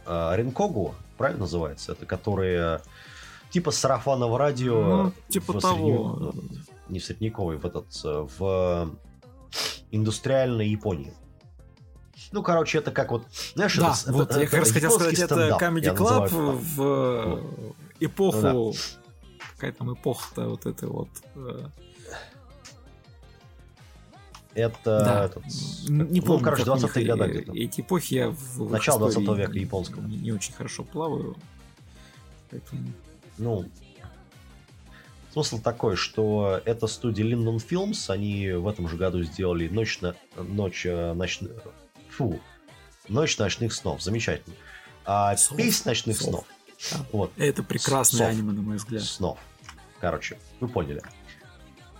[0.05, 1.91] э, Ринкогу, правильно называется?
[1.93, 2.81] Это которые
[3.49, 5.03] типа сарафанного радио.
[5.05, 5.75] Ну, типа в того.
[5.75, 6.33] средне- ну,
[6.87, 8.95] Не в средневековой, в этот, в
[9.91, 11.13] индустриальной Японии.
[12.31, 13.23] Ну, короче, это как вот,
[13.55, 15.93] знаешь, Да, это, вот это- я как раз это хотел сказать, это стендап, Comedy я
[15.93, 18.41] Club это в э, эпоху...
[18.41, 18.73] Ну
[19.55, 21.09] Какая там эпоха-то вот эта вот...
[21.35, 21.65] э,
[24.53, 25.25] Это Да.
[25.25, 25.43] этот,
[25.89, 27.53] Не ну, помню, короче, как у них 20-е годы э, где-то.
[27.57, 30.01] Эти эпохи я в Начало 20 истории века японского.
[30.03, 31.35] Не, не очень хорошо плаваю.
[32.51, 32.81] Поэтому...
[33.37, 33.65] Ну,
[35.33, 40.15] смысл такой, что это студия Linden Films, они в этом же году сделали «Ночь, на...
[40.37, 41.41] Ночь, э, ноч-
[42.19, 42.37] Фу.
[43.07, 44.01] «Ночь ночных снов».
[44.03, 44.55] Замечательно.
[45.05, 45.57] А Сов.
[45.57, 46.27] «Песнь ночных Сов.
[46.29, 46.45] снов».
[46.91, 47.05] Да.
[47.13, 47.31] Вот.
[47.37, 48.29] Это прекрасное Сов.
[48.35, 49.01] аниме, на мой взгляд.
[49.03, 49.39] Снов.
[50.01, 51.01] Короче, вы поняли.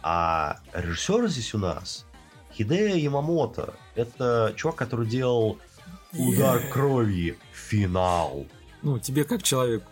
[0.04, 2.06] А режиссер здесь у нас
[2.54, 3.74] Хидея Ямамото.
[3.96, 5.58] Это чувак, который делал
[6.14, 6.70] «Удар Yeah.
[6.70, 8.46] крови», «Финал».
[8.82, 9.84] Ну, тебе как человек...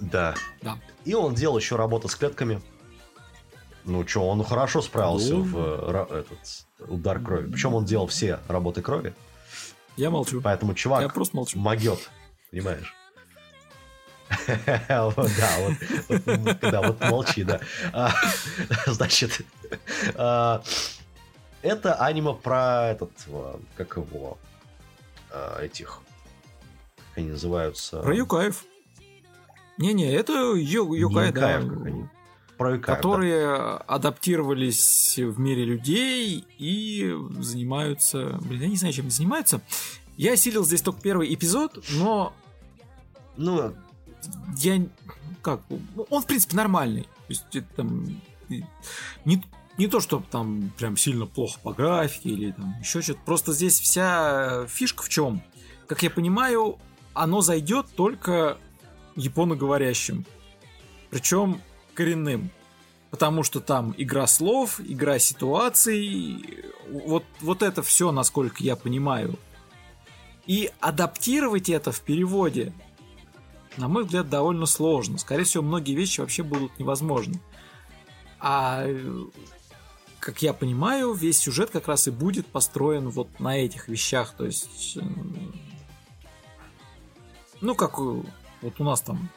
[0.00, 0.34] Да.
[0.62, 0.78] Да.
[1.04, 2.60] И он делал еще работу с клетками.
[3.84, 5.42] Ну что, он хорошо справился Ну.
[5.42, 5.56] в
[6.12, 7.50] э, этот удар крови.
[7.50, 9.14] Причем он делал все работы крови.
[9.96, 10.40] Я молчу.
[10.42, 11.58] Поэтому чувак Я просто молчу.
[11.58, 12.10] могет,
[12.50, 12.94] понимаешь?
[14.88, 15.30] Да, вот,
[16.60, 17.60] да, вот молчи, да.
[17.92, 18.10] А,
[18.86, 19.42] Значит,
[20.14, 20.62] а,
[21.62, 24.36] это аниме про этот, а, как его,
[25.60, 26.00] этих,
[26.96, 28.00] как они называются?
[28.00, 28.64] Про Юкаев.
[29.78, 31.58] Не-не, это Ю, Юкай, да.
[31.58, 32.08] Юкаев, как они.
[32.56, 32.96] Про Юкаев, да.
[32.96, 33.56] которые
[33.86, 38.38] адаптировались в мире людей и занимаются...
[38.42, 39.60] Блин, я не знаю, чем они занимаются.
[40.16, 42.32] Я осилил здесь только первый эпизод, но
[43.36, 43.74] Ну,
[44.56, 44.86] я...
[45.42, 45.60] Как?
[45.68, 47.02] ну, Он, в принципе, нормальный.
[47.02, 48.20] То есть, это там...
[48.48, 49.42] Не,
[49.76, 53.20] не то, что там прям сильно плохо по графике или там еще что-то.
[53.24, 55.42] Просто здесь вся фишка в чем?
[55.86, 56.78] Как я понимаю,
[57.12, 58.56] оно зайдет только
[59.16, 60.24] японоговорящим.
[61.10, 61.60] Причем
[61.96, 62.50] коренным.
[63.10, 66.64] Потому что там игра слов, игра ситуаций.
[66.88, 69.38] Вот, вот это все, насколько я понимаю.
[70.46, 72.72] И адаптировать это в переводе,
[73.76, 75.18] на мой взгляд, довольно сложно.
[75.18, 77.40] Скорее всего, многие вещи вообще будут невозможны.
[78.38, 78.86] А
[80.20, 84.34] как я понимаю, весь сюжет как раз и будет построен вот на этих вещах.
[84.36, 84.98] То есть,
[87.60, 88.22] ну, как вот
[88.78, 89.30] у нас там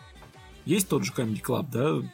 [0.65, 2.07] есть тот же Comedy Club, да?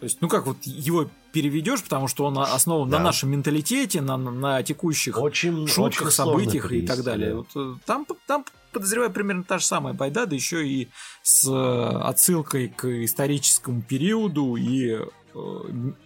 [0.00, 2.98] То есть, ну как вот его переведешь, потому что он основан Да.
[2.98, 7.30] на нашем менталитете, на, на текущих очень, шутках, очень событиях и перевести, так далее.
[7.30, 7.36] да.
[7.36, 10.88] Вот, э, там, там, подозреваю, примерно та же самая байда, да еще и
[11.22, 15.06] с э, отсылкой к историческому периоду и э,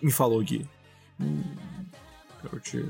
[0.03, 0.69] мифологии.
[2.43, 2.85] Короче...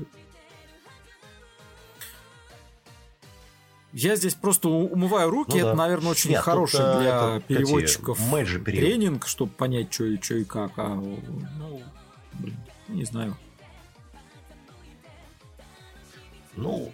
[3.99, 5.75] Я здесь просто умываю руки, Ну это, да.
[5.75, 8.63] наверное, очень Нет, тут, хороший э, для это, переводчиков перевод.
[8.63, 10.71] тренинг, чтобы понять, что и, что и как.
[10.77, 11.81] А, ну,
[12.33, 12.55] блин,
[12.89, 13.35] не знаю.
[16.55, 16.91] Ну,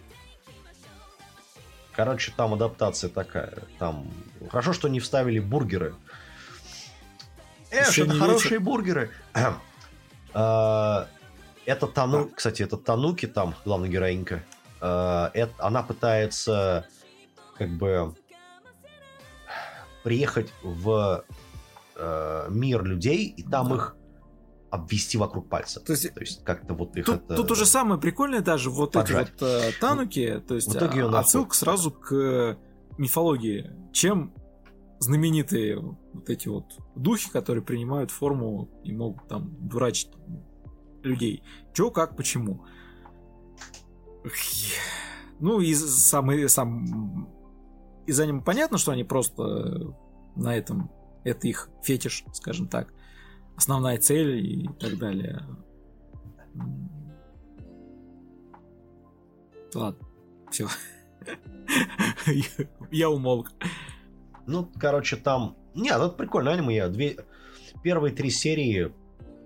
[1.91, 3.53] короче, там адаптация такая.
[3.79, 4.09] Там
[4.49, 5.95] хорошо, что не вставили бургеры.
[7.69, 9.09] Эш, это хорошие бургеры.
[10.35, 11.07] А,
[11.65, 14.43] Это Тану, кстати, это Тануки там, главная героинька.
[14.85, 16.85] А, это- Она пытается
[17.57, 18.13] как бы
[20.03, 21.23] приехать в
[21.95, 23.75] э, мир людей и там Да.
[23.75, 23.95] их
[24.71, 25.79] обвести вокруг пальца.
[25.79, 27.35] То есть То есть как-то вот их Тут, это...
[27.35, 29.29] тут уже самое прикольное даже вот поджать.
[29.29, 32.57] эти вот э, тануки, то есть В итоге её а, отсылка сразу к э,
[32.97, 33.71] мифологии.
[33.93, 34.33] Чем
[34.99, 36.65] знаменитые вот эти вот
[36.95, 40.09] духи, которые принимают форму и могут там дурачить
[41.03, 41.43] людей.
[41.73, 42.65] Чё, как, почему.
[45.39, 47.27] Ну, и сам, и сам
[48.05, 49.95] из аниме понятно, что они просто
[50.35, 50.91] на этом,
[51.23, 52.93] это их фетиш, скажем так,
[53.55, 55.41] основная цель и так далее.
[59.73, 60.07] Ладно,
[60.51, 60.67] все.
[62.91, 63.51] Я умолк.
[64.45, 65.57] Ну, короче, там...
[65.73, 66.75] Нет, это прикольно аниме.
[66.75, 67.17] Я две...
[67.81, 68.93] Первые три серии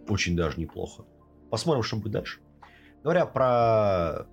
[0.09, 1.05] очень даже неплохо.
[1.49, 2.41] Посмотрим, что будет дальше.
[3.03, 4.27] Говоря про...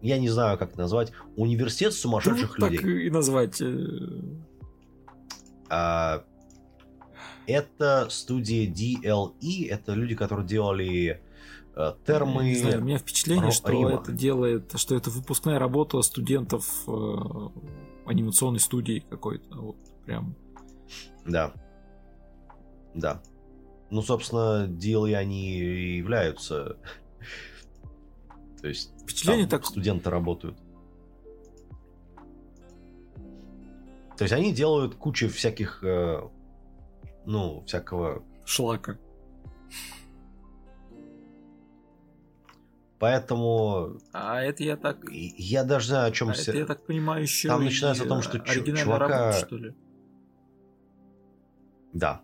[0.00, 1.12] Я не знаю, как это назвать.
[1.36, 2.78] Университет сумасшедших Ну, людей.
[2.78, 3.60] Так и назвать.
[3.60, 3.98] э,
[5.70, 6.24] А,
[7.46, 9.68] это студия DLE.
[9.68, 11.20] Это люди, которые делали
[11.74, 12.44] э, термы.
[12.44, 13.90] Не знаю, у меня впечатление, Ро- что Рима.
[14.00, 16.90] это делает, что это выпускная работа студентов э,
[18.06, 19.56] анимационной студии какой-то.
[19.56, 19.76] Вот
[20.06, 20.34] прям.
[21.26, 21.52] Да.
[22.94, 23.20] Да.
[23.90, 26.76] Ну, собственно, DLE они и являются.
[28.60, 29.64] То есть Впечатление так.
[29.64, 30.58] студенты работают.
[34.18, 36.20] То есть они делают кучу всяких, э,
[37.24, 38.22] ну, всякого.
[38.44, 38.98] Шлака.
[42.98, 44.98] Поэтому А это я так.
[45.10, 46.50] я даже знаю, о чем а все.
[46.50, 47.48] это я так понимаю еще.
[47.48, 49.74] Там и, начинается о том, что чувака- работа, что ли.
[51.92, 52.22] Да.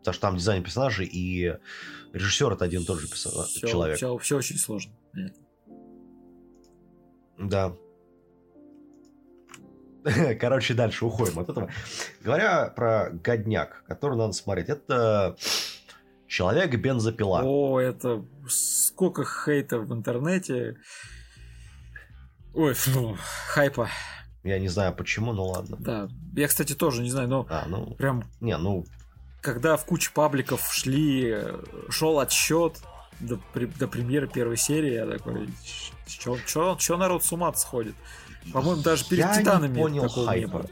[0.00, 1.54] Потому что там дизайн персонажей и
[2.12, 3.96] режиссер это один и тот же персонаж, Все, человек.
[3.96, 4.92] Все, очень сложно.
[7.38, 7.74] Да.
[10.40, 11.70] Короче, дальше уходим от этого.
[12.22, 15.36] Говоря про годняк, который надо смотреть, это
[16.26, 17.42] человек бензопила.
[17.44, 20.78] О, это сколько хейта в интернете.
[22.54, 23.16] Ой, фу,
[23.48, 23.88] хайпа.
[24.42, 25.76] Я не знаю почему, но ладно.
[25.78, 26.08] Да.
[26.34, 28.86] Я, кстати, тоже не знаю, но А, ну, прям не, ну,
[29.40, 31.36] когда в куче пабликов шли,
[31.88, 32.78] шел отсчет
[33.20, 35.48] до, до премьеры первой серии, я такой,
[36.06, 37.94] что чё, чё народ с ума сходит?
[38.52, 40.58] По-моему, даже перед я Титанами не понял такого не хайпа.
[40.58, 40.70] было.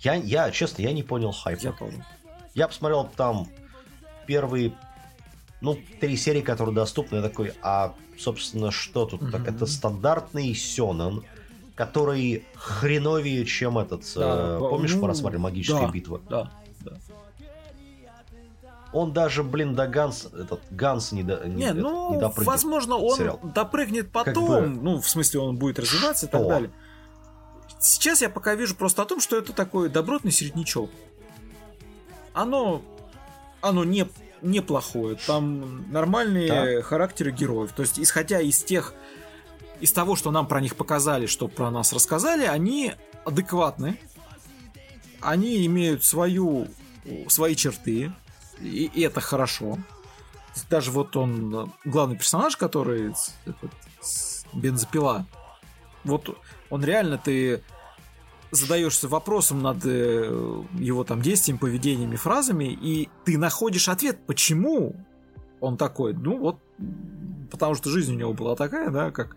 [0.00, 1.60] Я, я, честно, я не понял хайпа.
[1.62, 2.04] Я помню.
[2.54, 3.48] Я посмотрел там
[4.26, 4.72] первые,
[5.60, 7.16] ну, три серии, которые доступны.
[7.16, 9.20] Я такой, а, собственно, что тут?
[9.30, 9.54] Так Мгм.
[9.54, 11.24] это стандартный сёнэн,
[11.74, 14.02] который хреновее, чем этот.
[14.14, 15.92] Да, э, по- помнишь, ну, мы рассматривали магическая да.
[15.92, 16.20] битва?
[16.28, 16.50] Да,
[16.80, 16.92] да.
[18.92, 22.46] Он даже, блин, до Ганс, этот Ганс не, до, не, Не, этот, ну, не допрыгнет.
[22.46, 23.40] возможно, он сериал.
[23.42, 26.48] допрыгнет потом, бы- ну, в смысле, он будет развиваться и так Что?
[26.50, 26.70] далее.
[27.80, 30.90] Сейчас я пока вижу просто о том, что это такой добротный середнячок.
[32.34, 32.82] Оно,
[33.62, 34.06] оно не,
[34.42, 37.72] неплохое, там нормальные характеры героев.
[37.72, 38.92] То есть, исходя из тех,
[39.82, 42.94] из того, что нам про них показали, что про нас рассказали, они
[43.24, 43.98] адекватны,
[45.20, 46.68] они имеют свою,
[47.26, 48.12] свои черты,
[48.60, 49.78] и, и это хорошо.
[50.70, 53.12] Даже вот он, главный персонаж, который
[53.44, 53.72] этот,
[54.52, 55.26] бензопила,
[56.04, 56.38] вот
[56.70, 57.60] он реально ты
[58.52, 64.94] задаешься вопросом над э, его там действиями, поведениями, фразами, и ты находишь ответ, почему
[65.58, 66.12] он такой.
[66.12, 66.58] Ну вот,
[67.50, 69.36] потому что жизнь у него была такая, да, как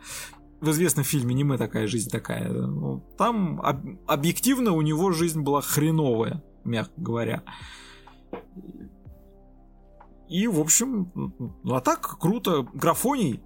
[0.61, 2.51] в известном фильме «Не мы такая, жизнь такая».
[2.51, 7.43] Ну, там об- объективно у него жизнь была хреновая, мягко говоря.
[10.27, 11.11] И, в общем,
[11.63, 12.63] ну а так круто.
[12.73, 13.41] Графоний?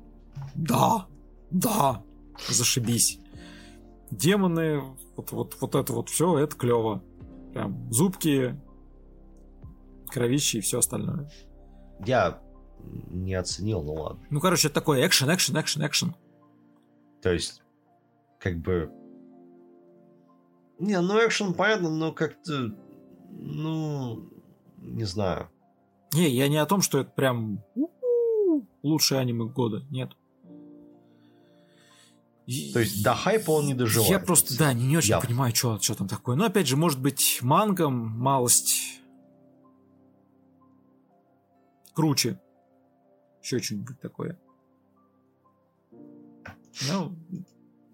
[0.56, 1.08] Да,
[1.52, 2.04] да,
[2.48, 3.20] зашибись.
[4.12, 4.82] Демоны,
[5.16, 7.04] вот, вот, вот это вот все, это клево.
[7.54, 8.60] Прям зубки,
[10.08, 11.30] кровищи и все остальное.
[12.06, 12.42] Я
[13.10, 14.26] не оценил, ну ладно.
[14.30, 16.16] Ну, короче, это такой экшен, экшен, экшен, экшен.
[17.22, 17.62] То есть,
[18.40, 18.92] как бы...
[20.80, 22.76] Не, ну экшен понятно, но как-то...
[23.32, 24.30] Ну,
[24.78, 25.50] не знаю.
[26.14, 29.86] Не, я не о том, что это прям у-у, лучшее аниме года.
[29.90, 30.12] Нет.
[32.74, 34.10] То есть до хайпа он не доживает.
[34.10, 36.36] Я просто, да, не, не очень Я- понимаю, что, что там такое.
[36.36, 39.02] Но опять же, может быть, мангом малость
[41.94, 42.40] круче.
[43.44, 44.40] Еще что-нибудь такое.
[46.88, 47.16] Ну,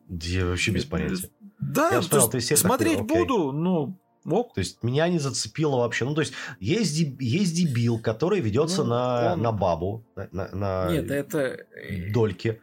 [0.09, 1.29] Я вообще без понятия.
[1.59, 4.53] Да, Я то есть серии, смотреть такой, буду, но ок.
[4.53, 6.05] То есть меня не зацепило вообще.
[6.05, 10.55] Ну, то есть есть, есть дебил, который ведется Ну, на, он- на бабу, на, на-
[10.55, 11.39] на Нет, это...
[11.39, 12.61] э, дольки.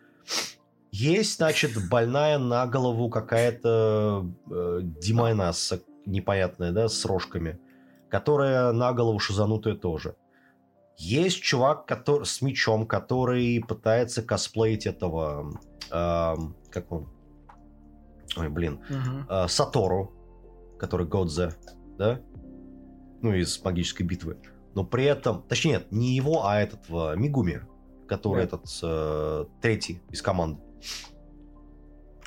[0.90, 7.58] Есть, значит, больная на голову какая-то э, Димайнаса непонятная, да, с рожками,
[8.10, 10.16] которая на голову шизанутая тоже.
[10.98, 15.58] Есть чувак который, с мечом, который пытается косплеить этого...
[16.70, 17.08] как он?
[18.36, 19.26] ой, блин, Мгм.
[19.28, 20.12] э, Сатору,
[20.78, 21.54] который Годзе,
[21.98, 22.20] да?
[23.20, 24.38] Ну, из магической битвы.
[24.74, 27.60] Но при этом, точнее, нет, не его, а этот э, Мигуми,
[28.08, 28.42] который Да.
[28.44, 30.62] этот э, третий из команды.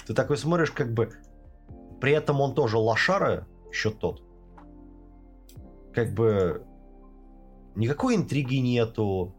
[0.05, 1.09] Ты такой смотришь, как бы,
[1.99, 4.21] при этом он тоже лошара, еще тот.
[5.91, 6.63] Как бы,
[7.75, 9.33] никакой интриги нету,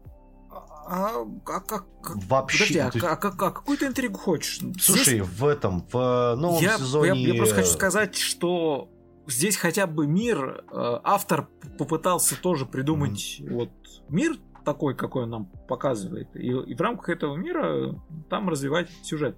[0.89, 1.85] А, а как...
[2.27, 2.65] вообще.
[2.79, 4.59] Подожди, а, ка- а как- а какую ты интригу хочешь?
[4.79, 7.21] Слушай, в этом, в новом я, сезоне...
[7.21, 8.89] я- я просто хочу сказать, что
[9.27, 13.69] здесь хотя бы мир, э, автор попытался тоже придумать вот
[14.07, 17.93] мир такой, какой он нам показывает, и, и в рамках этого мира
[18.29, 19.37] там развивать сюжет.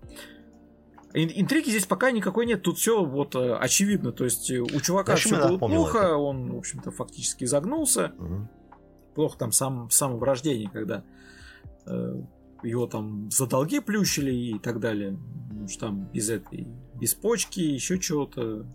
[1.14, 4.80] Ин- Интриги здесь пока никакой нет, тут все вот э, очевидно, то есть э, у
[4.82, 6.16] чувака все было плохо, это?
[6.18, 8.48] он, в общем-то, фактически загнулся, Мгм.
[9.16, 11.02] плохо там сам, с самого рождения, когда э,
[12.64, 15.18] его там за долги плющили и так далее.
[15.50, 18.66] Потому что там без этой, без почки, еще чего-то.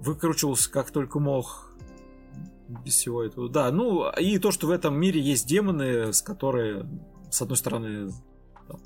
[0.00, 1.74] Выкручивался как только мог
[2.84, 3.48] без всего этого.
[3.48, 6.86] Да, ну и то, что в этом мире есть демоны, с которые,
[7.30, 8.10] с одной стороны,
[8.68, 8.80] там,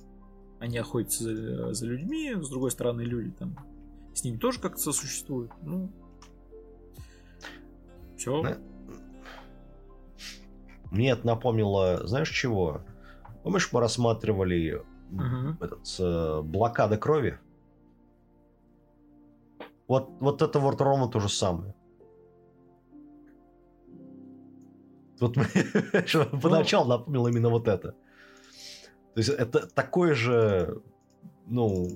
[0.61, 3.57] они охотятся за, за людьми, с другой стороны, люди там
[4.15, 5.53] с ними тоже как-то сосуществуют.
[5.63, 5.91] Ну,
[8.17, 8.43] все.
[8.43, 8.59] Да.
[10.91, 12.83] Мне это напомнило, знаешь чего?
[13.43, 15.59] Помнишь, мы рассматривали Мгм.
[15.61, 17.39] этот э, блокада крови?
[19.87, 21.75] Вот, вот это вот ровно то же самое.
[25.21, 27.93] Вот мне что поначалу напомнил именно вот это.
[29.15, 30.81] То есть это такое же,
[31.47, 31.89] ну,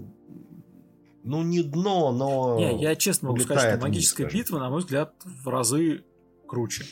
[1.23, 2.57] ну не дно, но...
[2.59, 6.05] Не, я честно могу сказать, что магическая битва, на мой взгляд, в разы
[6.49, 6.85] круче.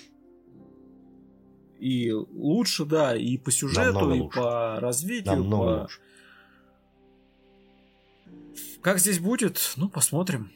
[1.80, 4.38] И лучше, да, и по сюжету, Намного и лучше.
[4.38, 5.34] по развитию.
[5.36, 6.00] намного по- лучше.
[8.82, 10.50] Как здесь будет, ну, посмотрим.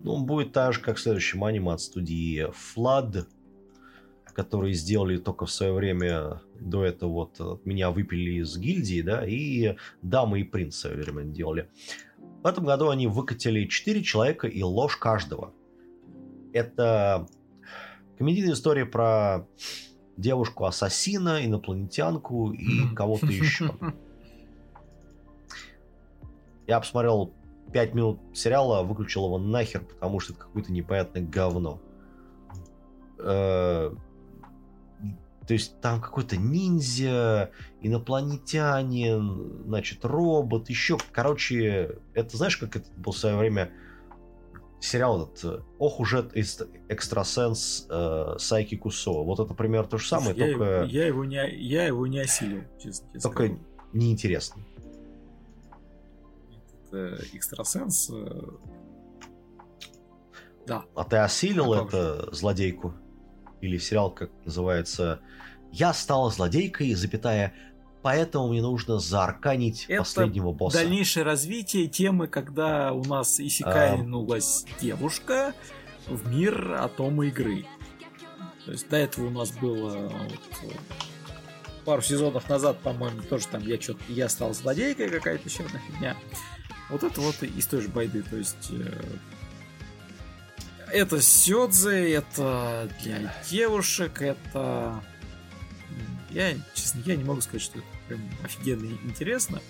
[0.00, 2.46] Ну, будет так же, как в следующем аниме от студии
[2.76, 3.26] Flood,
[4.32, 9.26] которые сделали только в свое время до этого вот от меня выпили из гильдии, да,
[9.26, 11.68] и Дамы и Принц в свое время делали.
[12.42, 15.52] В этом году они выкатили 4 человека и ложь каждого.
[16.58, 17.28] Это
[18.18, 19.46] комедийная история про
[20.16, 23.76] девушку-ассасина, инопланетянку и кого-то еще.
[26.66, 27.32] Я посмотрел
[27.72, 31.80] 5 минут сериала, выключил его нахер, потому что это какое-то непонятное говно.
[33.20, 33.92] Э,
[35.46, 37.52] То есть там какой-то ниндзя,
[37.82, 43.70] инопланетянин, значит, робот, еще, короче, это знаешь, как это был в свое время
[44.80, 49.24] сериал этот э, «Ох уж этот эст- экстрасенс э, Сайки Кусо».
[49.24, 52.62] Вот это примерно то же самое, я, только я, его не, я его не осилил,
[52.82, 53.60] честно Только- скажу.
[53.92, 54.62] неинтересно.
[56.90, 58.10] Это экстрасенс.
[58.10, 58.42] э,
[60.66, 60.84] Да.
[60.94, 62.94] А ты осилил А это злодейку?
[63.60, 65.20] Или сериал, как называется
[65.72, 67.52] «Я стала злодейкой, запятая,
[68.02, 70.78] поэтому мне нужно заарканить Это последнего босса».
[70.78, 75.54] Дальнейшее развитие темы, когда у нас исекайнулась девушка
[76.06, 77.66] в мир атома игры.
[78.64, 80.10] То есть до этого у нас было
[80.62, 80.74] вот,
[81.84, 86.16] пару сезонов назад, по-моему, тоже там я что-то я стал злодейкой какая-то еще одна фигня.
[86.90, 88.22] Вот это вот из той же байды.
[88.22, 89.02] То есть э,
[90.92, 95.02] это сёдзе, это для девушек, это...
[96.30, 99.60] Я, честно, я не могу сказать, что это прям офигенно интересно.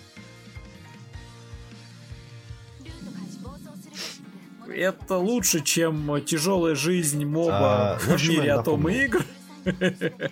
[4.68, 8.88] Это лучше, чем тяжелая жизнь моба А, в мире напомнил?
[8.88, 9.24] игр.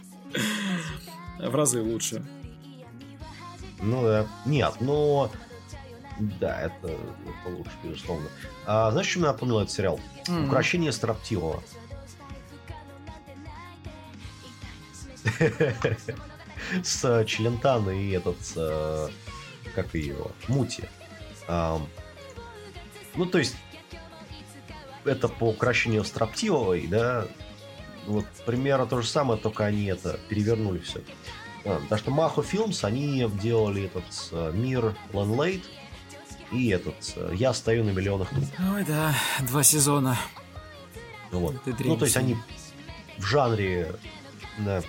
[1.38, 2.24] В разы лучше.
[3.80, 4.26] Ну да.
[4.44, 5.30] Нет, но...
[6.18, 8.28] Да, это, это лучше, безусловно.
[8.66, 10.00] А, знаешь, что мне напомнил этот сериал?
[10.28, 10.46] М.
[10.46, 11.62] Укращение строптивого.
[16.82, 18.36] С Челентано и этот...
[18.56, 19.08] э,
[19.74, 20.30] Как его?
[20.48, 20.84] Мути.
[21.48, 23.56] Ну, то есть...
[25.04, 27.26] Это по укращению строптивой, да?
[28.06, 31.00] Вот примерно то же самое, только они это перевернули все.
[31.62, 35.64] Потому что Махо Филмс, они делали этот э, мир Ленлейт
[36.52, 38.44] и этот э, Я стою на миллионах труб.
[38.74, 40.16] Ой, да, два сезона.
[41.32, 41.56] Вот.
[41.66, 42.36] Ну, то есть они
[43.18, 43.96] в жанре...
[44.58, 44.82] да.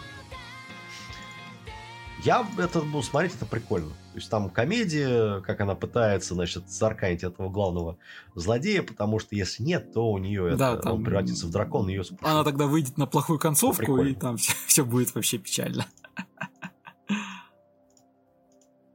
[2.23, 3.89] Я это буду смотреть, это прикольно.
[3.89, 7.97] То есть там комедия, как она пытается, значит, зарканить этого главного
[8.33, 11.87] злодея, потому что если нет, то у нее Да, это, там- он превратится в дракон,
[11.87, 12.25] ее спушит.
[12.25, 15.85] Она тогда выйдет на плохую концовку, и там все, будет вообще печально.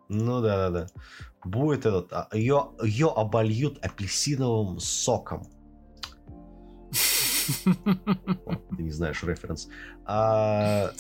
[0.09, 0.87] Ну да, да, да.
[1.45, 5.47] Будет этот, а, ее, ее обольют апельсиновым соком.
[7.65, 9.69] Ты не знаешь референс.
[10.05, 10.91] А,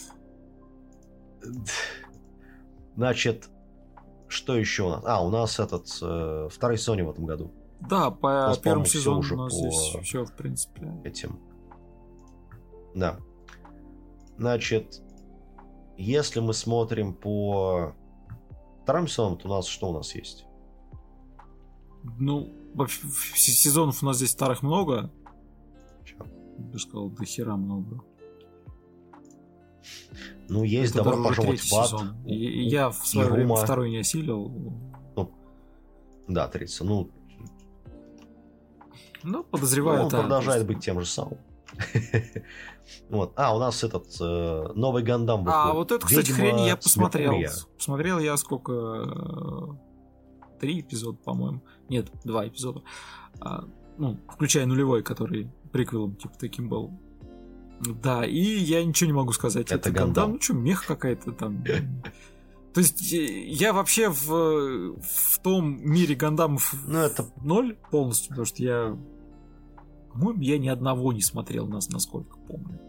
[2.96, 3.48] Значит,
[4.28, 5.04] что еще у нас?
[5.06, 7.52] А, у нас этот э, второй Sony в этом году.
[7.80, 10.92] Да, по нас, первому сезону уже у нас по- здесь все, в принципе.
[11.04, 11.40] этим.
[12.94, 13.18] Да.
[14.38, 15.02] Значит,
[15.96, 17.94] если мы смотрим по
[18.82, 20.46] вторым сезонам, то у нас что у нас есть?
[22.18, 22.52] Ну,
[23.34, 25.10] сезонов у нас здесь старых много.
[26.04, 26.16] Чё?
[26.58, 28.00] Я бы сказал, до хера много.
[30.48, 31.86] Ну, есть Это «Добро пожаловать в ад».
[31.86, 32.16] сезон.
[32.26, 33.36] И, и я в свое Ирума.
[33.36, 34.52] время второй не осилил.
[36.28, 36.84] Да, третий.
[36.84, 37.10] Ну,
[39.22, 41.38] Ну, подозреваю, ну, он да, продолжает быть тем же самым.
[43.08, 43.32] Вот.
[43.36, 45.74] А, у нас этот э, новый Гандам А, выходит.
[45.74, 47.32] вот эту, кстати, «Ведьма хрень я посмотрел.
[47.32, 47.52] Меркурия».
[47.78, 48.72] Посмотрел я сколько...
[48.72, 51.62] э, Три эпизода, по-моему.
[51.88, 52.82] Нет, два эпизода.
[53.40, 53.64] А,
[53.98, 56.90] ну, включая нулевой, который приквелом, типа, таким был.
[57.82, 59.72] Да, и я ничего не могу сказать.
[59.72, 60.32] Это Гандам, Гандам.
[60.32, 61.64] ну что, мех какая-то там.
[62.74, 68.46] То есть э, я вообще в, в том мире гандамов Ну, это ноль полностью, потому
[68.46, 68.96] что я...
[70.12, 72.80] По-моему, я ни одного не смотрел, нас, насколько помню.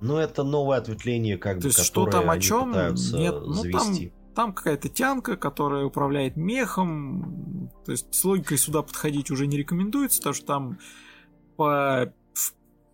[0.00, 3.62] Ну, это новое ответвление, как То бы, есть, что там, о пытаются Нет, ну, там-
[3.62, 4.12] завести.
[4.34, 7.70] Там какая-то тянка, которая управляет мехом.
[7.86, 10.78] То есть с логикой сюда подходить уже не рекомендуется, потому что там
[11.56, 12.12] по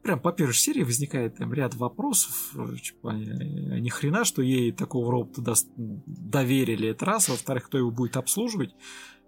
[0.02, 2.52] прям по первой серии возникает там ряд вопросов.
[2.56, 7.28] э, Типа, а ни хрена, что ей такого робота дос- доверили, это раз.
[7.28, 8.74] Во-вторых, кто его будет обслуживать,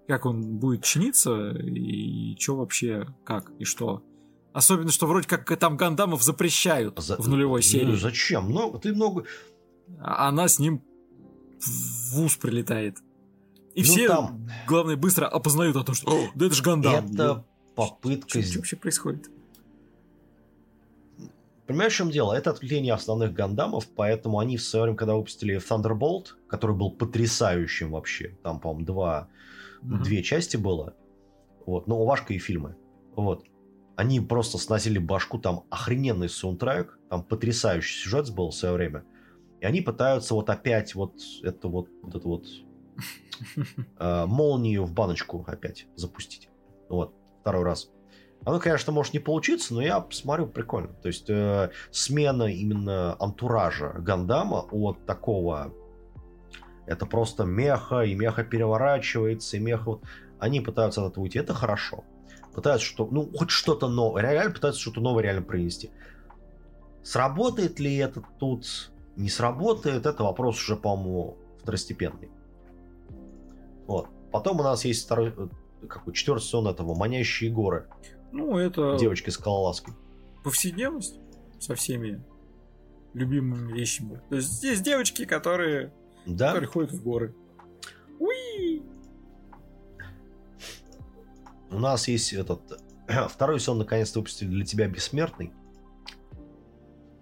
[0.09, 4.03] как он будет чиниться, и что вообще, как и что.
[4.53, 7.97] Особенно, что вроде как там Гандамов запрещают За- в нулевой Ну, серии.
[7.97, 8.51] Зачем?
[8.51, 9.25] Ну, ты много...
[10.01, 10.83] а она с ним
[11.61, 12.99] в ус прилетает.
[13.75, 17.07] И Ну, все, там- главное, быстро опознают о том, что «О, да это же Гандам.
[17.13, 17.45] Это
[17.75, 18.41] попытка...
[18.43, 19.31] Что, вообще происходит?
[21.67, 22.35] Понимаешь, в чем дело?
[22.35, 27.93] Это отвлечение основных гандамов, поэтому они в свое время, когда выпустили Thunderbolt, который был потрясающим
[27.93, 29.29] вообще, там, по-моему, два,
[29.81, 30.03] Мгм.
[30.03, 30.95] две части было,
[31.67, 32.77] вот, ну, Уважка и фильмы,
[33.17, 33.45] вот,
[33.97, 39.05] они просто сносили башку, там охрененный саундтрек, там потрясающий сюжет был в свое время,
[39.61, 42.47] и они пытаются вот опять вот это вот, вот это вот
[43.99, 46.51] э, молнию в баночку опять запустить,
[46.91, 47.91] вот, второй раз.
[48.45, 50.89] Оно, конечно, может не получиться, но я посмотрю, прикольно.
[51.03, 55.73] То есть э, смена именно антуража Гандама от такого...
[56.87, 59.99] Это просто меха, и меха переворачивается, и меха...
[60.39, 61.39] Они пытаются от этого уйти.
[61.39, 62.05] Это хорошо.
[62.55, 64.23] Пытаются что ну, хоть что-то новое.
[64.23, 65.91] Реально пытаются что-то новое реально принести.
[67.03, 68.93] Сработает ли это тут?
[69.17, 70.05] Не сработает.
[70.05, 72.31] Это вопрос уже, по-моему, второстепенный.
[73.87, 74.09] Вот.
[74.31, 75.33] Потом у нас есть второй...
[75.35, 77.87] э, Какой четвертый сезон этого «Манящие горы».
[78.35, 79.93] Ну, это Девочки скалолазки.
[80.43, 81.21] повседневность
[81.61, 82.21] со всеми
[83.15, 84.21] любимыми вещами.
[84.29, 85.93] То есть здесь девочки, которые,
[86.27, 86.49] Да?
[86.49, 87.33] которые ходят в горы.
[88.19, 88.83] Уи!
[91.71, 92.61] У нас есть этот
[93.31, 95.53] второй сезон наконец-то выпустили для тебя бессмертный.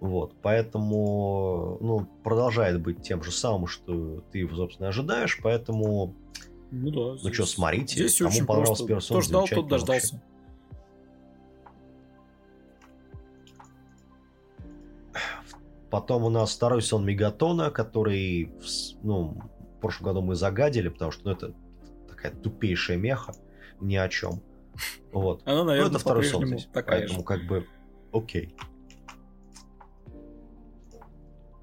[0.00, 6.16] Вот, поэтому, ну, продолжает быть тем же самым, что ты, собственно, ожидаешь, поэтому,
[6.72, 6.98] Ну да.
[7.12, 8.86] ну здесь- что, смотрите, Здесь кому очень понравился просто.
[8.88, 9.48] первый сезон, Кто ждал, тот
[9.80, 10.31] замечательно вообще.
[15.92, 18.50] Потом у нас второй сезон Мегатона, который,
[19.02, 19.36] ну,
[19.76, 21.54] в прошлом году мы загадили, потому что, ну, это
[22.08, 23.34] такая тупейшая меха,
[23.78, 24.42] ни о чем.
[25.12, 25.42] Вот.
[25.44, 26.66] Она, Ну, наверное, это второй сон здесь.
[26.72, 27.24] такая поэтому же.
[27.26, 27.66] как бы
[28.10, 28.56] окей.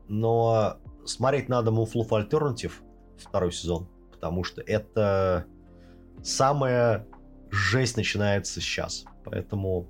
[0.08, 2.74] Но смотреть надо Moonflow Alternative
[3.18, 5.48] второй сезон, потому что это
[6.22, 7.08] самая
[7.50, 9.06] жесть начинается сейчас.
[9.26, 9.88] Поэтому...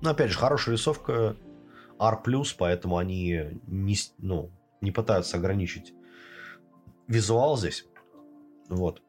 [0.00, 1.36] Ну, опять же, хорошая рисовка
[1.98, 2.22] R+,
[2.58, 4.50] поэтому они не, ну,
[4.80, 5.94] не пытаются ограничить
[7.08, 7.86] визуал здесь.
[8.68, 9.02] Вот.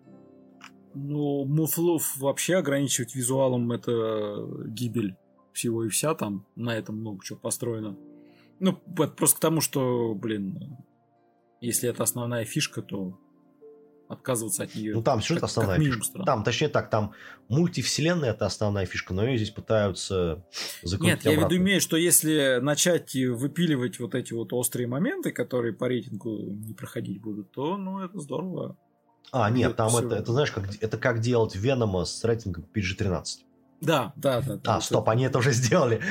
[0.94, 5.16] Ну, Муфлов вообще ограничивать визуалом это гибель
[5.54, 6.46] всего и вся там.
[6.56, 7.98] На этом много чего построено.
[8.60, 10.78] Ну, просто к тому, что, блин,
[11.62, 13.20] если это основная фишка, то
[14.08, 14.94] отказываться от нее.
[14.96, 16.24] Ну, там сюжет как- основная как минимум фишка.
[16.24, 17.14] Там, точнее так, там
[17.50, 20.46] мультивселенная это основная фишка, но ее здесь пытаются
[20.84, 21.54] закрутить Нет, я в обратно.
[21.54, 26.74] виду имею, что если начать выпиливать вот эти вот острые моменты, которые по рейтингу не
[26.74, 28.78] проходить будут, то, ну, это здорово.
[29.32, 30.06] А, нет, там всё.
[30.06, 33.24] это, это знаешь, как, это как делать Венома с рейтингом PG-13.
[33.82, 34.56] Да, да, да.
[34.56, 34.76] да.
[34.78, 36.02] А, стоп, они это уже сделали.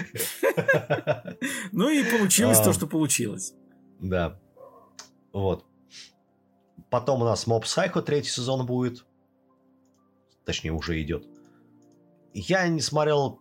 [1.73, 2.65] Ну и получилось А.
[2.65, 3.55] то, что получилось.
[4.01, 4.39] Да.
[5.33, 5.65] Вот.
[6.91, 9.05] Потом у нас Mob Psycho третий сезон будет.
[10.45, 11.27] Точнее, уже идет.
[12.33, 13.41] Я не смотрел...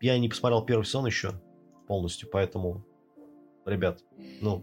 [0.00, 1.40] Я не посмотрел первый сезон еще
[1.86, 2.84] полностью, поэтому...
[3.64, 4.00] Ребят,
[4.42, 4.62] ну,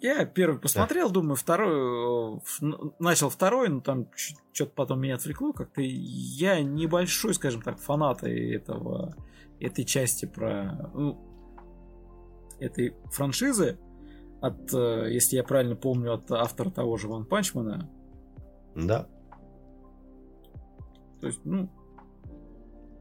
[0.00, 2.38] Я первый посмотрел, думаю, второй...
[2.38, 2.66] э,
[2.98, 4.08] Начал второй, но там
[4.52, 5.82] что-то потом меня отвлекло как-то.
[5.82, 9.14] Я небольшой, скажем так, фанат этого,
[9.60, 10.90] этой части про...
[10.94, 11.26] ну,
[12.58, 13.78] этой франшизы.
[14.40, 17.88] От, э, если я правильно помню, от автора того же Ван Панчмана.
[18.74, 19.06] да.
[21.20, 21.68] То есть, ну,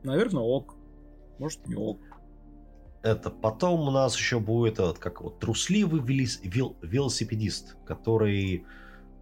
[0.03, 0.75] наверное, ок.
[1.37, 1.99] Может, не ок.
[3.01, 8.65] Это потом у нас еще будет этот, как вот, трусливый велис- вел- велосипедист, который,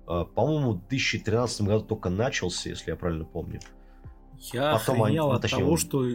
[0.08, 3.60] э, по-моему, в 2013 году только начался, если я правильно помню.
[4.52, 6.06] Я Потом они- охренел ну, от точнее, того, он- что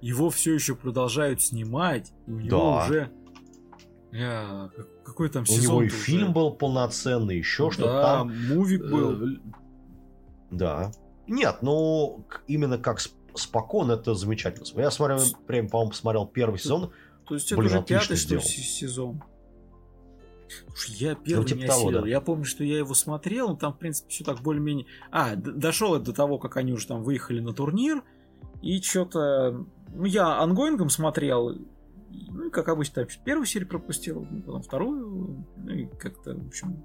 [0.00, 2.12] его все еще продолжают снимать.
[2.28, 2.84] И у него Да.
[2.86, 3.10] уже...
[4.12, 4.70] Я...
[4.74, 8.46] как- Какой там У сезон него и фильм был полноценный, еще что-то да, там.
[8.48, 9.28] мувик был.
[9.34, 9.36] Э,
[10.50, 10.92] Да.
[11.26, 14.64] Нет, ну, именно как сп- спокон, это замечательно.
[14.80, 16.90] Я смотрел, прям, по-моему, посмотрел первый сезон.
[17.26, 19.22] То есть это блин, уже пятый, что ли, сезон.
[20.68, 22.06] Слушай, я первый типа не того, да.
[22.08, 24.86] Я помню, что я его смотрел, но там, в принципе, все так более-менее...
[25.10, 28.02] А, дошел это до того, как они уже там выехали на турнир,
[28.62, 29.66] и что-то...
[29.94, 31.54] Ну, я онгоингом смотрел,
[32.10, 36.46] ну, и, как обычно, там первую серию пропустил, ну, потом вторую, ну, и как-то, в
[36.46, 36.82] общем,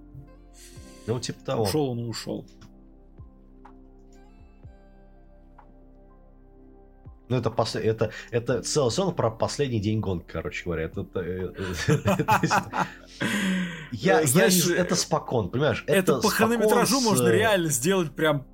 [1.07, 1.63] Ну, типа того.
[1.63, 2.45] ушел он и ушел.
[7.29, 10.83] Ну, это, пос- это, это целый сон про последний день гонки, короче говоря.
[10.83, 12.53] Это, это- это- то есть
[13.93, 15.83] я, я Знаешь, не- это спокон, понимаешь?
[15.87, 18.45] Это, по спокон хронометражу с- можно реально сделать прям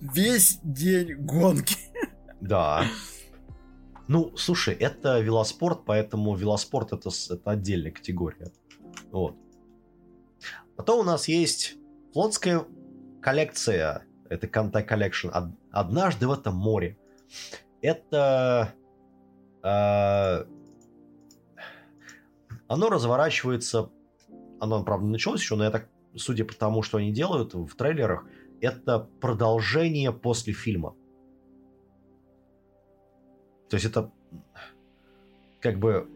[0.00, 1.76] весь день гонки.
[2.40, 2.84] Да.
[4.08, 8.50] Ну, слушай, это велоспорт, поэтому велоспорт это, это отдельная категория.
[9.10, 9.36] Вот.
[10.76, 11.76] Потом у нас есть
[12.12, 12.64] флотская
[13.20, 14.04] коллекция.
[14.30, 15.30] Это Collection.
[15.30, 16.96] Од- Однажды в этом море.
[17.82, 18.74] Это...
[19.62, 20.44] э,
[22.66, 23.90] оно разворачивается...
[24.60, 28.24] Оно, правда, началось еще, но я так, судя по тому, что они делают в трейлерах,
[28.60, 30.94] это продолжение после фильма.
[33.68, 34.10] То есть это
[35.60, 36.08] как бы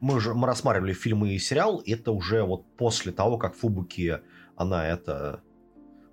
[0.00, 4.20] мы уже мы рассматривали фильмы и сериал, и это уже вот после того, как Фубуки
[4.56, 5.42] она это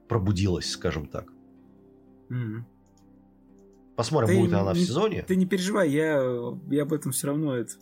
[0.07, 1.31] пробудилась, скажем так.
[3.95, 5.23] Посмотрим, Ты будет ли она в не- сезоне.
[5.23, 6.21] Ты не переживай, я,
[6.69, 7.73] я об этом все равно это...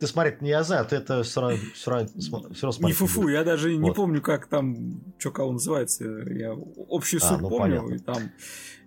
[0.00, 2.08] Ты смотреть не я знаю, ты это все равно, все равно,
[2.54, 3.96] всё равно Не фуфу, я даже не Вот.
[3.96, 6.04] помню, как там, что кого называется.
[6.30, 6.56] Я
[6.88, 7.80] общую А, ну, помню.
[7.82, 7.94] понятно.
[7.94, 8.16] И там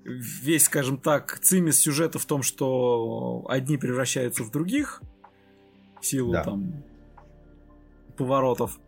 [0.04, 5.04] весь, скажем так, цимис сюжета в том, что одни превращаются в других
[6.02, 6.44] в силу Да.
[6.46, 6.84] там
[8.18, 8.80] поворотов.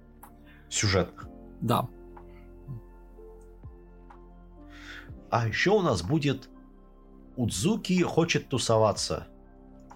[0.68, 1.28] Сюжетных.
[1.62, 1.88] Да.
[5.30, 6.50] А еще у нас будет
[7.36, 9.28] Удзуки хочет тусоваться.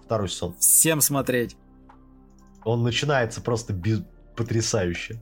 [0.04, 0.54] Второй сон.
[0.58, 1.56] Всем смотреть.
[2.64, 4.02] Он начинается просто без-
[4.36, 5.20] потрясающе.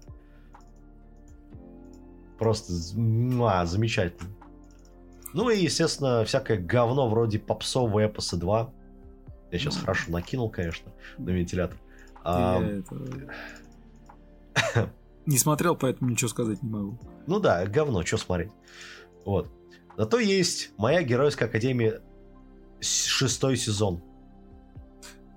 [2.39, 4.31] Просто муа, замечательно.
[5.35, 8.73] Ну и, естественно, всякое говно вроде попсового эпоса 2.
[9.51, 11.77] Я сейчас хорошо накинул, конечно, на вентилятор.
[12.24, 12.97] А, это...
[15.27, 16.98] Не смотрел, поэтому ничего сказать не могу.
[17.27, 18.51] Ну да, говно, что смотреть.
[19.24, 19.51] Вот.
[19.97, 22.01] Зато есть моя геройская академия
[22.81, 24.01] шестой сезон.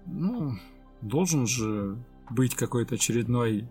[0.05, 0.53] Ну,
[1.01, 1.97] должен же
[2.29, 3.67] быть какой-то очередной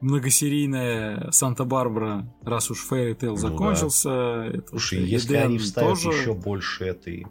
[0.00, 3.40] многосерийная Санта-Барбара, раз уж Fairy Tail Ну да.
[3.48, 4.10] закончился.
[4.46, 7.26] этот Слушай, если Эдем они вставят тоже- еще больше этой...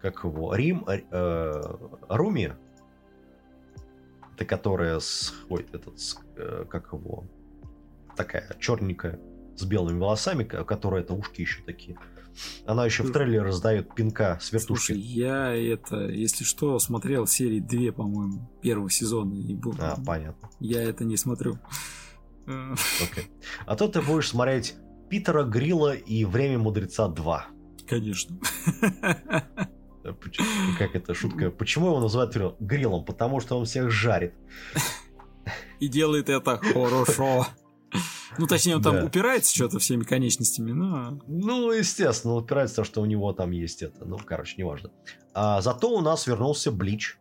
[0.00, 0.54] Как его?
[0.54, 0.84] Рим...
[0.86, 1.62] э,
[2.08, 2.52] Руми?
[4.36, 5.34] Это которая с...
[5.48, 5.98] Ой, этот...
[5.98, 7.24] с- э, как его?
[8.14, 9.18] Такая черненькая,
[9.56, 11.98] с белыми волосами, ко- которая это ушки еще такие.
[12.66, 14.92] Она еще в трейлере раздает пинка с вертушки.
[14.92, 19.34] Слушай, я это, если что, смотрел серии 2, по-моему, первого сезона.
[19.34, 19.74] И был...
[19.78, 20.50] А, понятно.
[20.60, 21.58] Я это не смотрю.
[22.46, 23.30] Окей.
[23.66, 24.76] А то ты будешь смотреть
[25.10, 27.46] Питера Грилла и Время Мудреца 2.
[27.86, 28.38] Конечно.
[30.78, 31.50] Как это шутка?
[31.50, 33.04] Почему его называют грил- гриллом?
[33.04, 34.34] Потому что он всех жарит.
[35.80, 37.46] И делает это хорошо.
[38.38, 39.04] Ну, точнее, он там Да.
[39.04, 41.18] упирается что-то всеми конечностями, но...
[41.26, 44.04] Ну, естественно, упирается то, что у него там есть это.
[44.04, 44.90] Ну, короче, неважно.
[45.34, 47.18] А, зато у нас вернулся Блич.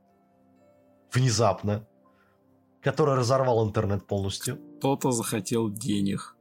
[1.13, 1.87] Внезапно.
[2.81, 4.59] Который разорвал интернет полностью.
[4.77, 6.35] Кто-то захотел денег.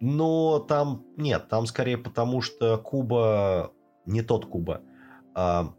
[0.00, 1.04] Но там...
[1.16, 3.72] Нет, там скорее потому, что Куба...
[4.06, 4.82] Не тот Куба.
[5.34, 5.74] а,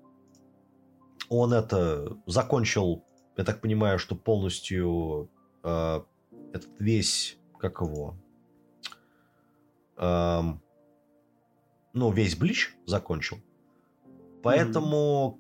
[1.30, 2.18] он это...
[2.26, 3.04] Закончил,
[3.38, 5.30] я так понимаю, что полностью...
[5.64, 6.04] а,
[6.56, 8.16] этот весь как его,
[9.98, 10.62] эм,
[11.94, 13.38] ну, весь Блич закончил.
[14.44, 15.40] Поэтому,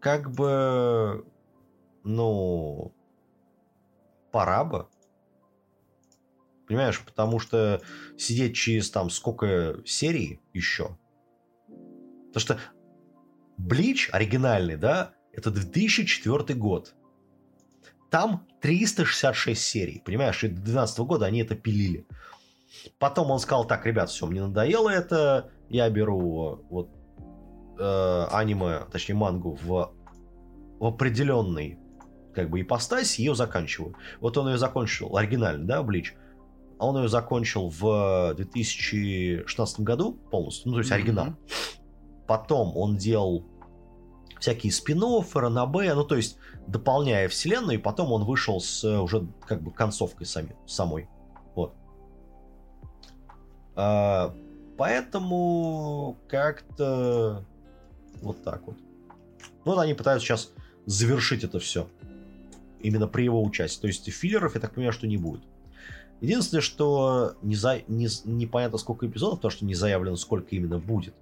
[0.00, 1.26] как бы,
[2.02, 2.94] ну,
[4.30, 4.88] пора бы.
[6.66, 7.80] Понимаешь, потому что
[8.18, 10.98] сидеть через там сколько серий еще.
[12.28, 12.60] Потому что
[13.56, 16.94] Блич оригинальный, да, это 2004 год.
[18.14, 22.06] Там 366 серий, понимаешь, и до 2012 года они это пилили.
[23.00, 26.90] Потом он сказал, так, ребят, все, мне надоело это, я беру вот
[27.76, 29.92] э, аниме, точнее мангу в,
[30.78, 31.80] в определенный
[32.32, 33.96] как бы ипостась, ее заканчиваю.
[34.20, 36.14] Вот он ее закончил, оригинально, да, Блич?
[36.78, 41.34] А он ее закончил в 2016 году полностью, ну, то есть оригинал.
[42.28, 43.44] Потом он делал
[44.44, 45.02] всякие спин
[45.34, 49.70] ранобэ, ну, то есть дополняя вселенную, и потом он вышел с э, уже как бы
[49.70, 51.08] концовкой сами, самой.
[51.54, 51.72] Вот.
[53.74, 54.34] А,
[54.76, 57.42] поэтому как-то
[58.20, 58.76] вот так вот.
[59.64, 60.52] Ну, Вот они пытаются сейчас
[60.84, 61.88] завершить это все.
[62.80, 63.80] Именно при его участии.
[63.80, 65.40] То есть филлеров, я так понимаю, что не будет.
[66.20, 67.80] Единственное, что не за...
[67.88, 68.08] не...
[68.26, 71.14] непонятно сколько эпизодов, потому что не заявлено, сколько именно будет.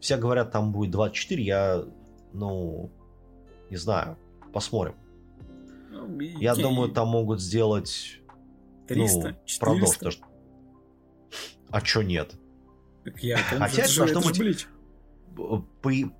[0.00, 1.84] Все говорят, там будет 24, я,
[2.34, 2.90] ну,
[3.70, 4.16] не знаю,
[4.52, 4.94] посмотрим.
[5.90, 8.20] Ну, и- Я думаю, там могут сделать
[8.88, 9.60] 300, ну, 400.
[9.60, 9.94] продолжить.
[9.94, 10.24] потому что-
[11.70, 12.34] А чё нет?
[13.04, 13.36] Так я,
[13.68, 14.68] Хотя это же- это быть- Блич.
[15.36, 15.64] По,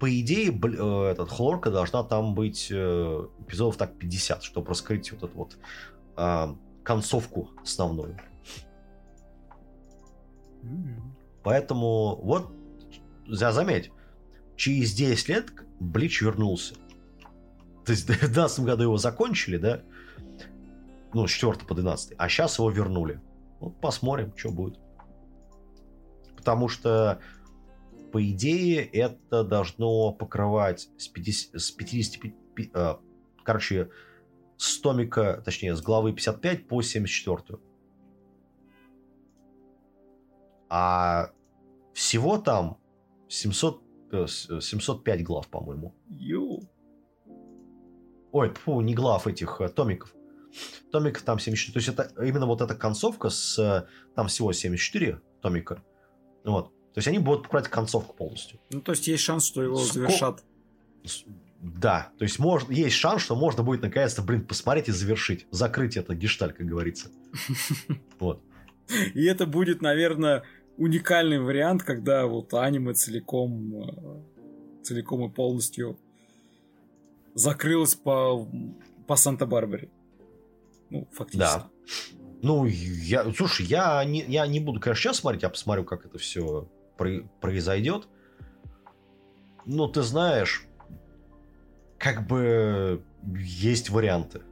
[0.01, 5.12] по идее, бл- э, этот хлорка должна там быть э, эпизодов так 50, чтобы раскрыть
[5.12, 5.57] вот эту вот
[6.16, 8.16] а, концовку основную.
[11.43, 12.51] Поэтому вот,
[13.28, 13.91] за заметь,
[14.57, 15.53] через 10 лет
[15.85, 16.74] Блич вернулся.
[17.85, 19.82] То есть в 2012 году его закончили, да?
[21.12, 22.15] Ну, с 4 по 12.
[22.19, 23.20] А сейчас его вернули.
[23.61, 24.78] Вот посмотрим, что будет.
[26.36, 27.20] Потому что,
[28.12, 32.35] по идее, это должно покрывать с 50, с 55...
[32.74, 32.97] э,
[33.44, 33.90] короче,
[34.56, 37.59] с томика, точнее, с главы 55 по 74.
[40.69, 41.31] А
[41.93, 42.78] всего там
[43.28, 43.84] 700, э, с-
[44.27, 45.95] 705 глав, по-моему.
[46.09, 46.61] Ю.
[48.32, 50.15] Ой, фу, не глав этих, а томиков.
[50.91, 51.73] Томиков там 74.
[51.73, 53.59] То есть это именно вот эта концовка с...
[53.59, 55.82] э, Там всего 74 томика.
[56.45, 56.69] Вот.
[56.95, 58.59] То есть они будут покрывать концовку полностью.
[58.70, 60.45] Ну, то есть есть шанс, что его Ско- завершат.
[61.61, 65.47] Да, то есть может, есть шанс, что можно будет наконец-то, блин, посмотреть и завершить.
[65.51, 67.09] Закрыть это гешталь, как говорится.
[68.19, 68.43] Вот.
[69.15, 70.43] И это будет, наверное,
[70.76, 75.98] уникальный вариант, когда вот аниме целиком, э, целиком и полностью
[77.34, 78.48] закрылось по,
[79.06, 79.90] по Санта-Барбаре.
[80.90, 81.59] Ну, фактически.
[81.59, 81.68] Да.
[82.42, 86.18] Ну, я, слушай, я не, я не буду, конечно, сейчас смотреть, я посмотрю, как это
[86.18, 86.68] все
[87.40, 88.06] произойдет.
[89.66, 90.66] Но ты знаешь,
[91.98, 93.02] как бы
[93.34, 94.42] есть варианты.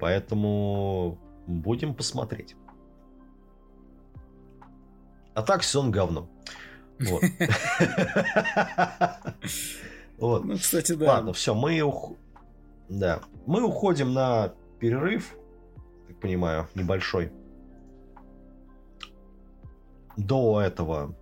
[0.00, 2.56] Поэтому будем посмотреть.
[5.38, 6.28] А так сезон говно.
[6.98, 7.22] Вот.
[10.18, 10.44] Вот.
[10.44, 11.06] Ну, кстати, да.
[11.12, 12.14] Ладно, все, мы ух...
[12.88, 15.36] да, мы уходим на перерыв,
[16.08, 17.30] так понимаю, небольшой.
[20.16, 21.14] До этого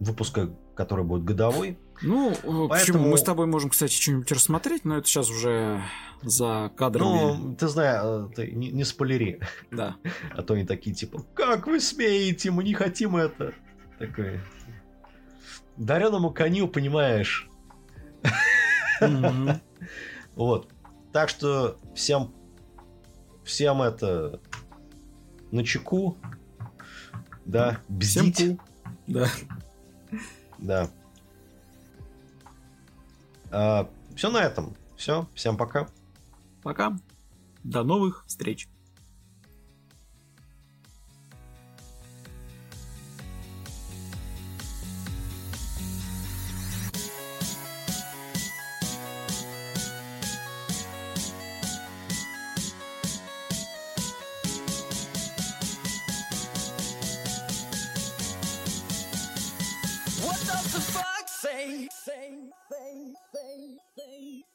[0.00, 1.78] выпуска, который будет годовой.
[2.02, 2.68] Ну, э, почему?
[2.68, 5.82] Поэтому- Мы с тобой можем, кстати, что-нибудь рассмотреть, но это сейчас уже
[6.22, 7.06] за кадрами.
[7.36, 9.40] Ну, ты знаешь, э, ты не, не спойлери,
[9.70, 9.96] Да.
[10.36, 13.52] а то они такие типа, как вы смеете, мы не хотим это.
[13.98, 14.40] Такой.
[15.76, 17.48] Дареному коню, понимаешь.
[20.36, 20.70] Вот.
[21.12, 22.32] Так что всем,
[23.44, 24.40] всем это
[25.50, 26.16] на чеку.
[27.44, 28.58] Да, кул.
[29.06, 29.28] Да.
[30.58, 30.90] Да.
[33.50, 34.76] Все на этом.
[34.96, 35.26] Все.
[35.34, 35.88] Всем пока.
[36.62, 36.96] Пока.
[37.64, 38.68] До новых встреч.
[60.22, 61.88] What does the fuck say?
[61.88, 63.14] Say, say, say,
[63.50, 63.78] Say.
[63.96, 64.49] faith.